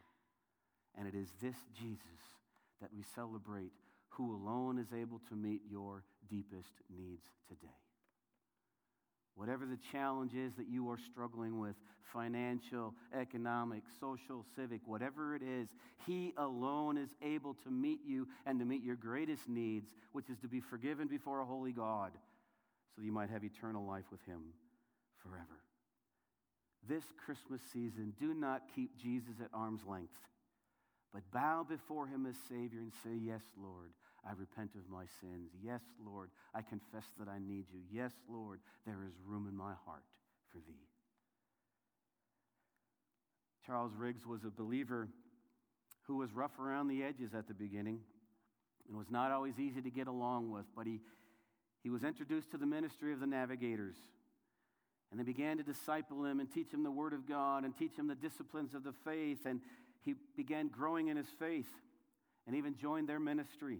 And 0.97 1.05
it 1.05 1.15
is 1.15 1.33
this 1.41 1.57
Jesus 1.77 2.23
that 2.81 2.93
we 2.95 3.03
celebrate, 3.03 3.71
who 4.09 4.33
alone 4.33 4.79
is 4.79 4.93
able 4.97 5.19
to 5.27 5.35
meet 5.35 5.61
your 5.69 6.03
deepest 6.29 6.73
needs 6.95 7.25
today. 7.49 7.67
Whatever 9.37 9.67
the 9.67 9.77
challenge 9.91 10.33
is 10.33 10.55
that 10.55 10.67
you 10.67 10.89
are 10.89 10.97
struggling 10.97 11.59
with 11.59 11.75
financial, 12.11 12.95
economic, 13.15 13.83
social, 13.99 14.43
civic, 14.55 14.81
whatever 14.85 15.35
it 15.35 15.43
is 15.43 15.67
He 16.07 16.33
alone 16.37 16.97
is 16.97 17.09
able 17.21 17.53
to 17.63 17.69
meet 17.69 17.99
you 18.03 18.27
and 18.47 18.59
to 18.59 18.65
meet 18.65 18.83
your 18.83 18.95
greatest 18.95 19.47
needs, 19.47 19.93
which 20.11 20.29
is 20.31 20.39
to 20.39 20.47
be 20.47 20.59
forgiven 20.59 21.07
before 21.07 21.39
a 21.39 21.45
holy 21.45 21.71
God 21.71 22.11
so 22.13 23.01
that 23.01 23.05
you 23.05 23.11
might 23.11 23.29
have 23.29 23.43
eternal 23.43 23.85
life 23.85 24.05
with 24.11 24.25
Him 24.25 24.41
forever. 25.21 25.61
This 26.89 27.03
Christmas 27.23 27.61
season, 27.71 28.13
do 28.19 28.33
not 28.33 28.63
keep 28.75 28.97
Jesus 28.97 29.35
at 29.39 29.51
arm's 29.53 29.81
length, 29.87 30.17
but 31.13 31.21
bow 31.31 31.63
before 31.67 32.07
Him 32.07 32.25
as 32.25 32.35
Savior 32.49 32.79
and 32.79 32.93
say, 33.03 33.11
Yes, 33.23 33.43
Lord. 33.61 33.91
I 34.25 34.31
repent 34.37 34.71
of 34.75 34.89
my 34.89 35.05
sins. 35.21 35.51
Yes, 35.63 35.81
Lord, 36.05 36.29
I 36.53 36.61
confess 36.61 37.05
that 37.19 37.27
I 37.27 37.39
need 37.39 37.65
you. 37.71 37.79
Yes, 37.91 38.11
Lord, 38.29 38.59
there 38.85 39.03
is 39.07 39.13
room 39.25 39.47
in 39.49 39.55
my 39.55 39.73
heart 39.85 40.03
for 40.51 40.57
thee. 40.57 40.87
Charles 43.65 43.91
Riggs 43.97 44.25
was 44.25 44.43
a 44.43 44.49
believer 44.49 45.09
who 46.03 46.17
was 46.17 46.31
rough 46.33 46.57
around 46.59 46.87
the 46.87 47.03
edges 47.03 47.33
at 47.33 47.47
the 47.47 47.53
beginning 47.53 47.99
and 48.87 48.97
was 48.97 49.11
not 49.11 49.31
always 49.31 49.59
easy 49.59 49.81
to 49.81 49.89
get 49.89 50.07
along 50.07 50.51
with, 50.51 50.65
but 50.75 50.87
he, 50.87 51.01
he 51.83 51.89
was 51.89 52.03
introduced 52.03 52.51
to 52.51 52.57
the 52.57 52.65
ministry 52.65 53.11
of 53.11 53.19
the 53.19 53.27
navigators. 53.27 53.95
And 55.11 55.19
they 55.19 55.23
began 55.23 55.57
to 55.57 55.63
disciple 55.63 56.25
him 56.25 56.39
and 56.39 56.51
teach 56.51 56.71
him 56.71 56.83
the 56.83 56.91
Word 56.91 57.13
of 57.13 57.27
God 57.27 57.63
and 57.63 57.75
teach 57.77 57.95
him 57.97 58.07
the 58.07 58.15
disciplines 58.15 58.73
of 58.73 58.83
the 58.83 58.93
faith. 59.05 59.45
And 59.45 59.61
he 60.03 60.15
began 60.35 60.67
growing 60.67 61.07
in 61.07 61.17
his 61.17 61.27
faith 61.39 61.69
and 62.45 62.55
even 62.55 62.77
joined 62.77 63.07
their 63.07 63.19
ministry. 63.19 63.79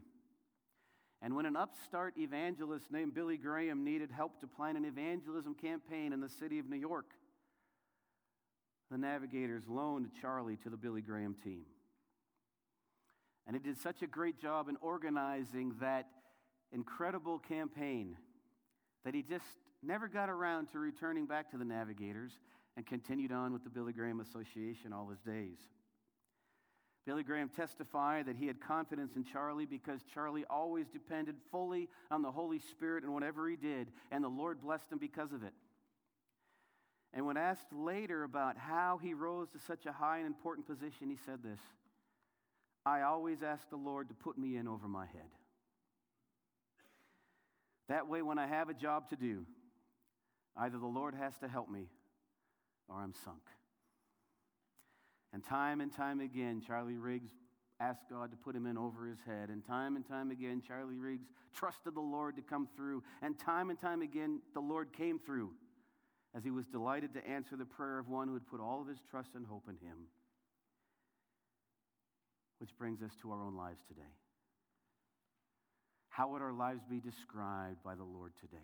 And 1.21 1.35
when 1.35 1.45
an 1.45 1.55
upstart 1.55 2.13
evangelist 2.17 2.91
named 2.91 3.13
Billy 3.13 3.37
Graham 3.37 3.83
needed 3.83 4.11
help 4.11 4.39
to 4.41 4.47
plan 4.47 4.75
an 4.75 4.85
evangelism 4.85 5.55
campaign 5.55 6.13
in 6.13 6.21
the 6.21 6.29
city 6.29 6.59
of 6.59 6.69
New 6.69 6.77
York, 6.77 7.07
the 8.91 8.97
navigators 8.97 9.63
loaned 9.67 10.09
Charlie 10.21 10.57
to 10.57 10.69
the 10.69 10.77
Billy 10.77 11.01
Graham 11.01 11.35
team. 11.43 11.63
And 13.47 13.55
he 13.55 13.61
did 13.61 13.79
such 13.79 14.01
a 14.01 14.07
great 14.07 14.39
job 14.39 14.69
in 14.69 14.77
organizing 14.81 15.73
that 15.81 16.07
incredible 16.71 17.39
campaign 17.39 18.17
that 19.05 19.13
he 19.13 19.23
just 19.23 19.45
never 19.81 20.07
got 20.07 20.29
around 20.29 20.67
to 20.71 20.79
returning 20.79 21.25
back 21.25 21.49
to 21.51 21.57
the 21.57 21.65
navigators 21.65 22.31
and 22.75 22.85
continued 22.85 23.31
on 23.31 23.53
with 23.53 23.63
the 23.63 23.69
Billy 23.69 23.93
Graham 23.93 24.19
Association 24.19 24.93
all 24.93 25.07
his 25.09 25.19
days. 25.21 25.57
Billy 27.07 27.23
Graham 27.23 27.47
testified 27.47 28.25
that 28.25 28.35
he 28.35 28.47
had 28.47 28.59
confidence 28.59 29.15
in 29.15 29.23
Charlie 29.23 29.65
because 29.65 30.01
Charlie 30.13 30.43
always 30.49 30.89
depended 30.89 31.37
fully 31.49 31.87
on 32.11 32.21
the 32.21 32.29
Holy 32.29 32.59
Spirit 32.59 33.05
in 33.05 33.13
whatever 33.13 33.47
he 33.47 33.55
did, 33.55 33.87
and 34.11 34.21
the 34.21 34.27
Lord 34.27 34.61
blessed 34.61 34.91
him 34.91 34.97
because 34.97 35.31
of 35.31 35.41
it. 35.41 35.53
And 37.13 37.25
when 37.25 37.37
asked 37.37 37.71
later 37.71 38.23
about 38.23 38.57
how 38.57 38.99
he 39.01 39.13
rose 39.13 39.47
to 39.51 39.59
such 39.59 39.85
a 39.85 39.93
high 39.93 40.17
and 40.17 40.27
important 40.27 40.67
position, 40.67 41.09
he 41.09 41.15
said 41.25 41.41
this 41.41 41.61
I 42.85 43.03
always 43.03 43.41
ask 43.41 43.69
the 43.69 43.77
Lord 43.77 44.09
to 44.09 44.13
put 44.13 44.37
me 44.37 44.57
in 44.57 44.67
over 44.67 44.89
my 44.89 45.05
head. 45.05 45.31
That 47.87 48.09
way, 48.09 48.21
when 48.21 48.37
I 48.37 48.47
have 48.47 48.67
a 48.67 48.73
job 48.73 49.09
to 49.11 49.15
do, 49.15 49.45
either 50.57 50.77
the 50.77 50.85
Lord 50.85 51.15
has 51.15 51.37
to 51.37 51.47
help 51.47 51.69
me 51.69 51.87
or 52.89 52.97
I'm 52.97 53.13
sunk. 53.23 53.43
And 55.33 55.43
time 55.43 55.81
and 55.81 55.91
time 55.91 56.19
again, 56.19 56.61
Charlie 56.65 56.97
Riggs 56.97 57.31
asked 57.79 58.09
God 58.09 58.31
to 58.31 58.37
put 58.37 58.55
him 58.55 58.65
in 58.65 58.77
over 58.77 59.05
his 59.05 59.19
head. 59.25 59.49
And 59.49 59.63
time 59.65 59.95
and 59.95 60.07
time 60.07 60.31
again, 60.31 60.61
Charlie 60.65 60.97
Riggs 60.97 61.27
trusted 61.53 61.95
the 61.95 62.01
Lord 62.01 62.35
to 62.37 62.41
come 62.41 62.67
through. 62.75 63.03
And 63.21 63.37
time 63.37 63.69
and 63.69 63.79
time 63.79 64.01
again, 64.01 64.41
the 64.53 64.59
Lord 64.59 64.93
came 64.93 65.19
through 65.19 65.51
as 66.35 66.43
he 66.43 66.51
was 66.51 66.65
delighted 66.65 67.13
to 67.13 67.27
answer 67.27 67.55
the 67.55 67.65
prayer 67.65 67.99
of 67.99 68.09
one 68.09 68.27
who 68.27 68.33
had 68.33 68.47
put 68.47 68.61
all 68.61 68.81
of 68.81 68.87
his 68.87 68.99
trust 69.09 69.29
and 69.35 69.45
hope 69.45 69.67
in 69.67 69.75
him. 69.75 69.97
Which 72.59 72.75
brings 72.77 73.01
us 73.01 73.11
to 73.21 73.31
our 73.31 73.43
own 73.43 73.55
lives 73.55 73.81
today. 73.87 74.01
How 76.09 76.29
would 76.29 76.41
our 76.41 76.53
lives 76.53 76.81
be 76.89 76.99
described 76.99 77.83
by 77.83 77.93
the 77.93 78.03
Lord 78.03 78.33
today? 78.41 78.57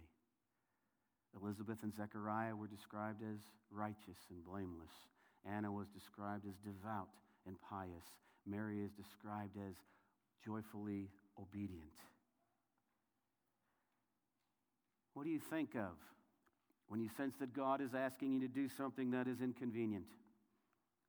Elizabeth 1.39 1.77
and 1.83 1.93
Zechariah 1.95 2.55
were 2.55 2.67
described 2.67 3.21
as 3.21 3.39
righteous 3.71 4.17
and 4.29 4.43
blameless. 4.43 4.91
Anna 5.45 5.71
was 5.71 5.87
described 5.87 6.45
as 6.47 6.55
devout 6.63 7.09
and 7.45 7.55
pious. 7.61 8.05
Mary 8.45 8.81
is 8.81 8.91
described 8.91 9.57
as 9.57 9.75
joyfully 10.45 11.09
obedient. 11.39 11.91
What 15.13 15.23
do 15.23 15.29
you 15.29 15.39
think 15.39 15.75
of 15.75 15.93
when 16.87 16.99
you 16.99 17.09
sense 17.15 17.35
that 17.39 17.53
God 17.53 17.81
is 17.81 17.93
asking 17.93 18.33
you 18.33 18.39
to 18.41 18.47
do 18.47 18.67
something 18.67 19.11
that 19.11 19.27
is 19.27 19.41
inconvenient 19.41 20.05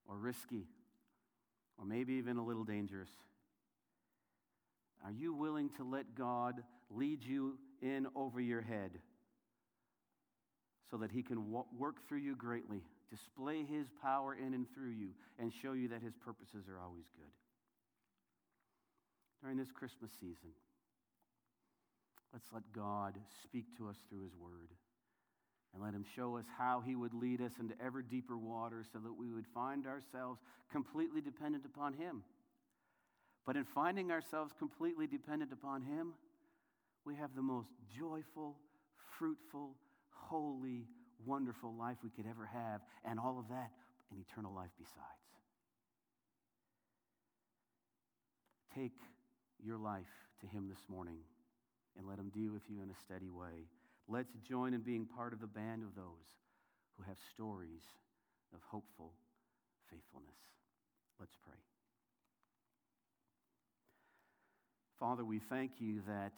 or 0.07 0.17
risky 0.17 0.67
or 1.79 1.85
maybe 1.85 2.15
even 2.15 2.37
a 2.37 2.45
little 2.45 2.65
dangerous? 2.65 3.11
Are 5.05 5.13
you 5.13 5.35
willing 5.35 5.71
to 5.77 5.85
let 5.85 6.15
God 6.15 6.63
lead 6.91 7.23
you 7.23 7.59
in 7.83 8.07
over 8.15 8.41
your 8.41 8.63
head 8.63 8.93
so 10.91 10.97
that 10.99 11.11
He 11.11 11.23
can 11.23 11.51
work 11.51 12.07
through 12.07 12.19
you 12.19 12.37
greatly 12.37 12.83
display 13.15 13.65
his 13.65 13.87
power 14.03 14.35
in 14.35 14.55
and 14.55 14.67
through 14.75 14.91
you, 14.91 15.11
and 15.39 15.53
show 15.53 15.73
you 15.73 15.89
that 15.89 16.03
his 16.03 16.15
purposes 16.17 16.67
are 16.69 16.81
always 16.81 17.07
good. 17.17 17.33
During 19.41 19.57
this 19.57 19.71
Christmas 19.71 20.11
season, 20.19 20.51
let's 22.33 22.47
let 22.53 22.63
God 22.73 23.15
speak 23.43 23.77
to 23.79 23.89
us 23.89 23.97
through 24.09 24.25
his 24.25 24.35
word. 24.35 24.71
And 25.75 25.83
let 25.83 25.93
him 25.93 26.05
show 26.15 26.37
us 26.37 26.45
how 26.57 26.83
he 26.87 26.95
would 26.95 27.13
lead 27.13 27.41
us 27.41 27.51
into 27.59 27.75
ever 27.85 28.01
deeper 28.01 28.39
waters 28.39 28.87
so 28.93 29.01
that 29.01 29.13
we 29.13 29.33
would 29.33 29.47
find 29.53 29.89
ourselves 29.89 30.41
completely 30.71 31.21
dependent 31.21 31.65
upon 31.65 31.95
him. 31.95 32.23
But 33.45 33.57
in 33.57 33.65
finding 33.65 34.13
ourselves 34.13 34.53
completely 34.57 35.09
dependent 35.09 35.53
upon 35.53 35.83
him, 35.83 36.15
we 37.05 37.17
have 37.17 37.35
the 37.35 37.43
most 37.43 37.71
joyful, 37.99 38.57
fruitful, 39.19 39.75
holy, 40.11 40.87
wonderful 41.25 41.75
life 41.75 41.99
we 42.03 42.11
could 42.11 42.27
ever 42.29 42.47
have, 42.47 42.81
and 43.05 43.19
all 43.19 43.39
of 43.39 43.49
that, 43.49 43.71
an 44.11 44.19
eternal 44.19 44.53
life 44.55 44.71
besides. 44.79 45.25
Take 48.75 48.99
your 49.63 49.79
life 49.79 50.11
to 50.41 50.47
Him 50.47 50.69
this 50.69 50.85
morning 50.89 51.19
and 51.97 52.07
let 52.07 52.19
Him 52.19 52.31
deal 52.31 52.53
with 52.53 52.63
you 52.69 52.83
in 52.83 52.91
a 52.91 52.95
steady 53.05 53.31
way. 53.31 53.69
Let's 54.09 54.33
join 54.49 54.75
in 54.75 54.81
being 54.81 55.07
part 55.07 55.33
of 55.33 55.41
the 55.41 55.47
band 55.47 55.83
of 55.83 55.95
those 55.95 56.27
who 56.97 57.05
have 57.05 57.17
stories 57.33 57.83
of 58.55 58.61
hopeful 58.69 59.13
faithfulness. 59.91 60.37
Let's 61.19 61.37
pray. 61.45 61.59
Father, 64.99 65.25
we 65.25 65.39
thank 65.39 65.73
you 65.79 66.01
that 66.07 66.33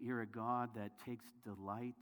you're 0.00 0.22
a 0.22 0.26
God 0.26 0.70
that 0.76 0.92
takes 1.04 1.26
delight 1.44 1.94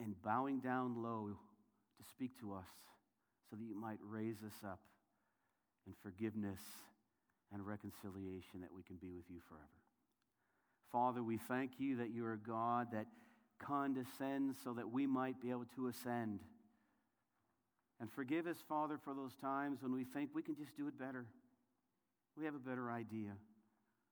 and 0.00 0.20
bowing 0.22 0.60
down 0.60 1.02
low 1.02 1.28
to 1.28 2.08
speak 2.08 2.38
to 2.40 2.52
us 2.54 2.68
so 3.50 3.56
that 3.56 3.64
you 3.64 3.74
might 3.74 3.98
raise 4.06 4.42
us 4.46 4.64
up 4.64 4.80
in 5.86 5.94
forgiveness 6.02 6.60
and 7.52 7.66
reconciliation 7.66 8.60
that 8.60 8.72
we 8.74 8.82
can 8.82 8.96
be 8.96 9.10
with 9.10 9.24
you 9.28 9.40
forever. 9.48 9.64
Father, 10.92 11.22
we 11.22 11.38
thank 11.38 11.72
you 11.78 11.96
that 11.96 12.10
you 12.10 12.24
are 12.26 12.36
God 12.36 12.88
that 12.92 13.06
condescends 13.58 14.56
so 14.62 14.72
that 14.74 14.90
we 14.90 15.06
might 15.06 15.40
be 15.40 15.50
able 15.50 15.66
to 15.76 15.88
ascend. 15.88 16.40
And 18.00 18.10
forgive 18.12 18.46
us, 18.46 18.56
Father, 18.68 18.98
for 19.02 19.14
those 19.14 19.34
times 19.40 19.82
when 19.82 19.92
we 19.92 20.04
think 20.04 20.30
we 20.34 20.42
can 20.42 20.56
just 20.56 20.76
do 20.76 20.86
it 20.86 20.98
better. 20.98 21.26
We 22.36 22.44
have 22.44 22.54
a 22.54 22.60
better 22.60 22.90
idea. 22.90 23.32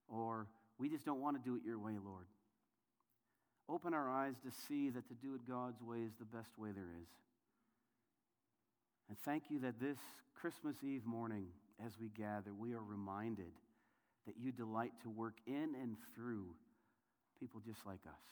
Or 0.08 0.48
we 0.78 0.88
just 0.88 1.04
don't 1.04 1.20
want 1.20 1.42
to 1.42 1.48
do 1.48 1.56
it 1.56 1.62
your 1.64 1.78
way, 1.78 1.94
Lord. 2.04 2.26
Open 3.68 3.94
our 3.94 4.08
eyes 4.08 4.34
to 4.44 4.50
see 4.68 4.90
that 4.90 5.08
to 5.08 5.14
do 5.14 5.34
it 5.34 5.48
God's 5.48 5.82
way 5.82 5.98
is 5.98 6.12
the 6.18 6.24
best 6.24 6.56
way 6.56 6.70
there 6.72 6.92
is. 7.02 7.08
And 9.08 9.18
thank 9.18 9.44
you 9.50 9.58
that 9.60 9.80
this 9.80 9.98
Christmas 10.40 10.76
Eve 10.84 11.04
morning, 11.04 11.46
as 11.84 11.92
we 12.00 12.08
gather, 12.08 12.54
we 12.54 12.74
are 12.74 12.82
reminded 12.82 13.52
that 14.26 14.34
you 14.40 14.52
delight 14.52 14.92
to 15.02 15.10
work 15.10 15.34
in 15.46 15.74
and 15.80 15.96
through 16.14 16.46
people 17.40 17.60
just 17.64 17.84
like 17.86 18.00
us. 18.06 18.22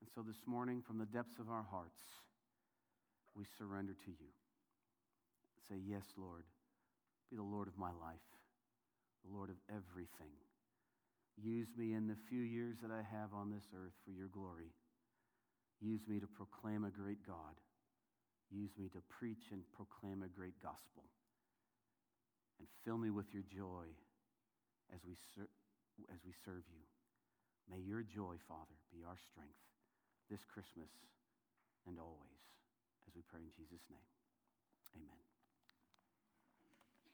And 0.00 0.08
so 0.14 0.22
this 0.22 0.46
morning, 0.46 0.82
from 0.86 0.98
the 0.98 1.06
depths 1.06 1.38
of 1.38 1.50
our 1.50 1.64
hearts, 1.70 2.00
we 3.36 3.44
surrender 3.58 3.92
to 3.92 4.10
you. 4.10 4.30
Say, 5.68 5.76
Yes, 5.86 6.04
Lord, 6.16 6.44
be 7.30 7.36
the 7.36 7.42
Lord 7.42 7.68
of 7.68 7.78
my 7.78 7.90
life, 7.90 8.26
the 9.24 9.34
Lord 9.34 9.50
of 9.50 9.56
everything. 9.68 10.34
Use 11.42 11.68
me 11.76 11.94
in 11.94 12.06
the 12.06 12.16
few 12.28 12.40
years 12.40 12.76
that 12.82 12.90
I 12.90 13.00
have 13.00 13.32
on 13.32 13.50
this 13.50 13.64
earth 13.72 13.96
for 14.04 14.12
your 14.12 14.28
glory. 14.28 14.72
Use 15.80 16.04
me 16.06 16.20
to 16.20 16.26
proclaim 16.26 16.84
a 16.84 16.90
great 16.92 17.24
God. 17.26 17.56
Use 18.52 18.70
me 18.76 18.88
to 18.92 19.00
preach 19.08 19.48
and 19.52 19.62
proclaim 19.72 20.22
a 20.22 20.28
great 20.28 20.60
gospel. 20.60 21.08
And 22.58 22.68
fill 22.84 22.98
me 22.98 23.08
with 23.08 23.32
your 23.32 23.44
joy 23.48 23.88
as 24.92 25.00
we, 25.06 25.14
ser- 25.34 25.48
as 26.12 26.20
we 26.26 26.32
serve 26.44 26.66
you. 26.68 26.84
May 27.70 27.80
your 27.80 28.02
joy, 28.02 28.36
Father, 28.48 28.76
be 28.92 29.00
our 29.06 29.16
strength 29.32 29.56
this 30.28 30.44
Christmas 30.44 30.90
and 31.86 31.98
always, 31.98 32.44
as 33.08 33.14
we 33.14 33.22
pray 33.22 33.40
in 33.40 33.50
Jesus' 33.56 33.86
name. 33.88 34.10
Amen. 34.94 35.29